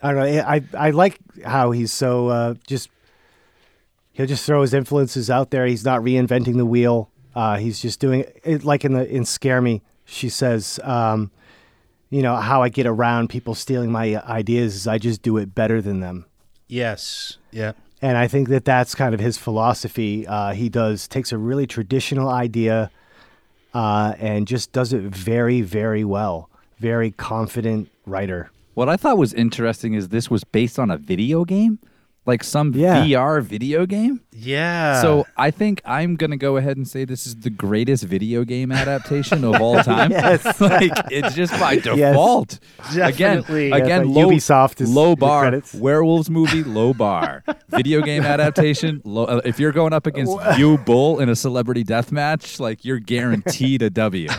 I 0.01 0.11
don't 0.13 0.33
know. 0.35 0.41
I 0.41 0.63
I 0.77 0.89
like 0.91 1.19
how 1.45 1.71
he's 1.71 1.91
so 1.91 2.27
uh, 2.27 2.53
just 2.67 2.89
he'll 4.13 4.25
just 4.27 4.45
throw 4.45 4.61
his 4.61 4.73
influences 4.73 5.29
out 5.29 5.51
there. 5.51 5.65
He's 5.65 5.85
not 5.85 6.01
reinventing 6.01 6.57
the 6.57 6.65
wheel. 6.65 7.09
Uh, 7.35 7.57
he's 7.57 7.81
just 7.81 7.99
doing 7.99 8.25
it 8.43 8.63
like 8.63 8.83
in 8.85 8.93
the 8.93 9.07
in 9.07 9.25
Scare 9.25 9.61
Me. 9.61 9.81
She 10.05 10.27
says, 10.29 10.79
um, 10.83 11.31
you 12.09 12.21
know, 12.21 12.35
how 12.35 12.61
I 12.61 12.69
get 12.69 12.85
around 12.85 13.29
people 13.29 13.55
stealing 13.55 13.91
my 13.91 14.21
ideas 14.25 14.75
is 14.75 14.87
I 14.87 14.97
just 14.97 15.21
do 15.21 15.37
it 15.37 15.55
better 15.55 15.81
than 15.81 15.99
them. 16.01 16.25
yes 16.67 17.37
yeah 17.51 17.73
And 18.03 18.17
I 18.17 18.27
think 18.27 18.49
that 18.49 18.65
that's 18.65 18.95
kind 18.95 19.13
of 19.13 19.21
his 19.21 19.37
philosophy. 19.37 20.27
Uh, 20.27 20.51
he 20.51 20.67
does 20.67 21.07
takes 21.07 21.31
a 21.31 21.37
really 21.37 21.65
traditional 21.65 22.27
idea 22.27 22.91
uh, 23.73 24.13
and 24.19 24.45
just 24.45 24.73
does 24.73 24.91
it 24.91 25.03
very, 25.03 25.61
very 25.61 26.03
well. 26.03 26.49
Very 26.79 27.11
confident 27.11 27.89
writer. 28.05 28.51
What 28.73 28.89
I 28.89 28.97
thought 28.97 29.17
was 29.17 29.33
interesting 29.33 29.93
is 29.93 30.09
this 30.09 30.29
was 30.29 30.43
based 30.43 30.77
on 30.77 30.91
a 30.91 30.97
video 30.97 31.45
game, 31.45 31.79
like 32.25 32.43
some 32.43 32.73
Yeah. 32.73 33.03
VR 33.05 33.41
video 33.43 33.85
game. 33.85 34.21
yeah 34.31 35.01
So 35.01 35.25
I 35.35 35.51
think 35.51 35.81
I'm 35.83 36.15
gonna 36.15 36.37
go 36.37 36.57
ahead 36.57 36.77
and 36.77 36.87
say 36.87 37.03
this 37.05 37.27
is 37.27 37.35
the 37.35 37.49
greatest 37.49 38.03
video 38.05 38.43
game 38.45 38.71
adaptation 38.71 39.43
of 39.43 39.59
all 39.61 39.81
time. 39.83 40.11
Yes. 40.11 40.61
like 40.61 40.91
it's 41.11 41.35
just 41.35 41.51
by 41.59 41.75
default. 41.77 42.59
Definitely. 42.93 43.71
Again, 43.71 43.81
again, 43.83 44.01
but 44.03 44.07
low, 44.21 44.29
Ubisoft 44.29 44.79
is 44.81 44.93
low 44.93 45.15
bar. 45.15 45.61
Werewolves 45.75 46.29
movie, 46.29 46.63
low 46.63 46.93
bar. 46.93 47.43
video 47.69 48.01
game 48.01 48.23
adaptation. 48.23 49.01
Low, 49.03 49.25
uh, 49.25 49.41
if 49.43 49.59
you're 49.59 49.71
going 49.73 49.91
up 49.93 50.07
against 50.07 50.31
Uwe 50.37 50.83
Boll 50.85 51.19
in 51.19 51.27
a 51.29 51.35
celebrity 51.35 51.83
death 51.83 52.11
match, 52.11 52.59
like 52.59 52.85
you're 52.85 52.99
guaranteed 52.99 53.81
a 53.81 53.89
W. 53.89 54.29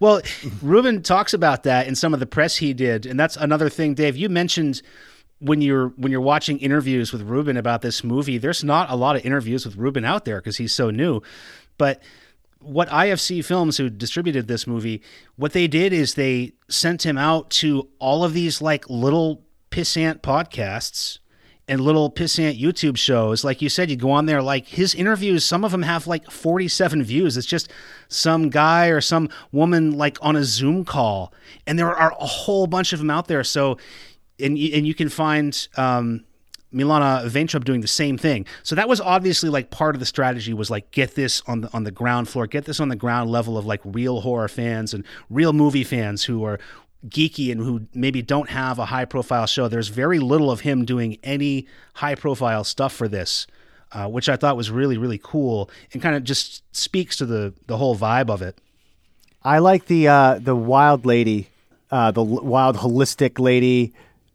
Well, 0.00 0.20
Ruben 0.62 1.02
talks 1.02 1.34
about 1.34 1.64
that 1.64 1.86
in 1.86 1.94
some 1.94 2.14
of 2.14 2.20
the 2.20 2.26
press 2.26 2.56
he 2.56 2.72
did, 2.74 3.06
and 3.06 3.18
that's 3.18 3.36
another 3.36 3.68
thing, 3.68 3.94
Dave. 3.94 4.16
You 4.16 4.28
mentioned 4.28 4.82
when 5.42 5.60
you're 5.60 5.88
when 5.96 6.12
you're 6.12 6.20
watching 6.20 6.58
interviews 6.58 7.12
with 7.12 7.22
Ruben 7.22 7.56
about 7.56 7.82
this 7.82 8.04
movie. 8.04 8.38
There's 8.38 8.62
not 8.62 8.90
a 8.90 8.96
lot 8.96 9.16
of 9.16 9.24
interviews 9.26 9.66
with 9.66 9.76
Ruben 9.76 10.04
out 10.04 10.24
there 10.24 10.40
because 10.40 10.56
he's 10.56 10.72
so 10.72 10.90
new, 10.90 11.20
but 11.78 12.00
what 12.60 12.88
IFC 12.88 13.44
Films, 13.44 13.76
who 13.76 13.90
distributed 13.90 14.46
this 14.46 14.66
movie, 14.66 15.02
what 15.34 15.52
they 15.52 15.66
did 15.66 15.92
is 15.92 16.14
they 16.14 16.52
sent 16.68 17.04
him 17.04 17.18
out 17.18 17.50
to 17.50 17.88
all 17.98 18.24
of 18.24 18.34
these 18.34 18.62
like 18.62 18.88
little 18.88 19.42
pissant 19.70 20.20
podcasts 20.20 21.18
and 21.68 21.80
little 21.80 22.10
pissant 22.10 22.60
YouTube 22.60 22.96
shows. 22.96 23.44
Like 23.44 23.62
you 23.62 23.68
said, 23.68 23.90
you 23.90 23.96
go 23.96 24.10
on 24.10 24.26
there, 24.26 24.42
like 24.42 24.66
his 24.66 24.94
interviews, 24.94 25.44
some 25.44 25.64
of 25.64 25.72
them 25.72 25.82
have 25.82 26.06
like 26.06 26.30
47 26.30 27.02
views. 27.02 27.36
It's 27.36 27.46
just 27.46 27.70
some 28.08 28.50
guy 28.50 28.88
or 28.88 29.00
some 29.00 29.28
woman 29.52 29.92
like 29.92 30.18
on 30.20 30.36
a 30.36 30.44
Zoom 30.44 30.84
call. 30.84 31.32
And 31.66 31.78
there 31.78 31.94
are 31.94 32.12
a 32.12 32.26
whole 32.26 32.66
bunch 32.66 32.92
of 32.92 32.98
them 32.98 33.10
out 33.10 33.28
there. 33.28 33.44
So, 33.44 33.78
and, 34.42 34.58
you- 34.58 34.74
and 34.76 34.86
you 34.86 34.94
can 34.94 35.08
find, 35.08 35.68
um, 35.76 36.24
Milana 36.74 37.26
Vayntrub 37.28 37.64
doing 37.64 37.82
the 37.82 37.86
same 37.86 38.16
thing. 38.16 38.46
So 38.62 38.74
that 38.76 38.88
was 38.88 38.98
obviously 38.98 39.50
like 39.50 39.70
part 39.70 39.94
of 39.94 40.00
the 40.00 40.06
strategy 40.06 40.54
was 40.54 40.70
like 40.70 40.90
get 40.90 41.14
this 41.14 41.42
on 41.46 41.60
the 41.60 41.70
on 41.74 41.84
the 41.84 41.90
ground 41.90 42.30
floor, 42.30 42.46
get 42.46 42.64
this 42.64 42.80
on 42.80 42.88
the 42.88 42.96
ground 42.96 43.30
level 43.30 43.58
of 43.58 43.66
like 43.66 43.80
real 43.84 44.22
horror 44.22 44.48
fans 44.48 44.94
and 44.94 45.04
real 45.28 45.52
movie 45.52 45.84
fans 45.84 46.24
who 46.24 46.44
are 46.44 46.58
geeky 47.08 47.52
and 47.52 47.60
who 47.60 47.82
maybe 47.92 48.22
don't 48.22 48.48
have 48.48 48.78
a 48.78 48.86
high 48.86 49.04
profile 49.04 49.44
show. 49.46 49.68
There's 49.68 49.88
very 49.88 50.18
little 50.18 50.50
of 50.50 50.60
him 50.60 50.86
doing 50.86 51.18
any 51.22 51.66
high 51.94 52.14
profile 52.14 52.64
stuff 52.64 52.92
for 52.94 53.06
this. 53.06 53.46
Uh, 53.94 54.08
which 54.08 54.30
I 54.30 54.36
thought 54.36 54.56
was 54.56 54.70
really, 54.70 54.96
really 54.96 55.20
cool, 55.22 55.68
and 55.92 56.00
kind 56.00 56.16
of 56.16 56.24
just 56.24 56.62
speaks 56.74 57.16
to 57.16 57.26
the 57.26 57.52
the 57.66 57.76
whole 57.76 57.94
vibe 57.94 58.30
of 58.30 58.40
it. 58.40 58.56
I 59.42 59.58
like 59.58 59.84
the 59.84 60.08
uh, 60.08 60.38
the 60.38 60.56
wild 60.56 61.04
lady, 61.04 61.50
uh, 61.90 62.10
the 62.12 62.22
wild 62.22 62.76
holistic 62.78 63.38
lady. 63.38 63.92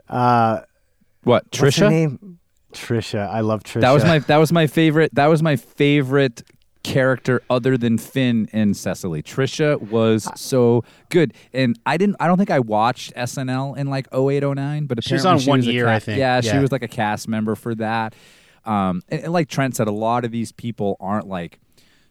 Uh, 0.09 0.61
What 1.23 1.45
what's 1.45 1.57
her 1.59 1.67
Trisha? 1.67 1.89
name? 1.89 2.39
Trisha. 2.73 3.27
I 3.29 3.41
love 3.41 3.63
Trisha. 3.63 3.81
That 3.81 3.91
was 3.91 4.03
my 4.03 4.19
that 4.19 4.37
was 4.37 4.51
my 4.51 4.67
favorite. 4.67 5.13
That 5.15 5.27
was 5.27 5.41
my 5.41 5.55
favorite 5.55 6.43
character 6.83 7.41
other 7.49 7.77
than 7.77 7.97
Finn 7.97 8.47
and 8.53 8.75
Cecily. 8.77 9.21
Trisha 9.21 9.81
was 9.89 10.29
so 10.35 10.83
good, 11.09 11.33
and 11.53 11.77
I 11.85 11.97
didn't. 11.97 12.15
I 12.19 12.27
don't 12.27 12.37
think 12.37 12.51
I 12.51 12.59
watched 12.59 13.13
SNL 13.15 13.77
in 13.77 13.87
like 13.87 14.07
0809, 14.13 14.85
but 14.85 14.99
apparently 14.99 15.01
She 15.09 15.13
was 15.15 15.25
on 15.25 15.39
she 15.39 15.49
one 15.49 15.59
was 15.59 15.67
a 15.67 15.71
year, 15.73 15.85
ca- 15.85 15.91
I 15.93 15.99
think. 15.99 16.19
Yeah, 16.19 16.41
she 16.41 16.57
was 16.59 16.71
like 16.71 16.83
a 16.83 16.87
cast 16.87 17.27
member 17.27 17.55
for 17.55 17.73
that. 17.75 18.15
Um, 18.65 19.01
and, 19.09 19.23
and 19.23 19.33
like 19.33 19.47
Trent 19.49 19.75
said, 19.75 19.87
a 19.87 19.91
lot 19.91 20.23
of 20.25 20.31
these 20.31 20.51
people 20.51 20.97
aren't 20.99 21.27
like 21.27 21.59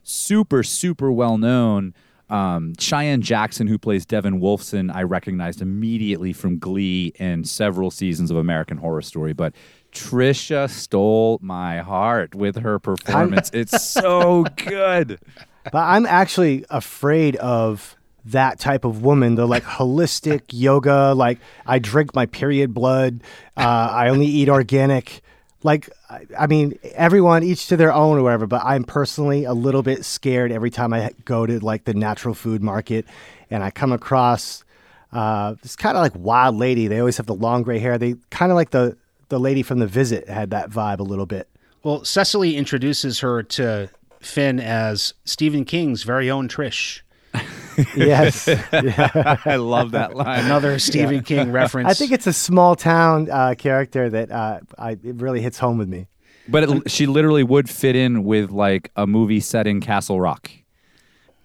super 0.03 0.62
super 0.62 1.11
well 1.12 1.38
known. 1.38 1.94
Um, 2.29 2.74
Cheyenne 2.79 3.22
Jackson, 3.22 3.66
who 3.66 3.79
plays 3.79 4.05
Devin 4.05 4.41
Wolfson, 4.41 4.93
I 4.95 5.03
recognized 5.03 5.62
immediately 5.62 6.33
from 6.33 6.59
Glee 6.59 7.12
and 7.18 7.49
several 7.49 7.91
seasons 7.91 8.31
of 8.31 8.37
American 8.37 8.79
Horror 8.79 9.03
Story. 9.03 9.33
But 9.33 9.55
Trisha 9.93 10.68
stole 10.68 11.39
my 11.41 11.79
heart 11.79 12.35
with 12.35 12.57
her 12.57 12.79
performance. 12.79 13.51
it's 13.55 13.83
so 13.83 14.45
good. 14.57 15.18
But 15.64 15.79
I'm 15.79 16.07
actually 16.07 16.64
afraid 16.70 17.37
of 17.37 17.97
that 18.27 18.59
type 18.59 18.85
of 18.85 19.03
woman, 19.03 19.37
the 19.37 19.47
like 19.47 19.62
holistic 19.62 20.43
yoga, 20.53 21.14
like 21.14 21.39
I 21.64 21.79
drink 21.79 22.14
my 22.14 22.27
period 22.27 22.74
blood, 22.74 23.22
uh, 23.57 23.61
I 23.61 24.09
only 24.09 24.27
eat 24.27 24.49
organic. 24.49 25.22
Like 25.67 25.91
I, 26.09 26.27
I 26.39 26.47
mean 26.47 26.79
everyone 26.95 27.43
each 27.43 27.67
to 27.67 27.77
their 27.77 27.93
own 27.93 28.17
or 28.17 28.23
whatever 28.23 28.47
but 28.47 28.62
i'm 28.64 28.85
personally 28.85 29.45
a 29.45 29.53
little 29.53 29.83
bit 29.83 30.05
scared 30.05 30.51
every 30.51 30.71
time 30.71 30.95
i 30.95 31.11
go 31.25 31.45
to 31.45 31.59
like 31.59 31.85
the 31.85 31.93
natural 31.93 32.35
food 32.35 32.62
market 32.62 33.05
and 33.51 33.62
i 33.62 33.71
come 33.71 33.93
across 33.93 34.64
uh, 35.12 35.55
this 35.62 35.77
kind 35.77 35.97
of 35.97 36.03
like 36.03 36.12
wild 36.14 36.57
lady. 36.57 36.89
They 36.89 36.99
always 36.99 37.17
have 37.17 37.27
the 37.27 37.35
long 37.35 37.62
gray 37.62 37.79
hair. 37.79 37.97
They 37.99 38.17
kind 38.31 38.53
of 38.53 38.57
like 38.57 38.71
the 38.71 38.97
the 39.29 39.41
lady 39.41 39.62
from 39.62 39.79
the 39.79 39.87
visit 39.87 40.29
had 40.29 40.51
that 40.51 40.71
vibe 40.71 41.01
a 41.01 41.05
little 41.05 41.27
bit. 41.27 41.49
Well, 41.83 42.05
Cecily 42.05 42.57
introduces 42.57 43.21
her 43.21 43.43
to 43.43 43.89
Finn 44.21 44.61
as 44.61 45.14
Stephen 45.25 45.64
King's 45.64 46.03
very 46.03 46.31
own 46.31 46.49
Trish. 46.49 47.01
yes 47.97 48.49
I 48.72 49.57
love 49.57 49.93
that 49.93 50.14
line. 50.14 50.45
Another 50.45 50.79
Stephen 50.79 51.22
King 51.22 51.53
reference. 51.53 51.89
i 51.89 51.95
think 51.95 52.12
it's 52.12 52.27
a 52.27 52.33
small 52.33 52.77
town 52.77 53.29
uh, 53.31 53.55
character 53.57 54.09
that 54.11 54.31
uh, 54.31 54.61
I, 54.79 54.93
it 54.93 55.16
really 55.16 55.41
hits 55.41 55.59
home 55.59 55.79
with 55.79 55.89
me 55.89 56.07
But 56.49 56.64
it, 56.64 56.91
she 56.91 57.07
literally 57.07 57.43
would 57.43 57.68
fit 57.68 57.97
in 57.97 58.24
with 58.24 58.51
like 58.51 58.91
a 58.97 59.07
movie 59.07 59.41
set 59.41 59.66
in 59.66 59.81
Castle 59.81 60.20
Rock. 60.20 60.51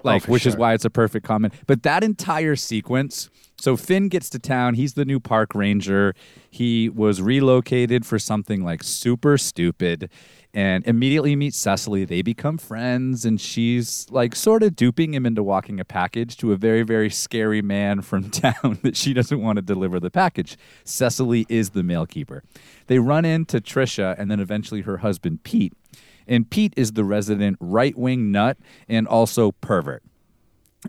Like, 0.03 0.23
for 0.23 0.31
which 0.31 0.45
is 0.47 0.55
why 0.57 0.73
it's 0.73 0.85
a 0.85 0.89
perfect 0.89 1.25
comment. 1.25 1.53
But 1.67 1.83
that 1.83 2.03
entire 2.03 2.55
sequence. 2.55 3.29
So 3.57 3.77
Finn 3.77 4.07
gets 4.09 4.29
to 4.31 4.39
town. 4.39 4.73
He's 4.73 4.95
the 4.95 5.05
new 5.05 5.19
park 5.19 5.53
ranger. 5.53 6.15
He 6.49 6.89
was 6.89 7.21
relocated 7.21 8.05
for 8.07 8.17
something 8.17 8.63
like 8.63 8.81
super 8.81 9.37
stupid 9.37 10.09
and 10.53 10.85
immediately 10.85 11.35
meets 11.35 11.57
Cecily. 11.57 12.05
They 12.05 12.21
become 12.21 12.57
friends, 12.57 13.25
and 13.25 13.39
she's 13.39 14.07
like 14.09 14.35
sort 14.35 14.63
of 14.63 14.75
duping 14.75 15.13
him 15.13 15.25
into 15.25 15.43
walking 15.43 15.79
a 15.79 15.85
package 15.85 16.37
to 16.37 16.51
a 16.51 16.57
very, 16.57 16.83
very 16.83 17.09
scary 17.09 17.61
man 17.61 18.01
from 18.01 18.29
town 18.31 18.79
that 18.83 18.97
she 18.97 19.13
doesn't 19.13 19.41
want 19.41 19.57
to 19.57 19.61
deliver 19.61 19.99
the 19.99 20.11
package. 20.11 20.57
Cecily 20.83 21.45
is 21.49 21.71
the 21.71 21.83
mail 21.83 22.05
keeper. 22.05 22.43
They 22.87 22.99
run 22.99 23.25
into 23.25 23.61
Trisha 23.61 24.15
and 24.17 24.29
then 24.29 24.39
eventually 24.39 24.81
her 24.81 24.97
husband, 24.97 25.43
Pete. 25.43 25.73
And 26.27 26.49
Pete 26.49 26.73
is 26.77 26.93
the 26.93 27.03
resident 27.03 27.57
right 27.59 27.97
wing 27.97 28.31
nut 28.31 28.57
and 28.87 29.07
also 29.07 29.51
pervert. 29.53 30.03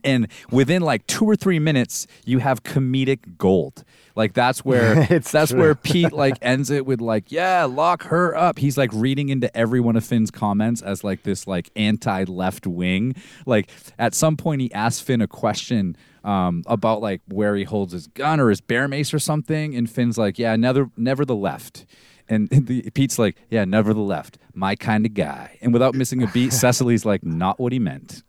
And 0.05 0.29
within 0.51 0.83
like 0.83 1.07
two 1.07 1.25
or 1.25 1.37
three 1.37 1.59
minutes, 1.59 2.07
you 2.25 2.39
have 2.39 2.63
comedic 2.63 3.37
gold. 3.37 3.85
Like 4.15 4.33
that's 4.35 4.65
where 4.65 5.07
It's 5.11 5.31
that's 5.31 5.51
true. 5.51 5.61
where 5.61 5.75
Pete 5.75 6.13
like 6.13 6.37
ends 6.43 6.71
it 6.71 6.87
with 6.87 7.01
like, 7.01 7.31
yeah, 7.31 7.65
lock 7.65 8.05
her 8.05 8.37
up. 8.37 8.59
He's 8.59 8.77
like 8.79 8.91
reading 8.93 9.29
into 9.29 9.55
every 9.57 9.81
one 9.81 9.97
of 9.97 10.05
Finn's 10.05 10.31
comments 10.31 10.83
as 10.83 11.05
like 11.05 11.23
this 11.23 11.47
like 11.47 11.71
anti 11.77 12.25
left 12.25 12.67
wing. 12.67 13.15
Like 13.47 13.71
at 13.99 14.15
some 14.15 14.37
point 14.37 14.63
he 14.63 14.73
asks 14.73 15.01
Finn 15.01 15.21
a 15.21 15.29
question 15.29 15.97
um, 16.25 16.63
about 16.67 17.01
like 17.01 17.21
where 17.29 17.57
he 17.57 17.65
holds 17.65 17.93
his 17.93 18.07
gun 18.07 18.41
or 18.41 18.51
his 18.51 18.61
bear 18.61 18.89
mace 18.89 19.13
or 19.13 19.19
something, 19.19 19.75
and 19.75 19.91
Finn's 19.91 20.19
like, 20.19 20.39
yeah, 20.39 20.57
never 20.57 20.91
never 20.97 21.25
the 21.25 21.37
left. 21.37 21.87
And 22.29 22.49
the, 22.51 22.89
Pete's 22.91 23.19
like, 23.19 23.37
yeah, 23.51 23.65
never 23.65 23.93
the 23.93 24.01
left, 24.01 24.39
my 24.55 24.77
kind 24.77 25.05
of 25.05 25.15
guy. 25.15 25.59
And 25.61 25.73
without 25.73 25.95
missing 25.95 26.23
a 26.23 26.27
beat, 26.29 26.53
Cecily's 26.53 27.05
like, 27.05 27.25
not 27.25 27.59
what 27.59 27.73
he 27.73 27.79
meant. 27.79 28.23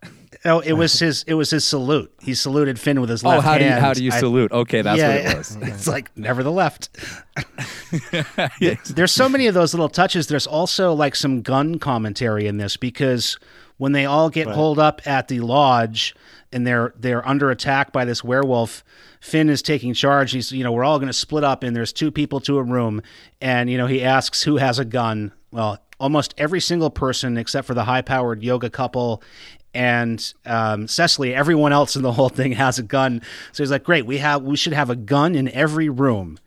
Oh, 0.44 0.60
it 0.60 0.74
was 0.74 0.98
his. 1.00 1.24
It 1.26 1.34
was 1.34 1.50
his 1.50 1.64
salute. 1.64 2.12
He 2.20 2.34
saluted 2.34 2.78
Finn 2.78 3.00
with 3.00 3.10
his 3.10 3.24
oh, 3.24 3.28
left 3.28 3.38
oh, 3.38 3.42
how 3.42 3.58
do 3.58 3.64
you 3.64 3.70
how 3.70 3.94
do 3.94 4.04
you 4.04 4.12
I- 4.12 4.18
salute? 4.18 4.52
Okay, 4.52 4.82
that's 4.82 4.98
yeah, 4.98 5.08
what 5.08 5.32
it 5.32 5.38
was. 5.38 5.56
It's 5.62 5.86
like 5.86 6.16
never 6.16 6.42
the 6.42 6.52
left. 6.52 6.90
There's 8.94 9.12
so 9.12 9.28
many 9.28 9.46
of 9.46 9.54
those 9.54 9.74
little 9.74 9.88
touches. 9.88 10.26
There's 10.26 10.46
also 10.46 10.92
like 10.92 11.16
some 11.16 11.42
gun 11.42 11.78
commentary 11.78 12.46
in 12.46 12.58
this 12.58 12.76
because 12.76 13.38
when 13.78 13.92
they 13.92 14.04
all 14.04 14.30
get 14.30 14.46
holed 14.46 14.78
up 14.78 15.06
at 15.06 15.28
the 15.28 15.40
lodge 15.40 16.14
and 16.52 16.66
they're 16.66 16.94
they're 16.98 17.26
under 17.26 17.50
attack 17.50 17.92
by 17.92 18.04
this 18.04 18.22
werewolf, 18.22 18.84
Finn 19.20 19.48
is 19.48 19.62
taking 19.62 19.94
charge. 19.94 20.32
He's 20.32 20.52
you 20.52 20.62
know 20.62 20.72
we're 20.72 20.84
all 20.84 20.98
going 20.98 21.08
to 21.08 21.12
split 21.12 21.44
up 21.44 21.62
and 21.62 21.74
there's 21.74 21.92
two 21.92 22.10
people 22.10 22.40
to 22.40 22.58
a 22.58 22.62
room 22.62 23.02
and 23.40 23.70
you 23.70 23.78
know 23.78 23.86
he 23.86 24.02
asks 24.02 24.42
who 24.42 24.58
has 24.58 24.78
a 24.78 24.84
gun. 24.84 25.32
Well, 25.50 25.78
almost 25.98 26.34
every 26.36 26.60
single 26.60 26.90
person 26.90 27.36
except 27.36 27.66
for 27.66 27.74
the 27.74 27.84
high-powered 27.84 28.42
yoga 28.42 28.68
couple 28.68 29.22
and 29.74 30.32
um, 30.46 30.86
Cecily, 30.88 31.34
everyone 31.34 31.72
else 31.72 31.96
in 31.96 32.02
the 32.02 32.12
whole 32.12 32.28
thing 32.28 32.52
has 32.52 32.78
a 32.78 32.82
gun. 32.82 33.20
So 33.52 33.62
he's 33.62 33.70
like, 33.70 33.84
"Great, 33.84 34.06
we 34.06 34.18
have 34.18 34.42
we 34.42 34.56
should 34.56 34.72
have 34.72 34.90
a 34.90 34.96
gun 34.96 35.34
in 35.34 35.48
every 35.48 35.88
room." 35.88 36.38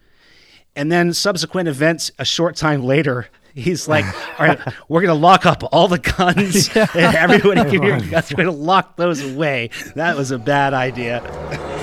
And 0.75 0.91
then 0.91 1.13
subsequent 1.13 1.67
events, 1.67 2.11
a 2.19 2.25
short 2.25 2.55
time 2.55 2.83
later, 2.83 3.27
he's 3.53 3.87
like, 3.87 4.05
"All 4.39 4.47
right, 4.47 4.59
we're 4.87 5.01
gonna 5.01 5.13
lock 5.13 5.45
up 5.45 5.63
all 5.71 5.87
the 5.87 5.99
guns, 5.99 6.69
and 6.75 6.89
everybody 6.95 7.69
can 7.69 7.83
hear 7.83 7.99
guns. 7.99 8.31
We're 8.31 8.45
gonna 8.45 8.51
lock 8.51 8.95
those 8.95 9.23
away." 9.33 9.69
That 9.95 10.15
was 10.17 10.31
a 10.31 10.39
bad 10.39 10.73
idea. 10.73 11.76